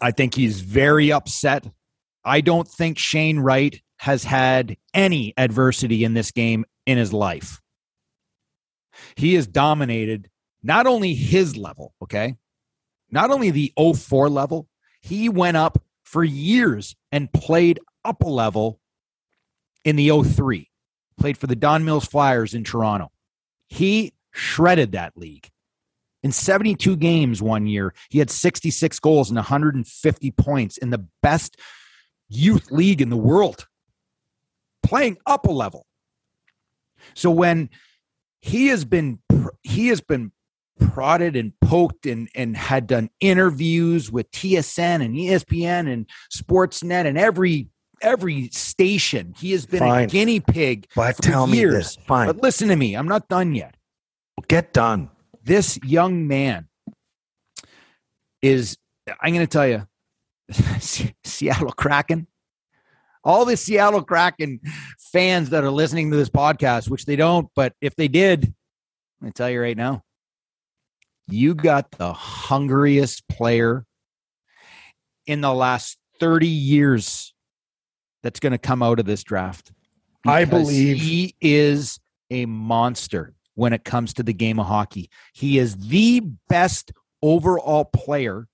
I 0.00 0.10
think 0.10 0.34
he's 0.34 0.60
very 0.60 1.12
upset. 1.12 1.66
I 2.24 2.40
don't 2.40 2.68
think 2.68 2.98
Shane 2.98 3.38
Wright 3.38 3.80
has 3.98 4.24
had 4.24 4.76
any 4.94 5.34
adversity 5.36 6.04
in 6.04 6.14
this 6.14 6.30
game 6.30 6.64
in 6.86 6.98
his 6.98 7.12
life. 7.12 7.60
He 9.16 9.34
has 9.34 9.46
dominated 9.46 10.30
not 10.62 10.86
only 10.86 11.14
his 11.14 11.56
level, 11.56 11.94
okay, 12.02 12.36
not 13.10 13.30
only 13.30 13.50
the 13.50 13.72
04 13.76 14.28
level, 14.28 14.68
he 15.00 15.28
went 15.28 15.56
up 15.56 15.82
for 16.02 16.24
years 16.24 16.96
and 17.12 17.32
played 17.32 17.80
up 18.04 18.22
a 18.22 18.28
level 18.28 18.80
in 19.84 19.96
the 19.96 20.10
03, 20.10 20.70
played 21.18 21.38
for 21.38 21.46
the 21.46 21.56
Don 21.56 21.84
Mills 21.84 22.06
Flyers 22.06 22.54
in 22.54 22.64
Toronto. 22.64 23.10
He 23.68 24.12
shredded 24.32 24.92
that 24.92 25.16
league. 25.16 25.48
In 26.22 26.32
72 26.32 26.96
games 26.96 27.40
one 27.40 27.66
year, 27.66 27.94
he 28.10 28.18
had 28.18 28.30
66 28.30 28.98
goals 29.00 29.30
and 29.30 29.36
150 29.36 30.30
points 30.32 30.76
in 30.76 30.90
the 30.90 31.06
best 31.22 31.56
youth 32.28 32.70
league 32.70 33.00
in 33.00 33.08
the 33.08 33.16
world, 33.16 33.66
playing 34.82 35.16
up 35.26 35.46
a 35.46 35.50
level. 35.50 35.86
So 37.14 37.30
when 37.30 37.70
he 38.40 38.68
has 38.68 38.84
been 38.84 39.20
he 39.62 39.88
has 39.88 40.00
been 40.00 40.32
prodded 40.78 41.36
and 41.36 41.52
poked 41.60 42.06
and 42.06 42.28
and 42.34 42.56
had 42.56 42.86
done 42.86 43.10
interviews 43.20 44.10
with 44.10 44.30
TSN 44.30 45.04
and 45.04 45.14
ESPN 45.14 45.90
and 45.92 46.06
Sportsnet 46.32 47.06
and 47.06 47.18
every 47.18 47.68
every 48.02 48.48
station. 48.48 49.34
He 49.38 49.52
has 49.52 49.66
been 49.66 49.80
Fine. 49.80 50.04
a 50.04 50.06
guinea 50.06 50.40
pig 50.40 50.86
But 50.94 51.16
for 51.16 51.22
tell 51.22 51.46
me 51.46 51.58
years. 51.58 51.72
this. 51.74 51.96
Fine. 52.06 52.26
But 52.28 52.42
listen 52.42 52.68
to 52.68 52.76
me, 52.76 52.94
I'm 52.94 53.08
not 53.08 53.28
done 53.28 53.54
yet. 53.54 53.74
Get 54.48 54.72
done. 54.72 55.10
This 55.42 55.78
young 55.84 56.26
man 56.26 56.68
is, 58.42 58.76
I'm 59.20 59.32
going 59.34 59.46
to 59.46 59.50
tell 59.50 59.66
you, 59.66 59.86
Seattle 61.24 61.72
Kraken. 61.72 62.26
All 63.22 63.44
the 63.44 63.56
Seattle 63.56 64.02
Kraken 64.02 64.60
fans 65.12 65.50
that 65.50 65.62
are 65.62 65.70
listening 65.70 66.10
to 66.10 66.16
this 66.16 66.30
podcast, 66.30 66.88
which 66.88 67.04
they 67.04 67.16
don't, 67.16 67.48
but 67.54 67.74
if 67.80 67.94
they 67.96 68.08
did, 68.08 68.44
I'm 68.44 69.26
going 69.26 69.32
to 69.32 69.36
tell 69.36 69.50
you 69.50 69.60
right 69.60 69.76
now, 69.76 70.02
you 71.28 71.54
got 71.54 71.90
the 71.92 72.12
hungriest 72.12 73.28
player 73.28 73.84
in 75.26 75.42
the 75.42 75.52
last 75.52 75.98
30 76.18 76.46
years 76.48 77.34
that's 78.22 78.40
going 78.40 78.52
to 78.52 78.58
come 78.58 78.82
out 78.82 78.98
of 78.98 79.06
this 79.06 79.22
draft. 79.22 79.70
I 80.26 80.44
believe- 80.44 80.98
he 81.00 81.34
is 81.40 82.00
a 82.30 82.46
monster 82.46 83.34
when 83.60 83.74
it 83.74 83.84
comes 83.84 84.14
to 84.14 84.22
the 84.22 84.32
game 84.32 84.58
of 84.58 84.64
hockey. 84.64 85.10
He 85.34 85.58
is 85.58 85.76
the 85.76 86.22
best 86.48 86.92
overall 87.20 87.84
player 87.84 88.48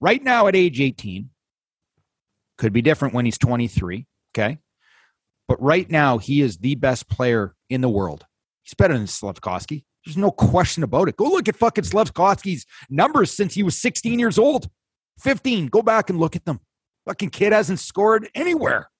right 0.00 0.20
now 0.20 0.48
at 0.48 0.56
age 0.56 0.80
18. 0.80 1.30
Could 2.58 2.72
be 2.72 2.82
different 2.82 3.14
when 3.14 3.26
he's 3.26 3.38
23. 3.38 4.04
Okay. 4.34 4.58
But 5.46 5.62
right 5.62 5.88
now, 5.88 6.18
he 6.18 6.40
is 6.40 6.56
the 6.58 6.74
best 6.74 7.08
player 7.08 7.54
in 7.70 7.80
the 7.80 7.88
world. 7.88 8.26
He's 8.64 8.74
better 8.74 8.94
than 8.94 9.06
Slafkovsky. 9.06 9.84
There's 10.04 10.16
no 10.16 10.32
question 10.32 10.82
about 10.82 11.08
it. 11.08 11.16
Go 11.16 11.26
look 11.26 11.46
at 11.46 11.54
fucking 11.54 11.84
Slafkovsky's 11.84 12.66
numbers 12.90 13.32
since 13.32 13.54
he 13.54 13.62
was 13.62 13.78
16 13.78 14.18
years 14.18 14.36
old. 14.36 14.68
15. 15.20 15.68
Go 15.68 15.82
back 15.82 16.10
and 16.10 16.18
look 16.18 16.34
at 16.34 16.44
them. 16.44 16.58
Fucking 17.06 17.30
kid 17.30 17.52
hasn't 17.52 17.78
scored 17.78 18.28
anywhere. 18.34 18.90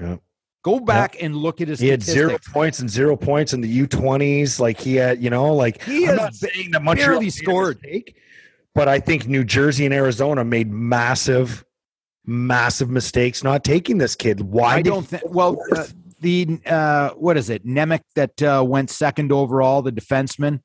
Yeah. 0.00 0.16
Go 0.68 0.80
back 0.80 1.16
and 1.22 1.34
look 1.34 1.62
at 1.62 1.68
his 1.68 1.80
He 1.80 1.88
had 1.88 2.02
zero 2.02 2.36
points 2.52 2.80
and 2.80 2.90
zero 2.90 3.16
points 3.16 3.54
in 3.54 3.62
the 3.62 3.86
U20s. 3.86 4.60
Like 4.60 4.78
he 4.78 4.96
had, 4.96 5.22
you 5.22 5.30
know, 5.30 5.54
like 5.54 5.82
He 5.82 6.06
I'm 6.06 6.16
not 6.16 6.34
saying 6.34 6.72
that 6.72 6.82
Montreal 6.82 7.08
barely 7.12 7.30
scored. 7.30 7.80
mistake, 7.80 8.16
but 8.74 8.86
I 8.86 9.00
think 9.00 9.26
New 9.26 9.44
Jersey 9.44 9.86
and 9.86 9.94
Arizona 9.94 10.44
made 10.44 10.70
massive, 10.70 11.64
massive 12.26 12.90
mistakes 12.90 13.42
not 13.42 13.64
taking 13.64 13.96
this 13.96 14.14
kid. 14.14 14.42
Why 14.42 14.74
I 14.74 14.82
don't 14.82 15.06
think. 15.06 15.22
Well, 15.24 15.56
uh, 15.74 15.86
the 16.20 16.60
uh, 16.66 17.10
what 17.10 17.38
is 17.38 17.48
it? 17.48 17.64
Nemec 17.66 18.00
that 18.14 18.42
uh, 18.42 18.62
went 18.62 18.90
second 18.90 19.32
overall, 19.32 19.80
the 19.80 19.90
defenseman. 19.92 20.60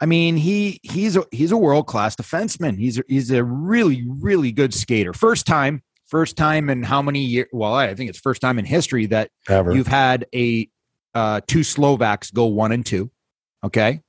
I 0.00 0.06
mean, 0.06 0.36
he 0.36 0.78
he's 0.84 1.16
a 1.16 1.24
he's 1.32 1.50
a 1.50 1.56
world 1.56 1.88
class 1.88 2.14
defenseman. 2.14 2.78
He's 2.78 3.00
a, 3.00 3.02
he's 3.08 3.32
a 3.32 3.42
really 3.42 4.06
really 4.08 4.52
good 4.52 4.72
skater. 4.72 5.12
First 5.12 5.44
time, 5.44 5.82
First 6.10 6.36
time 6.36 6.68
in 6.70 6.82
how 6.82 7.02
many 7.02 7.20
years? 7.20 7.46
Well, 7.52 7.72
I 7.72 7.94
think 7.94 8.10
it's 8.10 8.18
first 8.18 8.40
time 8.40 8.58
in 8.58 8.64
history 8.64 9.06
that 9.06 9.30
Ever. 9.48 9.72
you've 9.72 9.86
had 9.86 10.26
a 10.34 10.68
uh, 11.14 11.40
two 11.46 11.62
Slovaks 11.62 12.32
go 12.32 12.46
one 12.46 12.72
and 12.72 12.84
two. 12.84 13.12
Okay, 13.62 14.00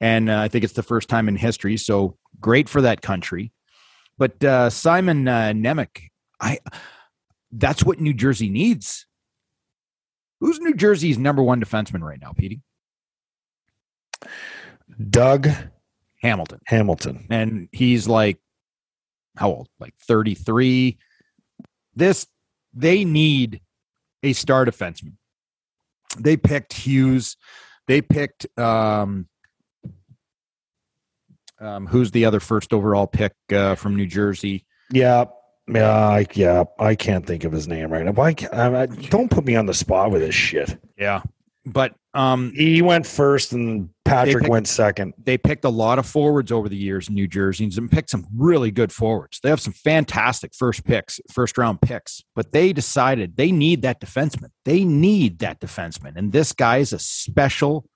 and 0.00 0.30
uh, 0.30 0.38
I 0.38 0.46
think 0.46 0.64
it's 0.64 0.74
the 0.74 0.84
first 0.84 1.08
time 1.08 1.28
in 1.28 1.34
history. 1.34 1.76
So 1.76 2.16
great 2.40 2.68
for 2.68 2.82
that 2.82 3.02
country. 3.02 3.52
But 4.16 4.44
uh, 4.44 4.70
Simon 4.70 5.26
uh, 5.26 5.52
Nemec, 5.56 5.88
I 6.40 6.60
that's 7.50 7.84
what 7.84 8.00
New 8.00 8.14
Jersey 8.14 8.48
needs. 8.48 9.06
Who's 10.38 10.60
New 10.60 10.74
Jersey's 10.74 11.18
number 11.18 11.42
one 11.42 11.60
defenseman 11.60 12.02
right 12.02 12.20
now, 12.20 12.32
Petey? 12.32 12.60
Doug 15.10 15.48
Hamilton. 16.22 16.60
Hamilton. 16.66 17.26
and 17.28 17.68
he's 17.72 18.06
like 18.06 18.38
how 19.36 19.48
old 19.48 19.68
like 19.80 19.94
33 20.06 20.96
this 21.96 22.26
they 22.72 23.04
need 23.04 23.60
a 24.22 24.32
star 24.32 24.64
defenseman 24.64 25.12
they 26.18 26.36
picked 26.36 26.72
hughes 26.72 27.36
they 27.86 28.00
picked 28.02 28.46
um 28.58 29.26
um 31.60 31.86
who's 31.86 32.10
the 32.10 32.24
other 32.24 32.40
first 32.40 32.72
overall 32.72 33.06
pick 33.06 33.32
uh, 33.52 33.74
from 33.74 33.96
new 33.96 34.06
jersey 34.06 34.64
Yeah. 34.90 35.26
Yeah, 35.66 35.96
I, 35.96 36.26
yeah, 36.34 36.64
I 36.78 36.94
can't 36.94 37.24
think 37.26 37.44
of 37.44 37.52
his 37.52 37.66
name 37.66 37.90
right 37.90 38.04
now. 38.04 38.12
Why? 38.12 38.34
can't- 38.34 38.52
I, 38.52 38.82
I, 38.82 38.84
don't 38.86 39.30
put 39.30 39.46
me 39.46 39.56
on 39.56 39.64
the 39.64 39.72
spot 39.72 40.10
with 40.10 40.20
this 40.20 40.34
shit. 40.34 40.78
yeah 40.98 41.22
but 41.64 41.94
um 42.14 42.52
He 42.54 42.80
went 42.82 43.06
first, 43.06 43.52
and 43.52 43.90
Patrick 44.04 44.38
picked- 44.42 44.48
went 44.50 44.68
second. 44.68 45.14
they 45.22 45.36
picked 45.36 45.64
a 45.64 45.68
lot 45.70 45.98
of 45.98 46.06
forwards 46.06 46.52
over 46.52 46.68
the 46.68 46.76
years 46.76 47.08
in 47.08 47.14
New 47.14 47.26
Jersey 47.26 47.68
and 47.76 47.90
picked 47.90 48.10
some 48.10 48.26
really 48.36 48.70
good 48.70 48.92
forwards. 48.92 49.40
They 49.42 49.48
have 49.50 49.60
some 49.60 49.72
fantastic 49.72 50.54
first 50.54 50.84
picks, 50.84 51.20
first 51.32 51.58
round 51.58 51.80
picks, 51.80 52.22
but 52.36 52.52
they 52.52 52.72
decided 52.72 53.36
they 53.36 53.50
need 53.50 53.82
that 53.82 54.00
defenseman. 54.00 54.50
They 54.64 54.84
need 54.84 55.40
that 55.40 55.60
defenseman. 55.60 56.16
And 56.16 56.32
this 56.32 56.52
guy 56.52 56.78
is 56.78 56.92
a 56.92 56.98
special 56.98 57.86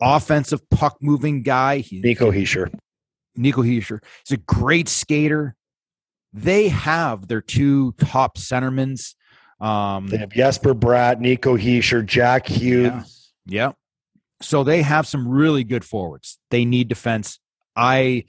offensive 0.00 0.68
puck 0.70 0.96
moving 1.00 1.42
guy. 1.42 1.78
He, 1.78 2.00
Nico 2.00 2.30
Hischier. 2.30 2.72
Nico 3.36 3.62
Hischier. 3.62 4.02
He's 4.26 4.38
a 4.38 4.42
great 4.42 4.88
skater. 4.88 5.54
They 6.32 6.68
have 6.68 7.28
their 7.28 7.40
two 7.40 7.92
top 7.92 8.36
centermans. 8.38 9.14
Um, 9.60 10.08
They 10.08 10.18
have 10.18 10.30
Jesper 10.30 10.74
Bratt, 10.74 11.18
Nico 11.20 11.56
Hischier, 11.56 12.04
Jack 12.04 12.46
Hughes. 12.46 12.86
Yeah. 12.86 13.02
So 14.42 14.64
they 14.64 14.82
have 14.82 15.06
some 15.06 15.26
really 15.26 15.64
good 15.64 15.84
forwards. 15.84 16.38
They 16.50 16.64
need 16.64 16.88
defense. 16.88 17.38
I 17.74 18.24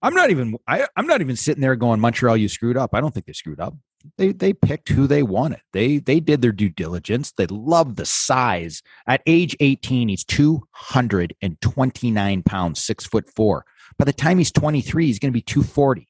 I'm 0.00 0.14
not 0.14 0.30
even 0.30 0.56
I, 0.66 0.86
I'm 0.96 1.06
not 1.06 1.20
even 1.20 1.36
sitting 1.36 1.60
there 1.60 1.76
going 1.76 2.00
Montreal 2.00 2.36
you 2.36 2.48
screwed 2.48 2.76
up. 2.76 2.94
I 2.94 3.00
don't 3.00 3.12
think 3.12 3.26
they 3.26 3.32
screwed 3.32 3.60
up. 3.60 3.74
They 4.16 4.32
they 4.32 4.52
picked 4.52 4.90
who 4.90 5.08
they 5.08 5.24
wanted. 5.24 5.60
They 5.72 5.98
they 5.98 6.20
did 6.20 6.40
their 6.40 6.52
due 6.52 6.68
diligence. 6.68 7.32
They 7.32 7.46
love 7.46 7.96
the 7.96 8.06
size. 8.06 8.80
At 9.08 9.22
age 9.26 9.56
18, 9.58 10.08
he's 10.08 10.24
229 10.24 12.42
pounds, 12.44 12.84
six 12.84 13.04
foot 13.06 13.28
four. 13.34 13.64
By 13.98 14.04
the 14.04 14.12
time 14.12 14.38
he's 14.38 14.52
23, 14.52 15.06
he's 15.06 15.18
going 15.18 15.32
to 15.32 15.36
be 15.36 15.42
240. 15.42 16.06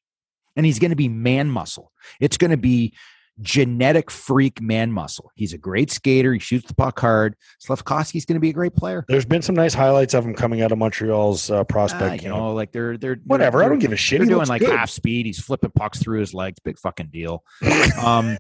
And 0.57 0.66
he's 0.66 0.78
going 0.78 0.91
to 0.91 0.97
be 0.97 1.09
man 1.09 1.51
muscle. 1.51 1.91
It's 2.20 2.36
going 2.36 2.51
to 2.51 2.59
be 2.59 2.93
genetic 3.41 4.11
freak 4.11 4.61
man 4.61 4.91
muscle. 4.93 5.30
He's 5.34 5.53
a 5.53 5.59
great 5.59 5.91
skater. 5.91 6.32
He 6.32 6.39
shoots 6.41 6.66
the 6.66 6.74
puck 6.74 6.99
hard. 6.99 7.34
Slafkovsky's 7.64 8.24
going 8.24 8.34
to 8.34 8.41
be 8.41 8.51
a 8.51 8.53
great 8.53 8.74
player. 8.74 9.05
There's 9.09 9.24
been 9.24 9.43
some 9.43 9.55
nice 9.55 9.74
highlights 9.74 10.14
of 10.14 10.24
him 10.24 10.34
coming 10.34 10.62
out 10.62 10.72
of 10.72 10.78
Montreal's 10.78 11.51
uh, 11.51 11.64
prospect. 11.64 12.14
you 12.22 12.28
camp. 12.30 12.36
know, 12.36 12.53
like 12.53 12.72
they're 12.72 12.97
they're 12.97 13.16
Whatever. 13.24 13.59
They're, 13.59 13.66
I 13.66 13.68
don't 13.68 13.78
give 13.78 13.93
a 13.93 13.97
shit. 13.97 14.18
They're 14.18 14.26
He 14.26 14.32
doing 14.34 14.47
like 14.49 14.61
good. 14.61 14.70
half 14.76 14.91
speed. 14.91 15.26
He's 15.26 15.41
flipping 15.41 15.70
pucks 15.70 15.99
through 16.03 16.20
his 16.20 16.34
legs. 16.34 16.59
Big 16.64 16.78
fucking 16.78 17.09
deal. 17.12 17.45
Um, 18.03 18.39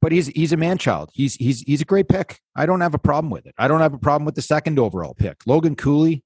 but 0.00 0.12
he's 0.12 0.28
he's 0.28 0.52
a 0.52 0.56
man 0.56 0.78
child. 0.78 1.10
He's 1.12 1.34
he's 1.34 1.60
he's 1.62 1.80
a 1.80 1.84
great 1.84 2.08
pick. 2.08 2.38
I 2.54 2.66
don't 2.66 2.80
have 2.80 2.94
a 2.94 2.98
problem 2.98 3.30
with 3.30 3.46
it. 3.46 3.54
I 3.58 3.66
don't 3.66 3.80
have 3.80 3.92
a 3.94 3.98
problem 3.98 4.24
with 4.26 4.36
the 4.36 4.42
second 4.42 4.78
overall 4.78 5.12
pick. 5.14 5.38
Logan 5.46 5.74
Cooley. 5.74 6.22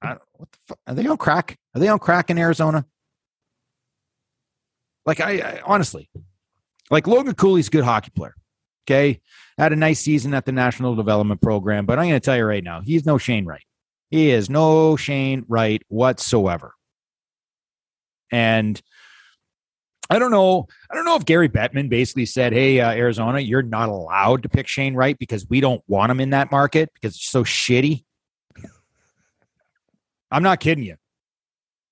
I 0.00 0.16
what 0.32 0.50
the 0.50 0.58
fuck? 0.68 0.78
Are 0.86 0.94
they 0.94 1.06
on 1.06 1.18
crack? 1.18 1.56
Are 1.74 1.78
they 1.80 1.88
on 1.88 1.98
crack 1.98 2.30
in 2.30 2.38
Arizona? 2.38 2.86
Like 5.04 5.20
I, 5.20 5.32
I 5.40 5.60
honestly, 5.64 6.08
like 6.92 7.06
Logan 7.08 7.34
Cooley's 7.34 7.68
a 7.68 7.70
good 7.70 7.84
hockey 7.84 8.10
player. 8.14 8.36
Okay, 8.86 9.20
had 9.58 9.72
a 9.72 9.76
nice 9.76 10.00
season 10.00 10.34
at 10.34 10.44
the 10.44 10.52
National 10.52 10.94
Development 10.94 11.40
Program, 11.40 11.86
but 11.86 11.98
I'm 11.98 12.08
going 12.08 12.20
to 12.20 12.24
tell 12.24 12.36
you 12.36 12.44
right 12.44 12.62
now, 12.62 12.80
he's 12.80 13.06
no 13.06 13.16
Shane 13.16 13.46
Wright. 13.46 13.64
He 14.10 14.30
is 14.30 14.50
no 14.50 14.96
Shane 14.96 15.44
Wright 15.48 15.82
whatsoever. 15.88 16.74
And 18.30 18.80
I 20.10 20.18
don't 20.18 20.30
know. 20.30 20.66
I 20.90 20.94
don't 20.94 21.04
know 21.04 21.16
if 21.16 21.24
Gary 21.24 21.48
Bettman 21.48 21.88
basically 21.88 22.26
said, 22.26 22.52
"Hey, 22.52 22.80
uh, 22.80 22.90
Arizona, 22.90 23.40
you're 23.40 23.62
not 23.62 23.88
allowed 23.88 24.42
to 24.42 24.48
pick 24.48 24.68
Shane 24.68 24.94
Wright 24.94 25.18
because 25.18 25.48
we 25.48 25.60
don't 25.60 25.82
want 25.86 26.10
him 26.10 26.20
in 26.20 26.30
that 26.30 26.50
market 26.50 26.90
because 26.92 27.14
it's 27.14 27.30
so 27.30 27.44
shitty." 27.44 28.04
I'm 30.30 30.42
not 30.42 30.60
kidding 30.60 30.84
you. 30.84 30.96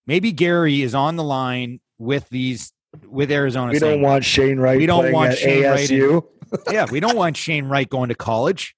Maybe 0.06 0.32
Gary 0.32 0.82
is 0.82 0.94
on 0.94 1.16
the 1.16 1.24
line 1.24 1.80
with 1.98 2.28
these 2.30 2.72
with 3.06 3.30
Arizona. 3.30 3.72
we 3.72 3.78
don't 3.78 4.02
want 4.02 4.24
Shane 4.24 4.58
Wright. 4.58 4.78
We 4.78 4.86
don't 4.86 5.12
want 5.12 5.32
at 5.32 5.38
Shane 5.38 5.64
Wright 5.64 5.90
in- 5.90 6.00
ASU. 6.00 6.24
yeah, 6.72 6.86
we 6.90 7.00
don't 7.00 7.16
want 7.16 7.36
Shane 7.36 7.66
Wright 7.66 7.88
going 7.88 8.08
to 8.08 8.14
college. 8.14 8.74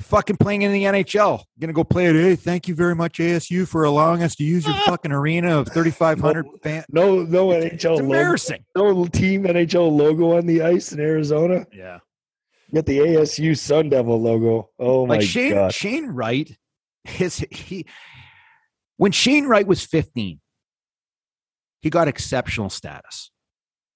Fucking 0.00 0.36
playing 0.36 0.62
in 0.62 0.72
the 0.72 0.84
NHL. 0.84 1.42
Gonna 1.60 1.72
go 1.72 1.84
play 1.84 2.06
it. 2.06 2.14
Hey, 2.14 2.34
thank 2.34 2.66
you 2.66 2.74
very 2.74 2.94
much, 2.94 3.18
ASU, 3.18 3.68
for 3.68 3.84
allowing 3.84 4.22
us 4.22 4.34
to 4.36 4.44
use 4.44 4.64
your 4.66 4.74
fucking 4.86 5.12
arena 5.12 5.58
of 5.60 5.68
3,500 5.68 6.46
fans. 6.62 6.86
No, 6.88 7.22
no 7.22 7.48
NHL 7.48 7.72
It's 7.72 7.84
logo. 7.84 8.02
embarrassing. 8.04 8.64
No 8.74 9.06
team 9.06 9.44
NHL 9.44 9.92
logo 9.96 10.36
on 10.36 10.46
the 10.46 10.62
ice 10.62 10.92
in 10.92 10.98
Arizona. 10.98 11.66
Yeah. 11.72 11.98
You 12.68 12.76
got 12.76 12.86
the 12.86 12.98
ASU 12.98 13.56
Sun 13.56 13.90
Devil 13.90 14.20
logo. 14.20 14.70
Oh 14.78 15.06
my 15.06 15.16
Like 15.18 15.26
Shane 15.26 15.52
god! 15.54 15.74
Shane 15.74 16.06
Wright 16.08 16.50
his 17.04 17.44
he 17.50 17.86
when 18.96 19.12
Shane 19.12 19.46
Wright 19.46 19.66
was 19.66 19.84
15, 19.84 20.40
he 21.82 21.90
got 21.90 22.08
exceptional 22.08 22.70
status. 22.70 23.30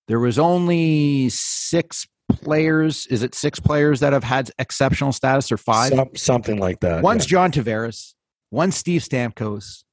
There 0.09 0.21
was 0.21 0.39
only 0.39 1.29
six 1.31 2.07
players. 2.29 3.07
Is 3.07 3.23
it 3.23 3.35
six 3.35 3.59
players 3.61 4.01
that 4.01 4.13
have 4.13 4.25
had 4.25 4.51
exceptional 4.59 5.13
status 5.13 5.51
or 5.51 5.57
five? 5.57 5.93
Some- 5.93 6.11
something 6.15 6.59
like 6.59 6.81
that. 6.81 7.03
One's 7.03 7.25
yeah. 7.25 7.31
John 7.31 7.53
Tavares, 7.53 8.15
one's 8.51 8.77
Steve 8.77 9.03
Stamkos, 9.03 9.85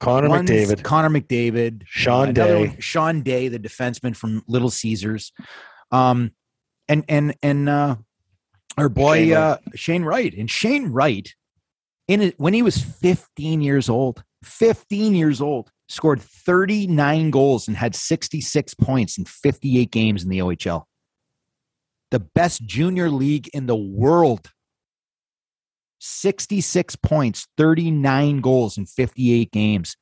Connor 0.00 0.28
McDavid, 0.28 0.82
Connor 0.82 1.10
McDavid, 1.10 1.82
Sean 1.86 2.32
Day. 2.32 2.68
one, 2.68 2.80
Sean 2.80 3.22
Day, 3.22 3.48
the 3.48 3.58
defenseman 3.58 4.16
from 4.16 4.42
Little 4.46 4.70
Caesars, 4.70 5.32
um, 5.90 6.32
and 6.88 7.04
and 7.08 7.34
and 7.42 7.68
uh, 7.68 7.96
our 8.78 8.88
boy 8.88 9.16
Shane 9.18 9.32
Wright. 9.32 9.36
uh, 9.36 9.58
Shane 9.74 10.02
Wright, 10.04 10.34
and 10.34 10.50
Shane 10.50 10.86
Wright, 10.86 11.34
in 12.08 12.22
it, 12.22 12.34
when 12.38 12.54
he 12.54 12.62
was 12.62 12.78
15 12.78 13.60
years 13.60 13.90
old, 13.90 14.24
15 14.42 15.14
years 15.14 15.40
old, 15.42 15.70
scored 15.90 16.22
39 16.22 17.30
goals 17.30 17.66
and 17.68 17.76
had 17.76 17.94
66 17.94 18.74
points 18.74 19.18
in 19.18 19.24
58 19.24 19.90
games 19.90 20.22
in 20.22 20.30
the 20.30 20.38
OHL. 20.38 20.84
The 22.10 22.20
best 22.20 22.64
junior 22.64 23.10
league 23.10 23.48
in 23.52 23.66
the 23.66 23.76
world. 23.76 24.50
66 25.98 26.96
points, 26.96 27.46
39 27.58 28.40
goals 28.40 28.78
in 28.78 28.86
58 28.86 29.50
games. 29.50 29.96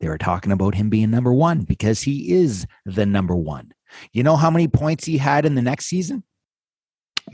They 0.00 0.08
were 0.08 0.18
talking 0.18 0.52
about 0.52 0.74
him 0.74 0.88
being 0.88 1.10
number 1.10 1.32
one 1.32 1.62
because 1.62 2.00
he 2.02 2.32
is 2.32 2.66
the 2.86 3.04
number 3.04 3.36
one. 3.36 3.72
You 4.12 4.22
know 4.22 4.36
how 4.36 4.50
many 4.50 4.68
points 4.68 5.04
he 5.04 5.18
had 5.18 5.44
in 5.44 5.54
the 5.54 5.62
next 5.62 5.86
season? 5.86 6.22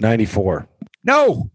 94. 0.00 0.66
No, 1.04 1.50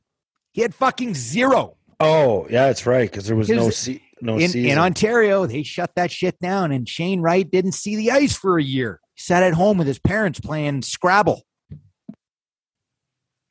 he 0.54 0.62
had 0.62 0.74
fucking 0.74 1.16
zero. 1.16 1.76
Oh, 2.00 2.48
yeah, 2.50 2.68
that's 2.68 2.86
right. 2.86 3.10
Because 3.12 3.26
there 3.28 3.36
was 3.36 3.50
no 3.50 3.66
His- 3.66 3.78
se- 3.78 4.02
no 4.22 4.38
in, 4.38 4.50
season. 4.50 4.72
in 4.72 4.78
Ontario, 4.78 5.46
they 5.46 5.64
shut 5.64 5.92
that 5.96 6.12
shit 6.12 6.40
down, 6.40 6.72
and 6.72 6.88
Shane 6.88 7.22
Wright 7.22 7.50
didn't 7.50 7.74
see 7.74 7.96
the 7.96 8.12
ice 8.12 8.36
for 8.36 8.58
a 8.58 8.64
year. 8.64 9.00
He 9.16 9.22
sat 9.22 9.44
at 9.44 9.54
home 9.54 9.78
with 9.78 9.88
his 9.88 10.00
parents 10.00 10.40
playing 10.40 10.82
Scrabble. 10.84 11.44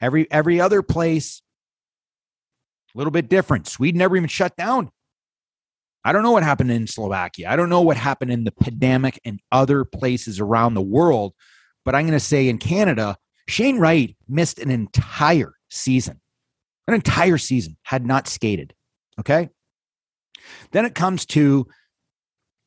Every 0.01 0.31
every 0.31 0.61
other 0.61 0.83
place, 0.83 1.43
a 2.95 2.99
little 2.99 3.11
bit 3.11 3.29
different. 3.29 3.69
Sweden 3.69 3.99
never 3.99 4.17
even 4.17 4.29
shut 4.29 4.57
down. 4.57 4.91
I 6.05 6.13
don't 6.13 6.23
know 6.23 6.31
what 6.31 6.43
happened 6.43 6.71
in 6.71 6.87
Slovakia. 6.87 7.51
I 7.51 7.57
don't 7.57 7.69
know 7.69 7.83
what 7.83 7.99
happened 7.99 8.33
in 8.33 8.45
the 8.45 8.53
pandemic 8.53 9.21
and 9.25 9.39
other 9.53 9.85
places 9.85 10.41
around 10.41 10.75
the 10.75 10.81
world, 10.81 11.35
but 11.85 11.95
I'm 11.95 12.07
going 12.07 12.19
to 12.19 12.25
say 12.25 12.49
in 12.49 12.57
Canada, 12.57 13.19
Shane 13.49 13.79
Wright 13.79 14.17
missed 14.27 14.59
an 14.59 14.71
entire 14.71 15.53
season. 15.69 16.21
An 16.89 16.95
entire 16.95 17.37
season 17.37 17.77
had 17.83 18.07
not 18.07 18.29
skated. 18.29 18.75
Okay. 19.19 19.51
Then 20.73 20.85
it 20.85 20.95
comes 20.95 21.27
to 21.27 21.67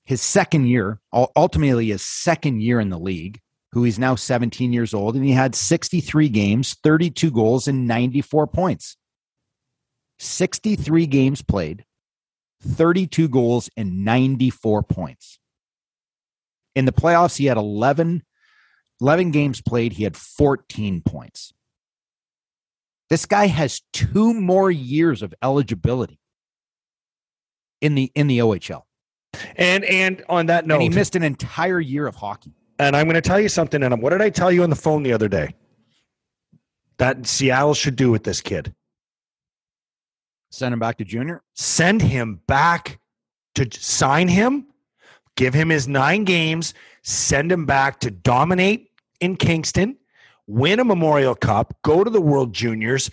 his 0.05 0.21
second 0.21 0.67
year, 0.67 0.99
ultimately 1.13 1.88
his 1.88 2.01
second 2.01 2.61
year 2.61 2.79
in 2.79 2.89
the 2.89 2.99
league, 2.99 3.39
who 3.71 3.84
he's 3.84 3.97
now 3.97 4.15
17 4.15 4.73
years 4.73 4.93
old, 4.93 5.15
and 5.15 5.25
he 5.25 5.31
had 5.31 5.55
63 5.55 6.29
games, 6.29 6.75
32 6.84 7.31
goals, 7.31 7.67
and 7.67 7.88
94 7.88 8.47
points. 8.47 8.97
63 10.19 11.07
games 11.07 11.41
played, 11.41 11.86
32 12.61 13.27
goals, 13.27 13.69
and 13.75 14.05
94 14.05 14.84
points. 14.84 15.39
In 16.75 16.86
the 16.86 16.91
playoffs, 16.91 17.38
he 17.38 17.45
had 17.45 17.57
11, 17.57 18.23
11 19.01 19.31
games 19.31 19.61
played. 19.61 19.93
He 19.93 20.03
had 20.03 20.17
14 20.17 21.01
points. 21.01 21.53
This 23.09 23.25
guy 23.25 23.47
has 23.47 23.81
two 23.91 24.34
more 24.34 24.71
years 24.71 25.21
of 25.21 25.34
eligibility 25.41 26.19
in 27.84 27.95
the 27.95 28.11
in 28.15 28.27
the 28.27 28.39
OHL. 28.39 28.84
And 29.55 29.84
and 29.86 30.23
on 30.29 30.47
that 30.47 30.65
note, 30.65 30.75
and 30.75 30.84
he 30.84 30.89
missed 30.89 31.15
an 31.15 31.23
entire 31.23 31.79
year 31.79 32.07
of 32.07 32.15
hockey. 32.15 32.53
And 32.79 32.95
I'm 32.95 33.05
going 33.05 33.15
to 33.15 33.21
tell 33.21 33.39
you 33.39 33.49
something. 33.49 33.84
And 33.84 34.01
what 34.01 34.09
did 34.09 34.21
I 34.21 34.29
tell 34.29 34.51
you 34.51 34.63
on 34.63 34.69
the 34.69 34.75
phone 34.75 35.03
the 35.03 35.13
other 35.13 35.27
day? 35.27 35.53
That 36.97 37.27
Seattle 37.27 37.73
should 37.75 37.95
do 37.95 38.09
with 38.09 38.23
this 38.23 38.41
kid. 38.41 38.73
Send 40.51 40.73
him 40.73 40.79
back 40.79 40.97
to 40.97 41.05
junior. 41.05 41.43
Send 41.53 42.01
him 42.01 42.41
back 42.47 42.99
to 43.55 43.67
sign 43.71 44.27
him. 44.27 44.67
Give 45.36 45.53
him 45.53 45.69
his 45.69 45.88
nine 45.88 46.23
games. 46.23 46.73
Send 47.03 47.51
him 47.51 47.65
back 47.65 47.99
to 48.01 48.11
dominate 48.11 48.89
in 49.19 49.38
Kingston, 49.38 49.97
win 50.47 50.79
a 50.79 50.84
Memorial 50.84 51.34
Cup, 51.34 51.73
go 51.81 52.03
to 52.03 52.09
the 52.09 52.21
World 52.21 52.53
Juniors, 52.53 53.09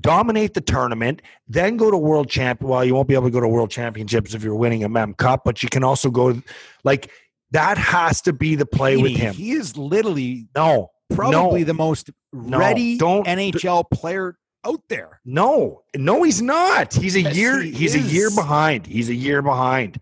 dominate 0.00 0.54
the 0.54 0.60
tournament, 0.60 1.22
then 1.48 1.76
go 1.76 1.90
to 1.90 1.96
World 1.96 2.28
Champ. 2.28 2.62
Well, 2.62 2.84
you 2.84 2.94
won't 2.94 3.08
be 3.08 3.14
able 3.14 3.26
to 3.26 3.30
go 3.30 3.40
to 3.40 3.48
World 3.48 3.70
Championships 3.70 4.34
if 4.34 4.42
you're 4.42 4.54
winning 4.54 4.84
a 4.84 4.88
Mem 4.88 5.14
Cup, 5.14 5.42
but 5.44 5.62
you 5.62 5.68
can 5.68 5.84
also 5.84 6.10
go 6.10 6.40
like 6.84 7.10
that 7.50 7.78
has 7.78 8.20
to 8.22 8.32
be 8.32 8.54
the 8.54 8.66
play 8.66 8.96
with 8.96 9.16
him. 9.16 9.34
He 9.34 9.52
is 9.52 9.76
literally 9.76 10.48
no 10.54 10.90
probably 11.10 11.60
no, 11.60 11.66
the 11.66 11.74
most 11.74 12.10
ready 12.32 12.94
no, 12.94 12.98
don't, 12.98 13.26
NHL 13.26 13.84
player 13.90 14.36
out 14.66 14.82
there. 14.88 15.20
No, 15.24 15.82
no, 15.96 16.22
he's 16.22 16.42
not. 16.42 16.92
He's 16.92 17.16
a 17.16 17.22
yes, 17.22 17.36
year. 17.36 17.60
He 17.60 17.72
he's 17.72 17.94
is. 17.94 18.06
a 18.06 18.12
year 18.12 18.30
behind. 18.30 18.86
He's 18.86 19.08
a 19.08 19.14
year 19.14 19.42
behind. 19.42 20.00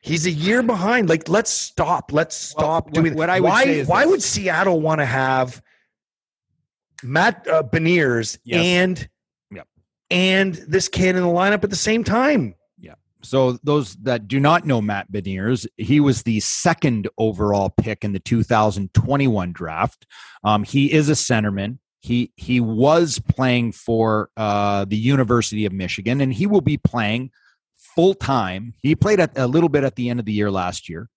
He's 0.00 0.26
a 0.26 0.30
year 0.30 0.62
behind. 0.62 1.08
Like, 1.08 1.28
let's 1.28 1.50
stop. 1.50 2.12
Let's 2.12 2.36
stop 2.36 2.86
well, 2.86 3.02
doing. 3.02 3.14
What, 3.14 3.28
what 3.28 3.30
I 3.30 3.40
would 3.40 3.48
why? 3.48 3.82
why 3.84 4.02
this. 4.02 4.10
would 4.10 4.22
Seattle 4.22 4.80
want 4.80 5.00
to 5.00 5.06
have 5.06 5.62
Matt 7.02 7.46
uh, 7.48 7.62
Beniers 7.62 8.38
Yes. 8.44 8.64
and 8.64 9.08
Yep. 9.50 9.66
and 10.10 10.54
this 10.54 10.88
kid 10.88 11.16
in 11.16 11.22
the 11.22 11.28
lineup 11.28 11.64
at 11.64 11.70
the 11.70 11.76
same 11.76 12.04
time? 12.04 12.54
Yeah. 12.78 12.94
So 13.22 13.58
those 13.64 13.96
that 13.96 14.28
do 14.28 14.40
not 14.40 14.66
know 14.66 14.80
Matt 14.80 15.10
Beniers, 15.12 15.66
he 15.76 16.00
was 16.00 16.22
the 16.22 16.40
second 16.40 17.08
overall 17.18 17.70
pick 17.70 18.04
in 18.04 18.12
the 18.12 18.20
2021 18.20 19.52
draft. 19.52 20.06
Um, 20.44 20.64
he 20.64 20.92
is 20.92 21.08
a 21.08 21.12
centerman. 21.12 21.78
He 22.00 22.32
he 22.36 22.58
was 22.60 23.20
playing 23.20 23.72
for 23.72 24.30
uh, 24.36 24.84
the 24.86 24.96
University 24.96 25.66
of 25.66 25.72
Michigan, 25.72 26.20
and 26.20 26.32
he 26.32 26.46
will 26.46 26.60
be 26.60 26.76
playing 26.76 27.30
full 27.76 28.14
time. 28.14 28.74
He 28.82 28.96
played 28.96 29.20
at, 29.20 29.38
a 29.38 29.46
little 29.46 29.68
bit 29.68 29.84
at 29.84 29.94
the 29.94 30.08
end 30.10 30.18
of 30.18 30.26
the 30.26 30.32
year 30.32 30.50
last 30.50 30.88
year, 30.88 31.08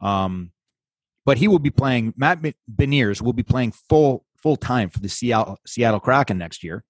um, 0.00 0.52
but 1.26 1.36
he 1.36 1.46
will 1.46 1.58
be 1.58 1.68
playing. 1.70 2.14
Matt 2.16 2.40
Beniers 2.74 3.20
will 3.20 3.34
be 3.34 3.42
playing 3.42 3.72
full 3.72 4.24
full 4.42 4.56
time 4.56 4.90
for 4.90 5.00
the 5.00 5.08
Seattle 5.08 5.58
Seattle 5.66 6.00
Kraken 6.00 6.38
next 6.38 6.62
year. 6.64 6.84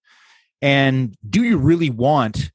And 0.62 1.16
do 1.28 1.42
you 1.42 1.56
really 1.56 1.90
want 1.90 2.50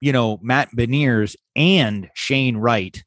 you 0.00 0.12
know, 0.12 0.38
Matt 0.42 0.70
Beniers 0.74 1.36
and 1.54 2.08
Shane 2.14 2.56
Wright 2.56 3.02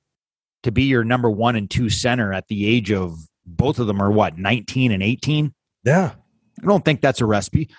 to 0.62 0.72
be 0.72 0.84
your 0.84 1.04
number 1.04 1.30
one 1.30 1.56
and 1.56 1.70
two 1.70 1.90
center 1.90 2.32
at 2.32 2.48
the 2.48 2.68
age 2.68 2.92
of 2.92 3.18
both 3.46 3.80
of 3.80 3.88
them 3.88 4.02
are 4.02 4.12
what, 4.12 4.38
19 4.38 4.92
and 4.92 5.04
18? 5.04 5.54
Yeah. 5.84 6.12
I 6.62 6.66
don't 6.66 6.86
think 6.86 7.02
that's 7.02 7.22
a 7.22 7.26
recipe. 7.26 7.70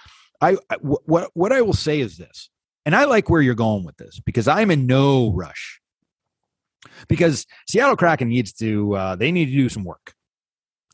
I, 0.40 0.56
I 0.68 0.76
what 0.80 1.30
what 1.32 1.52
I 1.52 1.62
will 1.62 1.72
say 1.72 2.00
is 2.00 2.18
this, 2.18 2.50
and 2.84 2.94
I 2.94 3.04
like 3.04 3.30
where 3.30 3.40
you're 3.40 3.54
going 3.54 3.84
with 3.84 3.96
this 3.96 4.20
because 4.20 4.48
I'm 4.48 4.70
in 4.70 4.86
no 4.86 5.32
rush. 5.32 5.80
Because 7.08 7.46
Seattle 7.68 7.96
Kraken 7.96 8.28
needs 8.28 8.52
to 8.54 8.94
uh, 8.94 9.16
they 9.16 9.30
need 9.30 9.46
to 9.46 9.52
do 9.52 9.68
some 9.68 9.84
work. 9.84 10.12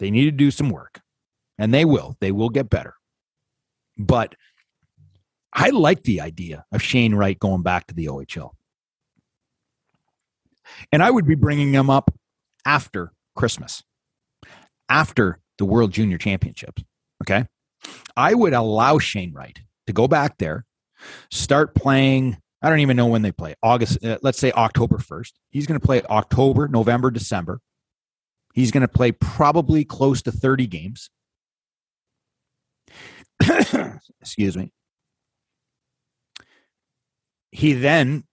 They 0.01 0.11
need 0.11 0.25
to 0.25 0.31
do 0.33 0.51
some 0.51 0.71
work, 0.71 1.01
and 1.59 1.73
they 1.73 1.85
will. 1.85 2.17
They 2.21 2.33
will 2.33 2.49
get 2.49 2.71
better. 2.71 2.95
But 3.99 4.35
I 5.53 5.71
like 5.71 6.03
the 6.05 6.23
idea 6.23 6.65
of 6.73 6.83
Shane 6.83 7.15
Wright 7.15 7.39
going 7.39 7.63
back 7.63 7.87
to 7.87 7.95
the 7.95 8.07
OHL. 8.07 8.53
And 10.91 11.03
I 11.03 11.11
would 11.11 11.27
be 11.27 11.35
bringing 11.35 11.73
him 11.73 11.91
up 11.91 12.13
after 12.65 13.13
Christmas, 13.37 13.83
after 14.89 15.39
the 15.59 15.67
World 15.67 15.93
Junior 15.93 16.17
Championships. 16.17 16.83
Okay. 17.23 17.45
I 18.17 18.33
would 18.35 18.55
allow 18.55 18.99
Shane 18.99 19.35
Wright 19.35 19.59
to 19.87 19.93
go 19.93 20.09
back 20.09 20.39
there, 20.39 20.65
start 21.31 21.75
playing. 21.75 22.39
I 22.63 22.71
don't 22.71 22.81
even 22.81 22.97
know 22.97 23.07
when 23.07 23.23
they 23.23 23.33
play. 23.33 23.55
August, 23.63 24.03
uh, 24.05 24.19
let's 24.23 24.39
say 24.39 24.51
October 24.53 24.97
1st. 24.97 25.33
He's 25.51 25.67
going 25.67 25.79
to 25.79 25.87
play 25.87 26.03
October, 26.03 26.69
November, 26.69 27.11
December. 27.11 27.61
He's 28.61 28.71
going 28.73 28.83
to 28.83 28.89
play 28.89 29.11
probably 29.11 29.87
close 29.87 30.21
to 30.21 30.31
30 30.31 30.67
games. 30.67 31.09
Excuse 34.21 34.55
me. 34.55 34.71
He 37.53 37.73
then 37.73 38.25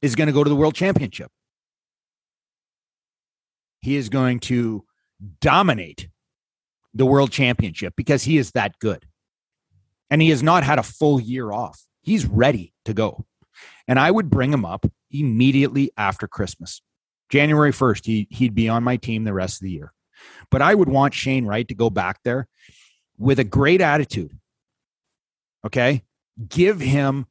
is 0.00 0.14
going 0.14 0.28
to 0.28 0.32
go 0.32 0.42
to 0.42 0.48
the 0.48 0.56
World 0.56 0.74
Championship. 0.74 1.30
He 3.82 3.96
is 3.96 4.08
going 4.08 4.40
to 4.40 4.86
dominate 5.42 6.08
the 6.94 7.04
World 7.04 7.30
Championship 7.30 7.92
because 7.98 8.22
he 8.22 8.38
is 8.38 8.52
that 8.52 8.78
good. 8.78 9.04
And 10.08 10.22
he 10.22 10.30
has 10.30 10.42
not 10.42 10.64
had 10.64 10.78
a 10.78 10.82
full 10.82 11.20
year 11.20 11.52
off. 11.52 11.84
He's 12.00 12.24
ready 12.24 12.72
to 12.86 12.94
go. 12.94 13.26
And 13.86 13.98
I 13.98 14.10
would 14.10 14.30
bring 14.30 14.54
him 14.54 14.64
up 14.64 14.86
immediately 15.10 15.90
after 15.98 16.26
Christmas. 16.26 16.80
January 17.30 17.72
1st, 17.72 18.04
he, 18.04 18.26
he'd 18.30 18.54
be 18.54 18.68
on 18.68 18.82
my 18.82 18.96
team 18.96 19.24
the 19.24 19.32
rest 19.32 19.60
of 19.60 19.64
the 19.64 19.70
year. 19.70 19.92
But 20.50 20.62
I 20.62 20.74
would 20.74 20.88
want 20.88 21.14
Shane 21.14 21.46
Wright 21.46 21.66
to 21.68 21.74
go 21.74 21.90
back 21.90 22.20
there 22.24 22.48
with 23.18 23.38
a 23.38 23.44
great 23.44 23.80
attitude. 23.80 24.36
Okay. 25.64 26.02
Give 26.48 26.80
him 26.80 27.26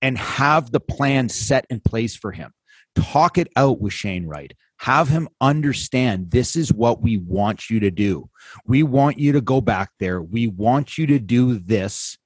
and 0.00 0.16
have 0.18 0.70
the 0.70 0.80
plan 0.80 1.28
set 1.28 1.66
in 1.70 1.80
place 1.80 2.16
for 2.16 2.32
him. 2.32 2.52
Talk 2.94 3.38
it 3.38 3.48
out 3.56 3.80
with 3.80 3.92
Shane 3.92 4.26
Wright. 4.26 4.52
Have 4.78 5.08
him 5.08 5.28
understand 5.40 6.30
this 6.30 6.56
is 6.56 6.72
what 6.72 7.00
we 7.00 7.16
want 7.16 7.70
you 7.70 7.80
to 7.80 7.90
do. 7.90 8.28
We 8.66 8.82
want 8.82 9.18
you 9.18 9.32
to 9.32 9.40
go 9.40 9.60
back 9.60 9.90
there. 9.98 10.20
We 10.20 10.46
want 10.46 10.98
you 10.98 11.06
to 11.08 11.18
do 11.18 11.58
this. 11.58 12.18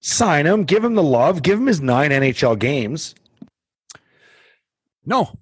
Sign 0.00 0.46
him. 0.46 0.64
Give 0.64 0.84
him 0.84 0.94
the 0.94 1.02
love. 1.02 1.42
Give 1.42 1.58
him 1.58 1.66
his 1.66 1.80
nine 1.80 2.10
NHL 2.10 2.58
games. 2.58 3.14
No, 5.04 5.38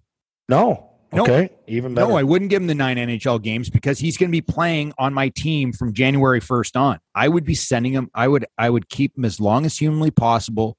No. 0.48 0.85
Okay. 1.12 1.50
Even 1.66 1.94
better. 1.94 2.08
no, 2.08 2.16
I 2.16 2.22
wouldn't 2.22 2.50
give 2.50 2.62
him 2.62 2.66
the 2.66 2.74
nine 2.74 2.96
NHL 2.96 3.42
games 3.42 3.70
because 3.70 3.98
he's 3.98 4.16
going 4.16 4.28
to 4.28 4.32
be 4.32 4.40
playing 4.40 4.92
on 4.98 5.14
my 5.14 5.28
team 5.30 5.72
from 5.72 5.92
January 5.92 6.40
1st 6.40 6.78
on. 6.78 6.98
I 7.14 7.28
would 7.28 7.44
be 7.44 7.54
sending 7.54 7.92
him, 7.92 8.10
I 8.14 8.28
would, 8.28 8.46
I 8.58 8.70
would 8.70 8.88
keep 8.88 9.16
him 9.16 9.24
as 9.24 9.40
long 9.40 9.64
as 9.66 9.78
humanly 9.78 10.10
possible. 10.10 10.76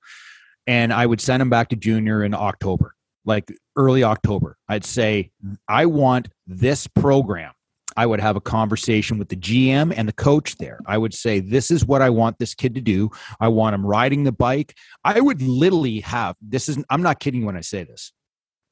And 0.66 0.92
I 0.92 1.06
would 1.06 1.22
send 1.22 1.42
him 1.42 1.50
back 1.50 1.70
to 1.70 1.76
junior 1.76 2.24
in 2.24 2.34
October, 2.34 2.94
like 3.26 3.52
early 3.78 4.04
October. 4.04 4.58
I'd 4.68 4.84
say, 4.86 5.32
I 5.68 5.86
want 5.86 6.28
this 6.46 6.88
program. 6.88 7.54
I 7.96 8.06
would 8.06 8.20
have 8.20 8.36
a 8.36 8.42
conversation 8.42 9.18
with 9.18 9.30
the 9.30 9.36
GM 9.36 9.92
and 9.96 10.08
the 10.08 10.14
coach 10.14 10.58
there. 10.58 10.80
I 10.86 10.98
would 11.00 11.16
say, 11.16 11.40
This 11.40 11.72
is 11.72 11.84
what 11.84 12.04
I 12.04 12.12
want 12.12 12.38
this 12.38 12.54
kid 12.54 12.76
to 12.76 12.82
do. 12.82 13.10
I 13.40 13.48
want 13.48 13.74
him 13.74 13.84
riding 13.84 14.24
the 14.24 14.32
bike. 14.32 14.76
I 15.04 15.20
would 15.20 15.42
literally 15.42 16.02
have 16.02 16.36
this 16.40 16.70
is 16.70 16.78
I'm 16.92 17.02
not 17.02 17.20
kidding 17.20 17.44
when 17.44 17.58
I 17.58 17.62
say 17.62 17.86
this. 17.86 18.14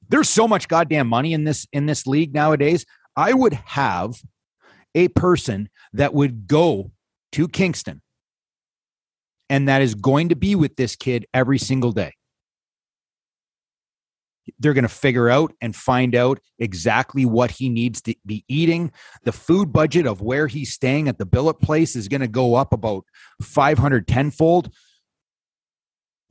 There's 0.09 0.29
so 0.29 0.47
much 0.47 0.67
goddamn 0.67 1.07
money 1.07 1.33
in 1.33 1.43
this 1.43 1.67
in 1.73 1.85
this 1.85 2.05
league 2.05 2.33
nowadays. 2.33 2.85
I 3.15 3.33
would 3.33 3.53
have 3.53 4.15
a 4.93 5.07
person 5.09 5.69
that 5.93 6.13
would 6.13 6.47
go 6.47 6.91
to 7.33 7.47
Kingston 7.47 8.01
and 9.49 9.67
that 9.67 9.81
is 9.81 9.95
going 9.95 10.29
to 10.29 10.35
be 10.35 10.55
with 10.55 10.75
this 10.75 10.95
kid 10.95 11.25
every 11.33 11.59
single 11.59 11.91
day. 11.91 12.13
They're 14.59 14.73
going 14.73 14.83
to 14.83 14.89
figure 14.89 15.29
out 15.29 15.53
and 15.59 15.75
find 15.75 16.15
out 16.15 16.39
exactly 16.59 17.25
what 17.25 17.51
he 17.51 17.67
needs 17.67 18.01
to 18.03 18.15
be 18.25 18.45
eating. 18.47 18.91
The 19.23 19.31
food 19.31 19.73
budget 19.73 20.05
of 20.05 20.21
where 20.21 20.47
he's 20.47 20.71
staying 20.71 21.07
at 21.07 21.17
the 21.17 21.25
billet 21.25 21.59
place 21.61 21.95
is 21.95 22.07
going 22.07 22.21
to 22.21 22.27
go 22.27 22.53
up 22.53 22.71
about 22.71 23.05
510 23.41 24.31
fold. 24.31 24.69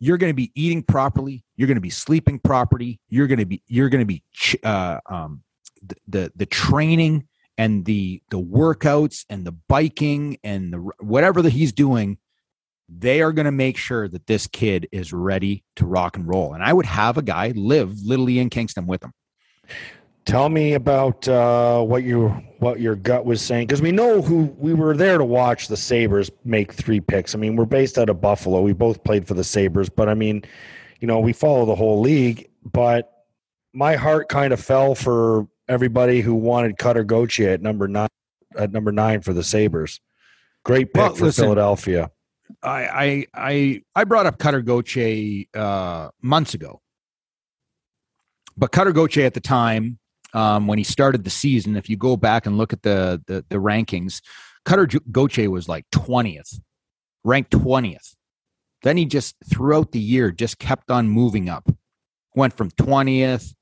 You're 0.04 0.18
going 0.18 0.30
to 0.30 0.34
be 0.34 0.52
eating 0.54 0.82
properly. 0.82 1.44
You're 1.56 1.68
going 1.68 1.76
to 1.76 1.80
be 1.80 1.90
sleeping 1.90 2.38
properly. 2.38 3.00
You're 3.08 3.26
going 3.26 3.38
to 3.38 3.46
be 3.46 3.62
you're 3.66 3.88
going 3.88 4.06
to 4.06 4.06
be 4.06 4.22
uh, 4.62 5.00
um, 5.06 5.42
the, 5.82 5.96
the 6.08 6.32
the 6.36 6.46
training 6.46 7.26
and 7.56 7.84
the 7.84 8.22
the 8.30 8.40
workouts 8.40 9.24
and 9.30 9.46
the 9.46 9.52
biking 9.52 10.38
and 10.44 10.72
the 10.72 10.78
whatever 11.00 11.40
that 11.42 11.52
he's 11.52 11.72
doing 11.72 12.18
they 12.88 13.22
are 13.22 13.32
going 13.32 13.46
to 13.46 13.52
make 13.52 13.76
sure 13.76 14.08
that 14.08 14.26
this 14.26 14.46
kid 14.46 14.88
is 14.92 15.12
ready 15.12 15.64
to 15.76 15.86
rock 15.86 16.16
and 16.16 16.28
roll. 16.28 16.52
And 16.52 16.62
I 16.62 16.72
would 16.72 16.86
have 16.86 17.16
a 17.16 17.22
guy 17.22 17.52
live 17.56 17.98
literally 18.02 18.38
in 18.38 18.50
Kingston 18.50 18.86
with 18.86 19.02
him. 19.02 19.12
Tell 20.24 20.48
me 20.48 20.72
about 20.72 21.28
uh, 21.28 21.82
what 21.82 22.02
your 22.02 22.30
what 22.58 22.80
your 22.80 22.96
gut 22.96 23.26
was 23.26 23.42
saying 23.42 23.66
because 23.66 23.82
we 23.82 23.92
know 23.92 24.22
who 24.22 24.44
we 24.56 24.72
were 24.72 24.96
there 24.96 25.18
to 25.18 25.24
watch 25.24 25.68
the 25.68 25.76
Sabres 25.76 26.30
make 26.44 26.72
three 26.72 27.00
picks. 27.00 27.34
I 27.34 27.38
mean, 27.38 27.56
we're 27.56 27.66
based 27.66 27.98
out 27.98 28.08
of 28.08 28.22
Buffalo. 28.22 28.62
We 28.62 28.72
both 28.72 29.04
played 29.04 29.28
for 29.28 29.34
the 29.34 29.44
Sabres, 29.44 29.90
but 29.90 30.08
I 30.08 30.14
mean, 30.14 30.42
you 31.00 31.06
know, 31.06 31.20
we 31.20 31.34
follow 31.34 31.66
the 31.66 31.74
whole 31.74 32.00
league. 32.00 32.48
But 32.72 33.12
my 33.74 33.96
heart 33.96 34.30
kind 34.30 34.54
of 34.54 34.60
fell 34.60 34.94
for 34.94 35.46
everybody 35.68 36.22
who 36.22 36.34
wanted 36.34 36.78
Cutter 36.78 37.04
Gauthier 37.04 37.50
at 37.50 37.60
number 37.60 37.86
nine 37.86 38.08
at 38.56 38.72
number 38.72 38.92
nine 38.92 39.20
for 39.20 39.34
the 39.34 39.44
Sabres. 39.44 40.00
Great 40.64 40.94
pick 40.94 41.02
Well, 41.02 41.14
for 41.14 41.24
listen, 41.26 41.44
Philadelphia. 41.44 42.10
I 42.62 42.86
I 42.86 43.26
I 43.34 43.82
I 43.94 44.04
brought 44.04 44.24
up 44.24 44.38
Cutter 44.38 44.62
Gauthier 44.62 45.44
uh, 45.54 46.08
months 46.22 46.54
ago, 46.54 46.80
but 48.56 48.72
Cutter 48.72 48.92
Gauthier 48.92 49.26
at 49.26 49.34
the 49.34 49.40
time 49.40 49.98
um, 50.34 50.66
when 50.66 50.78
he 50.78 50.84
started 50.84 51.24
the 51.24 51.30
season, 51.30 51.76
if 51.76 51.88
you 51.88 51.96
go 51.96 52.16
back 52.16 52.46
and 52.46 52.58
look 52.58 52.72
at 52.72 52.82
the 52.82 53.22
the, 53.26 53.44
the 53.48 53.56
rankings, 53.56 54.20
Cutter 54.64 54.86
Gauthier 55.10 55.50
was 55.50 55.68
like 55.68 55.86
twentieth, 55.90 56.60
ranked 57.24 57.52
twentieth. 57.52 58.14
Then 58.82 58.96
he 58.98 59.06
just 59.06 59.36
throughout 59.48 59.92
the 59.92 60.00
year 60.00 60.30
just 60.30 60.58
kept 60.58 60.90
on 60.90 61.08
moving 61.08 61.48
up, 61.48 61.70
went 62.34 62.54
from 62.54 62.70
twentieth, 62.72 63.54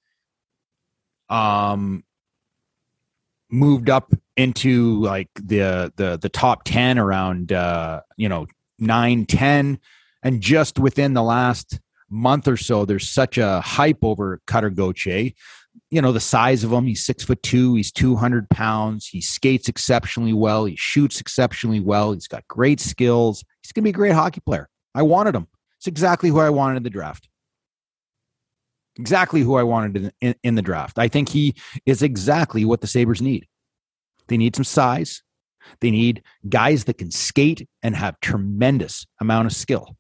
um, 1.28 2.02
moved 3.50 3.90
up 3.90 4.12
into 4.36 5.00
like 5.00 5.28
the 5.34 5.92
the 5.96 6.18
the 6.20 6.28
top 6.30 6.64
10 6.64 6.98
around 6.98 7.52
uh 7.52 8.00
you 8.16 8.26
know 8.26 8.46
9 8.78 9.26
10 9.26 9.78
and 10.22 10.40
just 10.40 10.78
within 10.78 11.12
the 11.12 11.22
last 11.22 11.78
month 12.08 12.48
or 12.48 12.56
so 12.56 12.86
there's 12.86 13.08
such 13.08 13.36
a 13.36 13.60
hype 13.60 13.98
over 14.02 14.40
Cutter 14.46 14.70
Gauthier 14.70 15.32
you 15.90 16.02
know 16.02 16.12
the 16.12 16.20
size 16.20 16.64
of 16.64 16.72
him 16.72 16.86
he's 16.86 17.04
six 17.04 17.24
foot 17.24 17.42
two 17.42 17.74
he's 17.74 17.92
200 17.92 18.48
pounds 18.50 19.06
he 19.06 19.20
skates 19.20 19.68
exceptionally 19.68 20.32
well 20.32 20.64
he 20.64 20.76
shoots 20.76 21.20
exceptionally 21.20 21.80
well 21.80 22.12
he's 22.12 22.28
got 22.28 22.46
great 22.48 22.80
skills 22.80 23.44
he's 23.62 23.72
gonna 23.72 23.84
be 23.84 23.90
a 23.90 23.94
great 23.94 24.12
hockey 24.12 24.40
player. 24.40 24.68
I 24.94 25.02
wanted 25.02 25.34
him. 25.34 25.48
It's 25.78 25.86
exactly 25.86 26.30
who 26.30 26.40
I 26.40 26.50
wanted 26.50 26.76
in 26.76 26.82
the 26.82 26.90
draft. 26.90 27.28
Exactly 28.98 29.40
who 29.40 29.56
I 29.56 29.62
wanted 29.62 29.96
in, 29.96 30.12
in, 30.20 30.34
in 30.42 30.54
the 30.54 30.62
draft. 30.62 30.98
I 30.98 31.08
think 31.08 31.30
he 31.30 31.54
is 31.86 32.02
exactly 32.02 32.64
what 32.64 32.82
the 32.82 32.86
Sabres 32.86 33.22
need. 33.22 33.46
They 34.28 34.36
need 34.36 34.54
some 34.54 34.64
size. 34.64 35.22
They 35.80 35.90
need 35.90 36.22
guys 36.48 36.84
that 36.84 36.98
can 36.98 37.10
skate 37.10 37.68
and 37.82 37.96
have 37.96 38.20
tremendous 38.20 39.06
amount 39.20 39.46
of 39.46 39.52
skill. 39.52 39.96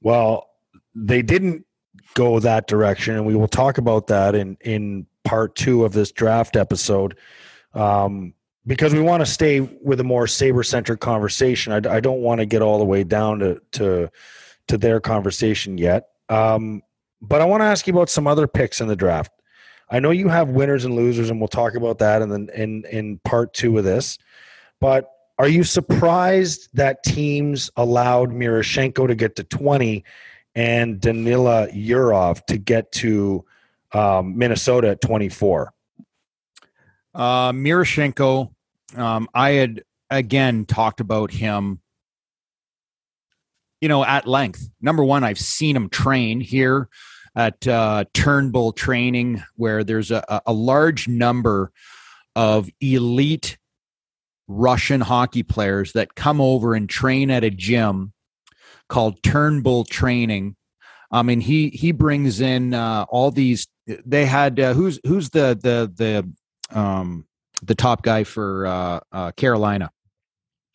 Well, 0.00 0.48
they 0.94 1.22
didn't 1.22 1.66
go 2.14 2.40
that 2.40 2.66
direction, 2.66 3.14
and 3.14 3.26
we 3.26 3.34
will 3.34 3.48
talk 3.48 3.78
about 3.78 4.06
that 4.08 4.34
in 4.34 4.56
in 4.60 5.06
part 5.24 5.54
two 5.54 5.84
of 5.84 5.92
this 5.92 6.12
draft 6.12 6.56
episode. 6.56 7.16
Um, 7.74 8.34
because 8.66 8.92
we 8.92 9.00
want 9.00 9.20
to 9.20 9.26
stay 9.26 9.60
with 9.60 10.00
a 10.00 10.04
more 10.04 10.26
Sabre 10.26 10.62
centric 10.62 11.00
conversation. 11.00 11.72
I, 11.72 11.96
I 11.96 12.00
don't 12.00 12.20
want 12.20 12.40
to 12.40 12.46
get 12.46 12.62
all 12.62 12.78
the 12.78 12.84
way 12.84 13.04
down 13.04 13.38
to 13.40 13.60
to 13.72 14.10
to 14.68 14.78
their 14.78 15.00
conversation 15.00 15.78
yet. 15.78 16.08
Um, 16.28 16.82
but 17.20 17.40
I 17.40 17.44
want 17.44 17.62
to 17.62 17.66
ask 17.66 17.86
you 17.86 17.92
about 17.92 18.08
some 18.08 18.26
other 18.26 18.46
picks 18.46 18.80
in 18.80 18.88
the 18.88 18.96
draft. 18.96 19.32
I 19.90 19.98
know 19.98 20.10
you 20.10 20.28
have 20.28 20.50
winners 20.50 20.84
and 20.84 20.94
losers, 20.94 21.30
and 21.30 21.40
we'll 21.40 21.48
talk 21.48 21.74
about 21.74 21.98
that 21.98 22.22
in 22.22 22.28
the, 22.28 22.62
in 22.62 22.84
in 22.90 23.18
part 23.24 23.52
two 23.54 23.76
of 23.78 23.84
this. 23.84 24.18
But 24.80 25.10
are 25.38 25.48
you 25.48 25.64
surprised 25.64 26.68
that 26.74 27.02
teams 27.02 27.70
allowed 27.76 28.30
Miroshenko 28.30 29.08
to 29.08 29.14
get 29.14 29.36
to 29.36 29.44
twenty 29.44 30.04
and 30.54 31.00
Danila 31.00 31.72
Yurov 31.72 32.44
to 32.46 32.58
get 32.58 32.92
to 32.92 33.44
um, 33.92 34.36
Minnesota 34.36 34.88
at 34.88 35.00
twenty 35.00 35.28
four? 35.28 35.72
Uh, 37.14 37.52
Miroshenko, 37.52 38.50
um, 38.96 39.28
I 39.34 39.50
had 39.50 39.82
again 40.10 40.64
talked 40.64 41.00
about 41.00 41.30
him, 41.30 41.80
you 43.80 43.88
know, 43.88 44.04
at 44.04 44.26
length. 44.26 44.70
Number 44.80 45.04
one, 45.04 45.24
I've 45.24 45.38
seen 45.38 45.74
him 45.76 45.88
train 45.88 46.40
here 46.40 46.88
at 47.36 47.66
uh, 47.66 48.04
Turnbull 48.12 48.72
Training, 48.72 49.42
where 49.56 49.84
there's 49.84 50.10
a, 50.10 50.42
a 50.46 50.52
large 50.52 51.08
number 51.08 51.72
of 52.36 52.68
elite 52.80 53.56
Russian 54.48 55.00
hockey 55.00 55.44
players 55.44 55.92
that 55.92 56.16
come 56.16 56.40
over 56.40 56.74
and 56.74 56.88
train 56.88 57.30
at 57.30 57.44
a 57.44 57.50
gym 57.50 58.12
called 58.90 59.22
Turnbull 59.22 59.84
Training. 59.84 60.56
I 61.10 61.22
mean, 61.22 61.40
he 61.40 61.70
he 61.70 61.92
brings 61.92 62.40
in 62.40 62.74
uh, 62.74 63.06
all 63.08 63.30
these. 63.30 63.66
They 63.86 64.26
had 64.26 64.60
uh, 64.60 64.74
who's 64.74 65.00
who's 65.06 65.30
the 65.30 65.58
the 65.60 65.90
the 65.96 66.78
um, 66.78 67.26
the 67.62 67.74
top 67.74 68.02
guy 68.02 68.24
for 68.24 68.66
uh, 68.66 69.00
uh, 69.10 69.32
Carolina, 69.32 69.90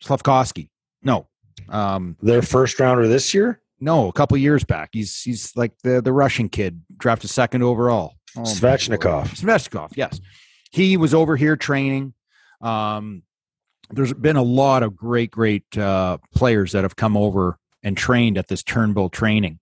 Slafkovsky. 0.02 0.68
No, 1.02 1.28
um, 1.68 2.16
Their 2.20 2.42
first 2.42 2.78
rounder 2.80 3.06
this 3.06 3.32
year, 3.32 3.60
no, 3.80 4.08
a 4.08 4.12
couple 4.12 4.36
years 4.36 4.64
back. 4.64 4.90
He's 4.92 5.22
he's 5.22 5.54
like 5.56 5.72
the 5.82 6.02
the 6.02 6.12
Russian 6.12 6.48
kid, 6.48 6.82
drafted 6.98 7.30
second 7.30 7.62
overall. 7.62 8.14
Oh, 8.36 8.42
Svechnikov. 8.42 9.28
Svechnikov, 9.28 9.92
yes. 9.96 10.20
He 10.70 10.96
was 10.96 11.14
over 11.14 11.36
here 11.36 11.56
training. 11.56 12.12
Um, 12.60 13.22
there's 13.90 14.12
been 14.12 14.36
a 14.36 14.42
lot 14.42 14.82
of 14.82 14.96
great, 14.96 15.30
great 15.30 15.78
uh, 15.78 16.18
players 16.34 16.72
that 16.72 16.82
have 16.82 16.96
come 16.96 17.16
over 17.16 17.58
and 17.82 17.96
trained 17.96 18.38
at 18.38 18.48
this 18.48 18.62
Turnbull 18.62 19.10
training. 19.10 19.58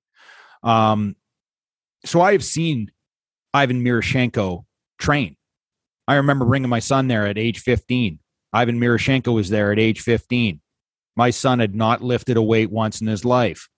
Um, 0.62 1.16
so 2.04 2.20
I 2.20 2.32
have 2.32 2.44
seen 2.44 2.90
Ivan 3.52 3.82
Miroshenko 3.82 4.64
train. 4.98 5.36
I 6.06 6.16
remember 6.16 6.44
bringing 6.44 6.68
my 6.68 6.80
son 6.80 7.08
there 7.08 7.26
at 7.26 7.38
age 7.38 7.60
15. 7.60 8.18
Ivan 8.52 8.78
Miroshenko 8.78 9.34
was 9.34 9.50
there 9.50 9.72
at 9.72 9.78
age 9.78 10.00
15. 10.00 10.60
My 11.16 11.30
son 11.30 11.60
had 11.60 11.74
not 11.74 12.02
lifted 12.02 12.36
a 12.36 12.42
weight 12.42 12.70
once 12.70 13.00
in 13.00 13.06
his 13.06 13.24
life. 13.24 13.68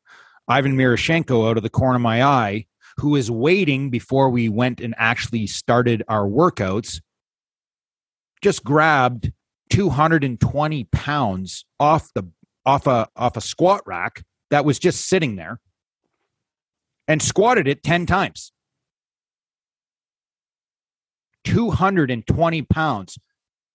Ivan 0.49 0.76
Miroshenko, 0.76 1.49
out 1.49 1.57
of 1.57 1.62
the 1.62 1.70
corner 1.70 1.97
of 1.97 2.03
my 2.03 2.22
eye, 2.22 2.66
who 2.99 3.11
was 3.11 3.30
waiting 3.30 3.91
before 3.91 4.30
we 4.30 4.49
went 4.49 4.80
and 4.80 4.95
actually 4.97 5.47
started 5.47 6.03
our 6.09 6.26
workouts, 6.26 7.01
just 8.43 8.64
grabbed 8.64 9.32
220 9.70 10.84
pounds 10.84 11.64
off 11.78 12.11
the 12.14 12.28
off 12.66 12.86
a 12.86 13.08
off 13.16 13.36
a 13.36 13.40
squat 13.40 13.82
rack 13.86 14.24
that 14.50 14.64
was 14.64 14.78
just 14.78 15.08
sitting 15.08 15.36
there 15.36 15.60
and 17.08 17.22
squatted 17.22 17.68
it 17.68 17.82
10 17.82 18.04
times. 18.04 18.52
220 21.44 22.62
pounds. 22.62 23.18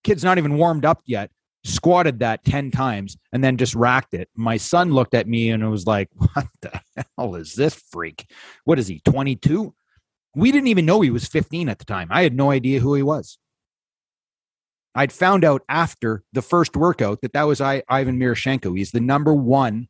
Kid's 0.03 0.23
not 0.23 0.37
even 0.37 0.57
warmed 0.57 0.83
up 0.83 1.01
yet. 1.05 1.31
Squatted 1.63 2.19
that 2.19 2.43
10 2.43 2.71
times 2.71 3.17
and 3.31 3.43
then 3.43 3.55
just 3.55 3.75
racked 3.75 4.13
it. 4.13 4.27
My 4.35 4.57
son 4.57 4.91
looked 4.91 5.13
at 5.13 5.27
me 5.27 5.51
and 5.51 5.69
was 5.71 5.85
like 5.87 6.09
what 6.15 6.47
the 6.61 6.81
hell 7.17 7.35
is 7.35 7.53
this 7.55 7.75
freak? 7.75 8.29
What 8.65 8.77
is 8.77 8.87
he 8.87 8.99
22 9.05 9.73
we 10.33 10.51
didn't 10.51 10.67
even 10.67 10.85
know 10.85 11.01
he 11.01 11.09
was 11.09 11.27
15 11.27 11.67
at 11.67 11.77
the 11.77 11.83
time. 11.83 12.07
I 12.09 12.23
had 12.23 12.33
no 12.33 12.51
idea 12.51 12.79
who 12.79 12.95
he 12.95 13.03
was 13.03 13.37
I'd 14.93 15.11
found 15.11 15.43
out 15.45 15.61
after 15.69 16.23
the 16.33 16.41
first 16.41 16.75
workout 16.75 17.21
that 17.21 17.33
that 17.33 17.43
was 17.43 17.61
I, 17.61 17.83
Ivan 17.87 18.19
Miroshenko. 18.19 18.77
He's 18.77 18.91
the 18.91 18.99
number 18.99 19.33
one. 19.33 19.87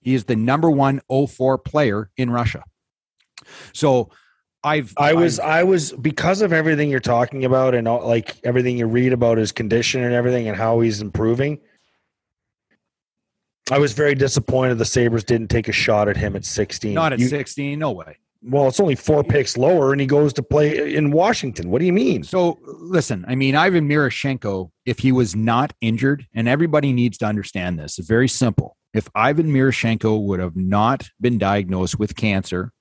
He 0.00 0.14
is 0.14 0.24
the 0.24 0.36
number 0.36 0.70
one 0.70 1.00
04 1.08 1.58
player 1.58 2.10
in 2.16 2.30
Russia. 2.30 2.62
So 3.72 4.10
I've 4.64 4.92
I 4.96 5.14
was 5.14 5.40
I've- 5.40 5.48
I 5.50 5.62
was 5.64 5.92
because 5.92 6.40
of 6.42 6.52
everything 6.52 6.88
you're 6.88 7.00
talking 7.00 7.44
about 7.44 7.74
and 7.74 7.88
all, 7.88 8.06
like 8.06 8.36
everything 8.44 8.78
you 8.78 8.86
read 8.86 9.12
about 9.12 9.38
his 9.38 9.50
condition 9.50 10.02
and 10.04 10.14
everything 10.14 10.46
and 10.46 10.56
how 10.56 10.78
he's 10.80 11.00
improving. 11.00 11.58
I 13.70 13.78
was 13.78 13.92
very 13.92 14.14
disappointed 14.14 14.78
the 14.78 14.84
Sabres 14.84 15.24
didn't 15.24 15.48
take 15.48 15.68
a 15.68 15.72
shot 15.72 16.08
at 16.08 16.16
him 16.16 16.36
at 16.36 16.44
16. 16.44 16.94
not 16.94 17.12
at 17.12 17.18
You- 17.18 17.28
16. 17.28 17.78
No 17.78 17.92
way. 17.92 18.18
Well, 18.44 18.66
it's 18.66 18.80
only 18.80 18.96
four 18.96 19.22
picks 19.22 19.56
lower, 19.56 19.92
and 19.92 20.00
he 20.00 20.06
goes 20.06 20.32
to 20.32 20.42
play 20.42 20.94
in 20.94 21.12
Washington. 21.12 21.70
What 21.70 21.78
do 21.78 21.84
you 21.84 21.92
mean? 21.92 22.24
So 22.24 22.58
listen, 22.64 23.24
I 23.28 23.36
mean, 23.36 23.54
Ivan 23.54 23.88
Miroshenko, 23.88 24.70
if 24.84 24.98
he 24.98 25.12
was 25.12 25.36
not 25.36 25.72
injured, 25.80 26.26
and 26.34 26.48
everybody 26.48 26.92
needs 26.92 27.18
to 27.18 27.26
understand 27.26 27.78
this, 27.78 27.98
it's 27.98 28.08
very 28.08 28.28
simple. 28.28 28.76
If 28.94 29.08
Ivan 29.14 29.52
Miroshenko 29.52 30.26
would 30.26 30.40
have 30.40 30.56
not 30.56 31.08
been 31.20 31.38
diagnosed 31.38 31.98
with 31.98 32.16
cancer 32.16 32.72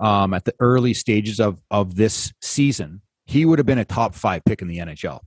um, 0.00 0.32
at 0.32 0.44
the 0.46 0.54
early 0.60 0.94
stages 0.94 1.40
of, 1.40 1.58
of 1.70 1.94
this 1.96 2.32
season, 2.40 3.02
he 3.26 3.44
would 3.44 3.58
have 3.58 3.66
been 3.66 3.78
a 3.78 3.84
top 3.84 4.14
five 4.14 4.42
pick 4.46 4.62
in 4.62 4.68
the 4.68 4.78
NHL. 4.78 5.20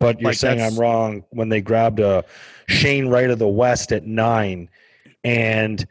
But 0.00 0.20
you're 0.20 0.30
Like, 0.30 0.38
saying 0.38 0.60
I'm 0.60 0.78
wrong 0.78 1.24
when 1.30 1.50
they 1.50 1.60
grabbed 1.60 2.00
a 2.00 2.24
Shane 2.68 3.08
Wright 3.08 3.30
of 3.30 3.38
the 3.38 3.48
West 3.48 3.92
at 3.92 4.04
nine 4.04 4.70
and 5.22 5.86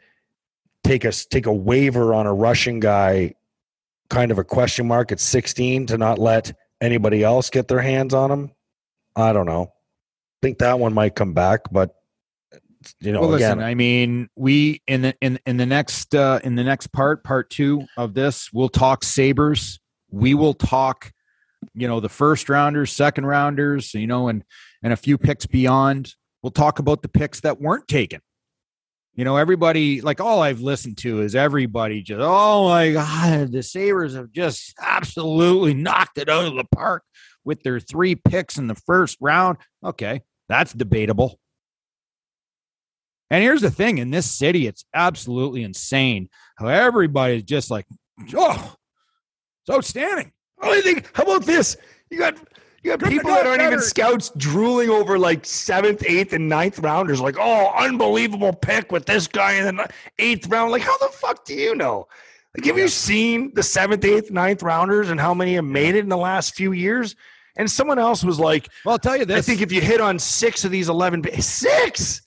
take 0.84 1.04
a 1.04 1.12
take 1.12 1.46
a 1.46 1.52
waiver 1.52 2.14
on 2.14 2.26
a 2.26 2.34
Russian 2.34 2.80
guy, 2.80 3.34
kind 4.08 4.30
of 4.30 4.38
a 4.38 4.44
question 4.44 4.86
mark 4.86 5.12
at 5.12 5.20
16 5.20 5.86
to 5.86 5.98
not 5.98 6.18
let 6.18 6.52
anybody 6.80 7.22
else 7.22 7.50
get 7.50 7.68
their 7.68 7.80
hands 7.80 8.14
on 8.14 8.30
him. 8.30 8.50
I 9.16 9.32
don't 9.32 9.46
know. 9.46 9.72
think 10.42 10.58
that 10.58 10.78
one 10.78 10.94
might 10.94 11.14
come 11.14 11.34
back, 11.34 11.60
but 11.70 11.94
you 13.00 13.12
know, 13.12 13.20
well, 13.20 13.30
listen, 13.30 13.52
again, 13.58 13.64
I 13.64 13.74
mean, 13.74 14.28
we 14.36 14.82
in 14.86 15.02
the 15.02 15.14
in 15.20 15.38
in 15.44 15.58
the 15.58 15.66
next 15.66 16.14
uh, 16.14 16.40
in 16.42 16.54
the 16.54 16.64
next 16.64 16.88
part, 16.88 17.22
part 17.24 17.50
two 17.50 17.86
of 17.96 18.14
this, 18.14 18.50
we'll 18.52 18.70
talk 18.70 19.04
Sabres. 19.04 19.78
We 20.10 20.34
will 20.34 20.54
talk, 20.54 21.12
you 21.74 21.86
know, 21.86 22.00
the 22.00 22.08
first 22.08 22.48
rounders, 22.48 22.90
second 22.92 23.26
rounders, 23.26 23.92
you 23.92 24.06
know, 24.06 24.28
and 24.28 24.44
and 24.82 24.92
a 24.92 24.96
few 24.96 25.18
picks 25.18 25.46
beyond. 25.46 26.14
We'll 26.42 26.52
talk 26.52 26.78
about 26.78 27.02
the 27.02 27.08
picks 27.08 27.40
that 27.40 27.60
weren't 27.60 27.86
taken. 27.86 28.22
You 29.20 29.24
know, 29.24 29.36
everybody 29.36 30.00
like 30.00 30.18
all 30.18 30.40
I've 30.40 30.62
listened 30.62 30.96
to 31.00 31.20
is 31.20 31.34
everybody 31.34 32.00
just, 32.00 32.22
oh 32.22 32.68
my 32.68 32.92
God, 32.92 33.52
the 33.52 33.62
Sabres 33.62 34.14
have 34.14 34.32
just 34.32 34.72
absolutely 34.80 35.74
knocked 35.74 36.16
it 36.16 36.30
out 36.30 36.46
of 36.46 36.54
the 36.54 36.64
park 36.74 37.02
with 37.44 37.62
their 37.62 37.80
three 37.80 38.14
picks 38.14 38.56
in 38.56 38.66
the 38.66 38.74
first 38.74 39.18
round. 39.20 39.58
Okay, 39.84 40.22
that's 40.48 40.72
debatable. 40.72 41.38
And 43.28 43.42
here's 43.44 43.60
the 43.60 43.70
thing 43.70 43.98
in 43.98 44.10
this 44.10 44.24
city, 44.24 44.66
it's 44.66 44.86
absolutely 44.94 45.64
insane 45.64 46.30
how 46.56 46.68
everybody's 46.68 47.42
just 47.42 47.70
like, 47.70 47.84
oh, 48.34 48.74
it's 49.66 49.76
outstanding. 49.76 50.32
Oh, 50.62 50.72
I 50.72 50.80
think, 50.80 51.10
how 51.12 51.24
about 51.24 51.44
this? 51.44 51.76
You 52.10 52.20
got 52.20 52.38
you 52.82 52.90
got 52.90 53.00
Couldn't 53.00 53.18
people 53.18 53.30
that 53.30 53.46
aren't 53.46 53.62
even 53.62 53.80
scouts 53.80 54.30
drooling 54.36 54.88
over 54.88 55.18
like 55.18 55.44
seventh, 55.44 56.02
eighth, 56.06 56.32
and 56.32 56.48
ninth 56.48 56.78
rounders. 56.78 57.20
Like, 57.20 57.36
oh, 57.38 57.72
unbelievable 57.78 58.52
pick 58.52 58.90
with 58.90 59.04
this 59.04 59.26
guy 59.26 59.52
in 59.52 59.76
the 59.76 59.88
eighth 60.18 60.46
round. 60.48 60.72
Like, 60.72 60.82
how 60.82 60.96
the 60.98 61.08
fuck 61.08 61.44
do 61.44 61.54
you 61.54 61.74
know? 61.74 62.08
Like, 62.56 62.64
have 62.64 62.78
you 62.78 62.88
seen 62.88 63.52
the 63.54 63.62
seventh, 63.62 64.04
eighth, 64.04 64.30
ninth 64.30 64.62
rounders 64.62 65.10
and 65.10 65.20
how 65.20 65.34
many 65.34 65.54
have 65.54 65.64
made 65.64 65.94
it 65.94 66.00
in 66.00 66.08
the 66.08 66.16
last 66.16 66.54
few 66.54 66.72
years? 66.72 67.16
And 67.56 67.70
someone 67.70 67.98
else 67.98 68.24
was 68.24 68.40
like, 68.40 68.68
Well, 68.84 68.94
I'll 68.94 68.98
tell 68.98 69.16
you 69.16 69.26
this. 69.26 69.38
I 69.38 69.42
think 69.42 69.60
if 69.60 69.70
you 69.70 69.80
hit 69.80 70.00
on 70.00 70.18
six 70.18 70.64
of 70.64 70.70
these 70.70 70.88
11, 70.88 71.22
pi- 71.22 71.36
six, 71.40 72.22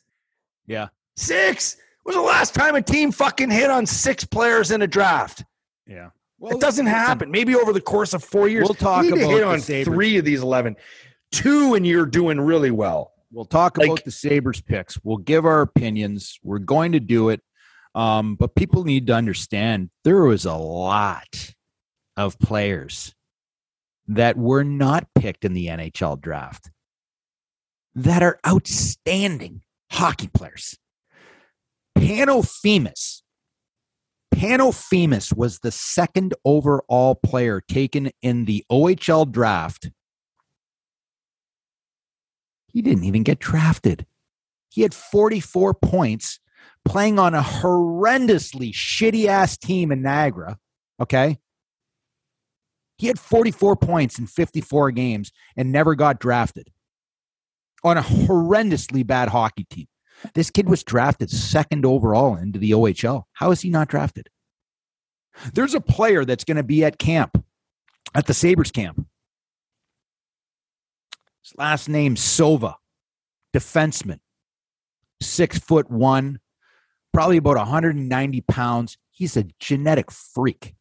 yeah, 0.68 0.90
six. 1.18 1.78
When 2.04 2.16
was 2.16 2.24
the 2.24 2.28
last 2.28 2.54
time 2.54 2.76
a 2.76 2.82
team 2.82 3.12
fucking 3.12 3.50
hit 3.50 3.70
on 3.70 3.86
six 3.86 4.24
players 4.24 4.72
in 4.72 4.82
a 4.82 4.88
draft? 4.88 5.44
yeah. 5.88 6.10
It 6.52 6.60
doesn't 6.60 6.88
happen. 6.88 7.32
Maybe 7.32 7.56
over 7.56 7.72
the 7.74 7.82
course 7.82 8.14
of 8.14 8.24
four 8.24 8.48
years. 8.48 8.66
We'll 8.66 8.74
talk 8.76 9.06
you 9.06 9.12
need 9.12 9.18
to 9.20 9.24
about 9.26 9.34
hit 9.36 9.44
on 9.44 9.60
Sabres. 9.62 9.94
three 9.94 10.18
of 10.18 10.26
these 10.26 10.42
11. 10.42 10.76
Two, 11.32 11.74
and 11.74 11.88
you're 11.88 12.06
doing 12.06 12.40
really 12.40 12.72
well. 12.72 13.12
We'll 13.32 13.46
talk 13.46 13.78
Like- 13.78 13.88
about 13.88 14.04
the 14.04 14.12
Sabres 14.12 14.62
picks. 14.62 15.00
We'll 15.04 15.18
give 15.18 15.46
our 15.46 15.62
opinions. 15.62 16.38
We're 16.44 16.60
going 16.60 16.92
to 16.92 17.00
do 17.00 17.30
it. 17.30 17.42
Um, 17.96 18.36
but 18.36 18.56
people 18.56 18.84
need 18.84 19.08
to 19.08 19.14
understand 19.14 19.90
there 20.04 20.24
was 20.24 20.46
a 20.46 20.54
lot 20.56 21.54
of 22.18 22.38
players 22.40 23.14
that 24.08 24.38
were 24.38 24.64
not 24.64 25.08
picked 25.16 25.46
in 25.46 25.54
the 25.54 25.68
NHL 25.68 26.20
draft 26.22 26.70
that 27.96 28.22
are 28.22 28.40
outstanding 28.46 29.62
hockey 29.92 30.28
players. 30.28 30.78
Pano 31.98 32.44
Fimis. 32.44 33.22
Pano 34.34 34.72
Fimis 34.72 35.36
was 35.36 35.60
the 35.60 35.72
second 35.72 36.34
overall 36.44 37.16
player 37.16 37.62
taken 37.62 38.12
in 38.22 38.46
the 38.46 38.66
OHL 38.72 39.32
draft 39.32 39.92
he 42.74 42.82
didn't 42.82 43.04
even 43.04 43.24
get 43.24 43.40
drafted. 43.40 44.06
He 44.70 44.82
had 44.82 44.96
44 44.96 45.76
points 45.76 46.40
playing 46.84 47.20
on 47.20 47.36
a 47.36 47.42
horrendously 47.42 48.74
shitty 48.74 49.26
ass 49.26 49.58
team 49.58 49.92
in 49.92 50.02
Niagara. 50.02 50.58
Okay. 51.00 51.38
He 52.98 53.08
had 53.08 53.20
44 53.20 53.76
points 53.76 54.18
in 54.18 54.26
54 54.26 54.92
games 54.92 55.32
and 55.56 55.72
never 55.72 55.94
got 55.94 56.20
drafted 56.20 56.70
on 57.84 57.98
a 57.98 58.02
horrendously 58.02 59.06
bad 59.06 59.30
hockey 59.30 59.66
team. 59.70 59.88
This 60.34 60.50
kid 60.50 60.70
was 60.70 60.84
drafted 60.84 61.30
second 61.30 61.86
overall 61.86 62.36
into 62.36 62.60
the 62.60 62.72
OHL. 62.72 63.24
How 63.34 63.52
is 63.52 63.62
he 63.62 63.70
not 63.70 63.88
drafted? 63.88 64.30
There's 65.54 65.74
a 65.74 65.82
player 65.82 66.26
that's 66.26 66.44
going 66.44 66.58
to 66.58 66.64
be 66.64 66.84
at 66.84 67.00
camp, 67.00 67.44
at 68.14 68.28
the 68.28 68.34
Sabres 68.34 68.72
camp. 68.72 69.06
His 71.44 71.54
last 71.58 71.90
name 71.90 72.16
Sova, 72.16 72.76
defenseman, 73.54 74.20
six 75.22 75.60
foot 75.60 75.90
one, 75.90 76.40
probably 77.12 77.38
about 77.38 77.58
190 77.58 78.42
pounds. 78.42 78.98
He's 79.12 79.36
a 79.36 79.46
genetic 79.60 80.12
freak. 80.12 80.76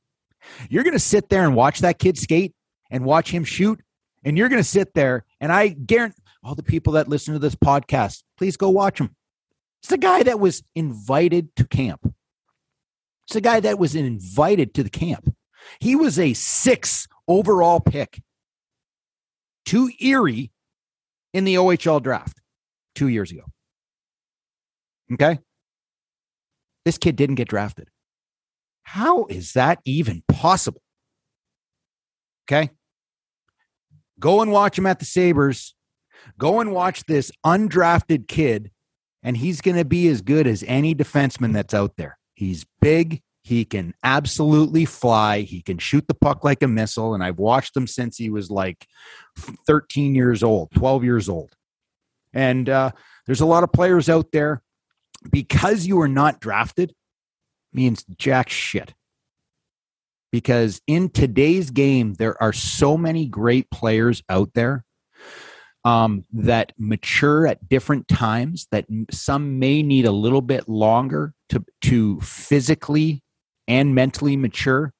You're 0.69 0.85
going 0.85 0.95
to 0.95 0.99
sit 0.99 1.29
there 1.29 1.45
and 1.45 1.55
watch 1.55 1.81
that 1.81 1.99
kid 1.99 2.19
skate 2.19 2.55
and 2.91 3.05
watch 3.05 3.31
him 3.31 3.45
shoot, 3.45 3.81
and 4.25 4.37
you're 4.37 4.49
going 4.49 4.63
to 4.63 4.69
sit 4.69 4.95
there, 4.95 5.25
and 5.41 5.53
I 5.53 5.69
guarantee 5.69 6.23
all 6.45 6.55
the 6.55 6.63
people 6.63 6.95
that 6.95 7.09
listen 7.09 7.33
to 7.35 7.39
this 7.39 7.55
podcast, 7.55 8.23
please 8.37 8.57
go 8.57 8.69
watch 8.69 9.01
him. 9.01 9.15
It's 9.83 9.91
the 9.91 9.99
guy 9.99 10.23
that 10.23 10.39
was 10.39 10.63
invited 10.75 11.55
to 11.57 11.65
camp. 11.65 12.13
It's 13.27 13.35
the 13.35 13.41
guy 13.41 13.61
that 13.61 13.79
was 13.79 13.95
invited 13.95 14.75
to 14.75 14.83
the 14.83 14.91
camp. 14.91 15.35
He 15.81 15.97
was 15.97 16.19
a 16.19 16.35
six 16.35 17.07
overall 17.29 17.81
pick 17.81 18.23
to 19.67 19.91
Erie 20.01 20.53
in 21.33 21.45
the 21.45 21.55
OHL 21.55 22.03
draft 22.03 22.41
two 22.95 23.09
years 23.09 23.31
ago. 23.31 23.45
Okay. 25.13 25.39
This 26.85 26.99
kid 26.99 27.17
didn't 27.17 27.37
get 27.37 27.49
drafted. 27.49 27.89
How 28.83 29.27
is 29.27 29.53
that 29.53 29.79
even 29.85 30.23
possible? 30.29 30.83
Okay. 32.47 32.71
Go 34.19 34.43
and 34.43 34.53
watch 34.53 34.79
him 34.79 34.87
at 34.87 34.99
the 34.99 35.05
Sabres. 35.05 35.75
Go 36.39 36.61
and 36.61 36.73
watch 36.73 37.05
this 37.05 37.31
undrafted 37.45 38.29
kid, 38.29 38.71
and 39.23 39.37
he's 39.37 39.61
going 39.61 39.77
to 39.77 39.85
be 39.85 40.09
as 40.09 40.21
good 40.21 40.47
as 40.47 40.65
any 40.67 40.95
defenseman 40.95 41.53
that's 41.53 41.75
out 41.75 41.97
there. 41.97 42.19
He's 42.35 42.67
big. 42.81 43.23
He 43.45 43.65
can 43.65 43.95
absolutely 44.05 44.85
fly. 44.85 45.41
He 45.41 45.63
can 45.63 45.79
shoot 45.79 46.07
the 46.07 46.15
puck 46.15 46.45
like 46.45 46.63
a 46.63 46.69
missile. 46.69 47.15
And 47.15 47.23
I've 47.23 47.39
watched 47.39 47.77
him 47.77 47.87
since 47.87 48.17
he 48.17 48.31
was 48.31 48.51
like 48.51 48.87
13 49.67 50.15
years 50.15 50.43
old, 50.43 50.71
12 50.73 51.05
years 51.05 51.29
old. 51.29 51.55
And 52.33 52.69
uh, 52.69 52.93
there's 53.27 53.41
a 53.41 53.47
lot 53.47 53.65
of 53.65 53.73
players 53.73 54.09
out 54.09 54.31
there 54.33 54.63
because 55.31 55.87
you 55.87 56.01
are 56.01 56.09
not 56.09 56.41
drafted 56.41 56.95
means 57.73 58.05
jack 58.17 58.49
shit. 58.49 58.95
Because 60.31 60.81
in 60.87 61.11
today's 61.11 61.71
game, 61.71 62.15
there 62.15 62.41
are 62.43 62.53
so 62.53 62.97
many 62.97 63.27
great 63.27 63.71
players 63.71 64.23
out 64.31 64.51
there 64.55 64.85
um, 65.85 66.25
that 66.33 66.73
mature 66.79 67.47
at 67.47 67.69
different 67.69 68.09
times. 68.09 68.67
That 68.71 68.87
some 69.11 69.59
may 69.59 69.83
need 69.83 70.07
a 70.07 70.13
little 70.13 70.43
bit 70.43 70.69
longer 70.69 71.35
to 71.51 71.65
to 71.83 72.21
physically 72.21 73.23
and 73.69 73.95
mentally 73.95 74.37
mature. 74.37 74.93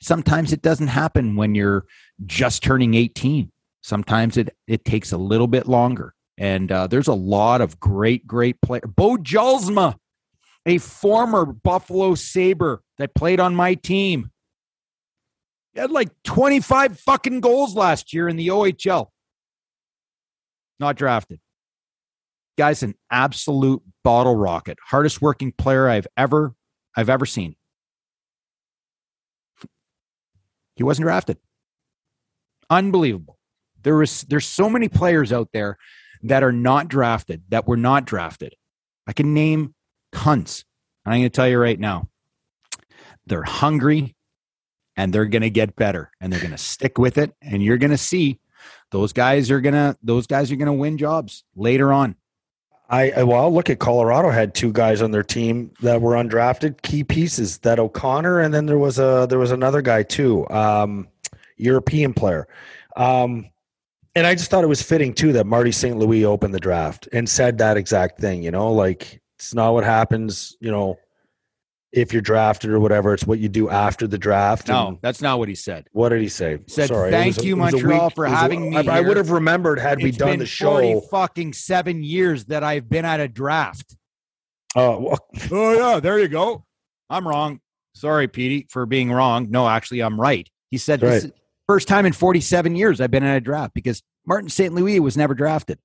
Sometimes 0.00 0.52
it 0.52 0.62
doesn't 0.62 0.88
happen 0.88 1.36
when 1.36 1.54
you're 1.54 1.84
just 2.26 2.62
turning 2.62 2.94
18. 2.94 3.50
Sometimes 3.82 4.36
it 4.36 4.56
it 4.66 4.84
takes 4.84 5.12
a 5.12 5.18
little 5.18 5.48
bit 5.48 5.66
longer. 5.66 6.14
And 6.36 6.72
uh, 6.72 6.86
there's 6.86 7.08
a 7.08 7.14
lot 7.14 7.60
of 7.60 7.78
great, 7.78 8.26
great 8.26 8.60
players. 8.60 8.84
Bo 8.88 9.16
Jalsma, 9.16 9.94
a 10.66 10.78
former 10.78 11.44
Buffalo 11.44 12.14
Sabre 12.14 12.82
that 12.98 13.14
played 13.14 13.40
on 13.40 13.54
my 13.54 13.74
team. 13.74 14.30
He 15.72 15.80
had 15.80 15.90
like 15.90 16.10
25 16.24 16.98
fucking 17.00 17.40
goals 17.40 17.74
last 17.74 18.12
year 18.12 18.28
in 18.28 18.36
the 18.36 18.48
OHL. 18.48 19.08
Not 20.80 20.96
drafted. 20.96 21.40
Guy's 22.56 22.82
an 22.82 22.94
absolute 23.10 23.82
bottle 24.02 24.36
rocket. 24.36 24.78
Hardest 24.84 25.20
working 25.20 25.52
player 25.52 25.88
I've 25.88 26.06
ever 26.16 26.54
I've 26.96 27.08
ever 27.08 27.26
seen. 27.26 27.56
He 30.76 30.82
wasn't 30.82 31.04
drafted. 31.04 31.38
Unbelievable. 32.70 33.38
There 33.82 33.96
was 33.96 34.22
there's 34.22 34.46
so 34.46 34.70
many 34.70 34.88
players 34.88 35.32
out 35.32 35.50
there 35.52 35.78
that 36.22 36.42
are 36.42 36.52
not 36.52 36.88
drafted, 36.88 37.42
that 37.50 37.66
were 37.66 37.76
not 37.76 38.06
drafted. 38.06 38.54
I 39.06 39.12
can 39.12 39.34
name 39.34 39.74
tons. 40.12 40.64
And 41.04 41.12
I'm 41.14 41.20
going 41.20 41.30
to 41.30 41.36
tell 41.36 41.48
you 41.48 41.58
right 41.58 41.78
now, 41.78 42.08
they're 43.26 43.42
hungry 43.42 44.16
and 44.96 45.12
they're 45.12 45.26
going 45.26 45.42
to 45.42 45.50
get 45.50 45.76
better 45.76 46.10
and 46.20 46.32
they're 46.32 46.40
going 46.40 46.52
to 46.52 46.58
stick 46.58 46.98
with 46.98 47.18
it. 47.18 47.34
And 47.42 47.62
you're 47.62 47.78
going 47.78 47.90
to 47.90 47.98
see 47.98 48.40
those 48.90 49.12
guys 49.12 49.50
are 49.50 49.60
to, 49.60 49.96
those 50.02 50.26
guys 50.26 50.52
are 50.52 50.56
to 50.56 50.72
win 50.72 50.98
jobs 50.98 51.44
later 51.56 51.92
on. 51.92 52.16
I, 52.88 53.10
I 53.10 53.22
well, 53.22 53.52
look 53.52 53.70
at 53.70 53.78
Colorado 53.78 54.30
had 54.30 54.54
two 54.54 54.72
guys 54.72 55.00
on 55.00 55.10
their 55.10 55.22
team 55.22 55.72
that 55.80 56.00
were 56.00 56.12
undrafted, 56.12 56.82
key 56.82 57.02
pieces. 57.02 57.58
That 57.58 57.78
O'Connor, 57.78 58.40
and 58.40 58.52
then 58.52 58.66
there 58.66 58.78
was 58.78 58.98
a 58.98 59.26
there 59.28 59.38
was 59.38 59.52
another 59.52 59.80
guy 59.80 60.02
too, 60.02 60.48
um, 60.50 61.08
European 61.56 62.12
player. 62.12 62.46
Um, 62.96 63.50
and 64.14 64.26
I 64.26 64.34
just 64.34 64.50
thought 64.50 64.64
it 64.64 64.68
was 64.68 64.82
fitting 64.82 65.14
too 65.14 65.32
that 65.32 65.46
Marty 65.46 65.72
St. 65.72 65.96
Louis 65.96 66.24
opened 66.24 66.54
the 66.54 66.60
draft 66.60 67.08
and 67.12 67.28
said 67.28 67.58
that 67.58 67.76
exact 67.76 68.20
thing. 68.20 68.42
You 68.42 68.50
know, 68.50 68.70
like 68.72 69.20
it's 69.38 69.54
not 69.54 69.72
what 69.72 69.84
happens. 69.84 70.56
You 70.60 70.70
know, 70.70 70.98
if 71.94 72.12
you're 72.12 72.22
drafted 72.22 72.70
or 72.70 72.80
whatever, 72.80 73.14
it's 73.14 73.24
what 73.24 73.38
you 73.38 73.48
do 73.48 73.70
after 73.70 74.06
the 74.08 74.18
draft. 74.18 74.66
No, 74.68 74.98
that's 75.00 75.22
not 75.22 75.38
what 75.38 75.48
he 75.48 75.54
said. 75.54 75.86
what 75.92 76.08
did 76.08 76.20
he 76.20 76.28
say? 76.28 76.58
Said, 76.66 76.90
it 76.90 77.10
"Thank 77.10 77.38
a- 77.38 77.44
you, 77.44 77.54
Montreal, 77.56 78.06
week- 78.06 78.14
for 78.14 78.24
was 78.24 78.32
a- 78.32 78.36
having 78.36 78.70
me 78.70 78.76
I, 78.76 78.98
I 78.98 79.00
would 79.00 79.16
have 79.16 79.30
remembered 79.30 79.78
had 79.78 80.02
we 80.02 80.10
done 80.10 80.40
the 80.40 80.46
show. 80.46 80.80
40 80.80 81.06
fucking 81.10 81.52
seven 81.52 82.02
years 82.02 82.46
that 82.46 82.64
I've 82.64 82.88
been 82.88 83.04
at 83.04 83.20
a 83.20 83.28
draft. 83.28 83.96
Uh, 84.74 84.96
well, 84.98 85.18
Oh 85.52 85.72
yeah, 85.94 86.00
there 86.00 86.18
you 86.18 86.26
go. 86.28 86.64
I'm 87.08 87.26
wrong. 87.28 87.60
Sorry, 87.94 88.26
Petey, 88.26 88.66
for 88.70 88.86
being 88.86 89.12
wrong. 89.12 89.46
No, 89.50 89.68
actually, 89.68 90.00
I'm 90.02 90.20
right. 90.20 90.48
He 90.72 90.78
said 90.78 90.98
That's 91.00 91.22
this 91.22 91.24
is 91.26 91.32
first 91.68 91.86
time 91.86 92.06
in 92.06 92.12
47 92.12 92.74
years 92.74 93.00
I've 93.00 93.12
been 93.12 93.22
at 93.22 93.36
a 93.36 93.40
draft 93.40 93.72
because 93.72 94.02
Martin 94.26 94.48
St. 94.48 94.74
Louis 94.74 94.98
was 94.98 95.16
never 95.16 95.34
drafted. 95.34 95.78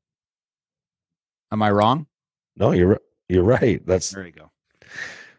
Am 1.51 1.61
I 1.61 1.69
wrong? 1.69 2.07
no, 2.55 2.71
you're 2.71 2.99
you're 3.27 3.43
right. 3.43 3.85
That's 3.85 4.09
There 4.09 4.25
you 4.25 4.31
go. 4.31 4.48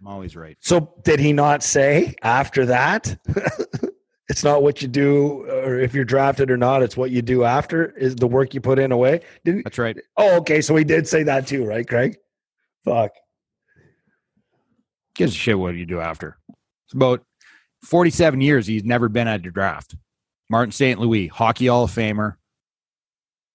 I'm 0.01 0.07
always 0.07 0.35
right. 0.35 0.57
So 0.61 0.95
did 1.05 1.21
he 1.21 1.33
not 1.33 1.63
say 1.63 2.15
after 2.23 2.67
that? 2.67 3.19
it's 4.29 4.43
not 4.43 4.63
what 4.63 4.81
you 4.81 4.89
do, 4.89 5.45
or 5.45 5.79
if 5.79 5.93
you're 5.93 6.05
drafted 6.05 6.51
or 6.51 6.57
not. 6.57 6.83
It's 6.83 6.97
what 6.97 7.11
you 7.11 7.21
do 7.21 7.45
after 7.45 7.91
is 7.97 8.17
the 8.17 8.27
work 8.27 8.55
you 8.55 8.61
put 8.61 8.79
in 8.79 8.93
away. 8.93 9.21
Didn't? 9.45 9.65
That's 9.65 9.79
right. 9.79 9.97
Oh, 10.17 10.37
okay. 10.39 10.63
So 10.63 10.75
he 10.77 10.85
did 10.85 11.07
say 11.07 11.23
that 11.25 11.47
too, 11.47 11.67
right, 11.67 11.87
Craig? 11.87 12.17
Fuck. 12.85 13.11
Gives 15.15 15.33
a 15.33 15.37
shit 15.37 15.59
what 15.59 15.75
you 15.75 15.85
do 15.85 16.01
after. 16.01 16.39
It's 16.87 16.95
about 16.95 17.23
47 17.85 18.41
years 18.41 18.67
he's 18.67 18.85
never 18.85 19.09
been 19.09 19.29
at 19.29 19.45
a 19.45 19.51
draft. 19.51 19.97
Martin 20.49 20.73
St. 20.73 20.99
Louis, 20.99 21.27
hockey 21.29 21.67
Hall 21.67 21.85
of 21.85 21.91
Famer. 21.91 22.37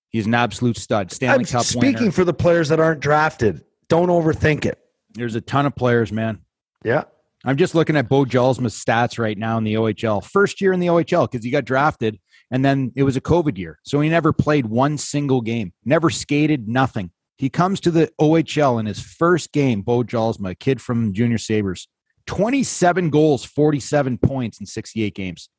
He's 0.10 0.28
an 0.28 0.34
absolute 0.34 0.78
stud. 0.78 1.12
Stanley 1.12 1.39
I'm 1.39 1.46
Cup 1.46 1.66
speaking 1.66 1.93
winner. 1.93 2.12
for 2.12 2.24
the 2.24 2.34
players 2.34 2.70
that 2.70 2.80
aren't 2.80 3.02
drafted. 3.02 3.64
Don't 3.89 4.08
overthink 4.10 4.66
it. 4.66 4.80
There's 5.16 5.36
a 5.36 5.41
ton 5.41 5.66
of 5.66 5.76
players, 5.76 6.11
man. 6.11 6.39
Yeah. 6.84 7.03
I'm 7.43 7.57
just 7.57 7.76
looking 7.76 7.95
at 7.95 8.09
Bo 8.09 8.26
Jalsma's 8.26 8.74
stats 8.76 9.20
right 9.20 9.38
now 9.38 9.57
in 9.57 9.63
the 9.63 9.76
OHL. 9.76 10.24
First 10.24 10.61
year 10.61 10.74
in 10.74 10.80
the 10.80 10.88
OHL 10.88 11.30
because 11.30 11.43
he 11.45 11.51
got 11.51 11.63
drafted, 11.66 12.20
and 12.51 12.66
then 12.66 12.91
it 12.95 13.03
was 13.03 13.16
a 13.16 13.22
COVID 13.22 13.57
year, 13.57 13.80
so 13.84 14.01
he 14.01 14.09
never 14.09 14.34
played 14.34 14.66
one 14.66 14.97
single 14.97 15.41
game, 15.41 15.74
never 15.84 16.09
skated, 16.09 16.68
nothing. 16.68 17.11
He 17.38 17.49
comes 17.49 17.80
to 17.82 17.91
the 17.91 18.09
OHL 18.20 18.80
in 18.80 18.86
his 18.86 18.99
first 18.99 19.51
game. 19.51 19.82
Bo 19.82 20.03
Jalsma, 20.03 20.51
a 20.51 20.55
kid 20.55 20.82
from 20.82 21.13
Junior 21.13 21.38
Sabres, 21.38 21.88
27 22.26 23.09
goals, 23.09 23.45
47 23.45 24.18
points 24.18 24.59
in 24.59 24.66
68 24.66 25.13
games. 25.13 25.49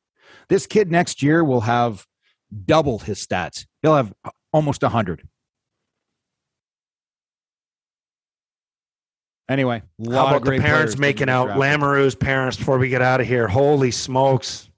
This 0.49 0.67
kid 0.67 0.91
next 0.91 1.23
year 1.23 1.43
will 1.43 1.61
have 1.61 2.05
double 2.65 2.99
his 2.99 3.25
stats. 3.25 3.65
He'll 3.81 3.95
have 3.95 4.13
almost 4.51 4.81
100. 4.81 5.23
Anyway, 9.49 9.81
How 10.05 10.27
about 10.27 10.43
the 10.43 10.59
parents 10.59 10.97
making 10.97 11.29
out. 11.29 11.49
Lamoureux's 11.49 12.15
parents 12.15 12.57
before 12.57 12.77
we 12.77 12.89
get 12.89 13.01
out 13.01 13.21
of 13.21 13.27
here? 13.27 13.47
Holy 13.47 13.91
smokes! 13.91 14.69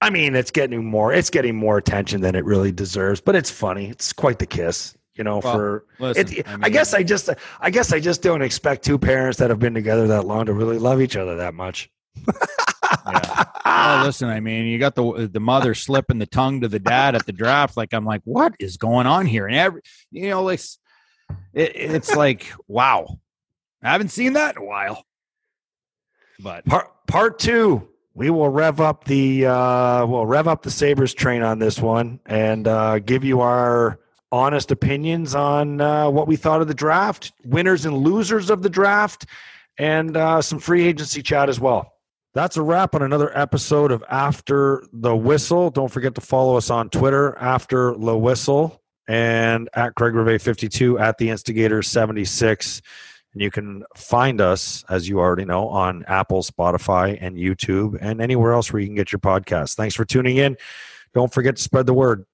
I 0.00 0.10
mean, 0.10 0.34
it's 0.34 0.50
getting 0.50 0.84
more. 0.84 1.12
It's 1.12 1.30
getting 1.30 1.56
more 1.56 1.78
attention 1.78 2.20
than 2.20 2.34
it 2.34 2.44
really 2.44 2.70
deserves, 2.70 3.20
but 3.20 3.34
it's 3.34 3.50
funny. 3.50 3.88
It's 3.88 4.12
quite 4.12 4.38
the 4.38 4.46
kiss, 4.46 4.94
you 5.14 5.24
know. 5.24 5.40
Well, 5.42 5.54
for 5.54 5.84
Listen, 5.98 6.38
it, 6.38 6.48
I, 6.48 6.56
mean, 6.56 6.72
guess 6.72 6.92
I 6.94 7.02
just, 7.02 7.30
I 7.60 7.70
guess 7.70 7.92
I 7.92 7.98
just 7.98 8.22
don't 8.22 8.42
expect 8.42 8.84
two 8.84 8.98
parents 8.98 9.38
that 9.38 9.50
have 9.50 9.58
been 9.58 9.74
together 9.74 10.06
that 10.08 10.26
long 10.26 10.46
to 10.46 10.52
really 10.52 10.78
love 10.78 11.00
each 11.00 11.16
other 11.16 11.36
that 11.36 11.54
much. 11.54 11.90
Yeah. 13.06 13.44
Oh, 13.64 14.02
listen, 14.04 14.28
I 14.28 14.40
mean, 14.40 14.66
you 14.66 14.78
got 14.78 14.94
the 14.94 15.28
the 15.30 15.40
mother 15.40 15.74
slipping 15.74 16.18
the 16.18 16.26
tongue 16.26 16.60
to 16.62 16.68
the 16.68 16.78
dad 16.78 17.14
at 17.14 17.26
the 17.26 17.32
draft. 17.32 17.76
Like, 17.76 17.92
I'm 17.92 18.04
like, 18.04 18.22
what 18.24 18.54
is 18.58 18.76
going 18.76 19.06
on 19.06 19.26
here? 19.26 19.46
And 19.46 19.56
every, 19.56 19.82
you 20.10 20.30
know, 20.30 20.42
like, 20.42 20.60
it, 21.52 21.72
it's 21.74 22.14
like, 22.14 22.52
wow, 22.66 23.18
I 23.82 23.90
haven't 23.90 24.08
seen 24.08 24.34
that 24.34 24.56
in 24.56 24.62
a 24.62 24.64
while. 24.64 25.04
But 26.40 26.64
Part 26.66 26.90
part 27.06 27.38
two, 27.38 27.88
we 28.14 28.30
will 28.30 28.48
rev 28.48 28.80
up 28.80 29.04
the 29.04 29.46
uh, 29.46 30.06
we'll 30.06 30.26
rev 30.26 30.46
up 30.48 30.62
the 30.62 30.70
Sabres 30.70 31.14
train 31.14 31.42
on 31.42 31.58
this 31.58 31.80
one 31.80 32.20
and 32.26 32.66
uh, 32.68 32.98
give 33.00 33.24
you 33.24 33.40
our 33.40 34.00
honest 34.30 34.70
opinions 34.70 35.34
on 35.34 35.80
uh, 35.80 36.08
what 36.10 36.28
we 36.28 36.36
thought 36.36 36.60
of 36.60 36.68
the 36.68 36.74
draft, 36.74 37.32
winners 37.44 37.86
and 37.86 37.96
losers 37.96 38.50
of 38.50 38.62
the 38.62 38.68
draft, 38.68 39.26
and 39.78 40.16
uh, 40.16 40.42
some 40.42 40.58
free 40.58 40.86
agency 40.86 41.22
chat 41.22 41.48
as 41.48 41.58
well. 41.58 41.92
That's 42.34 42.56
a 42.56 42.62
wrap 42.62 42.94
on 42.94 43.02
another 43.02 43.36
episode 43.36 43.90
of 43.90 44.04
After 44.08 44.84
the 44.92 45.16
Whistle. 45.16 45.70
Don't 45.70 45.90
forget 45.90 46.14
to 46.16 46.20
follow 46.20 46.56
us 46.56 46.70
on 46.70 46.90
Twitter, 46.90 47.36
After 47.38 47.96
the 47.96 48.16
Whistle, 48.16 48.82
and 49.08 49.68
at 49.72 49.94
Craig 49.94 50.14
Reve 50.14 50.40
52 50.40 50.98
at 50.98 51.18
the 51.18 51.30
Instigator 51.30 51.82
76. 51.82 52.82
And 53.32 53.42
you 53.42 53.50
can 53.50 53.84
find 53.96 54.40
us, 54.40 54.84
as 54.88 55.08
you 55.08 55.18
already 55.18 55.44
know, 55.44 55.68
on 55.68 56.04
Apple, 56.06 56.42
Spotify, 56.42 57.18
and 57.20 57.36
YouTube, 57.36 57.98
and 58.00 58.20
anywhere 58.20 58.52
else 58.52 58.72
where 58.72 58.80
you 58.80 58.86
can 58.86 58.94
get 58.94 59.12
your 59.12 59.18
podcast. 59.18 59.74
Thanks 59.74 59.94
for 59.94 60.04
tuning 60.04 60.36
in. 60.36 60.56
Don't 61.14 61.32
forget 61.32 61.56
to 61.56 61.62
spread 61.62 61.86
the 61.86 61.94
word. 61.94 62.24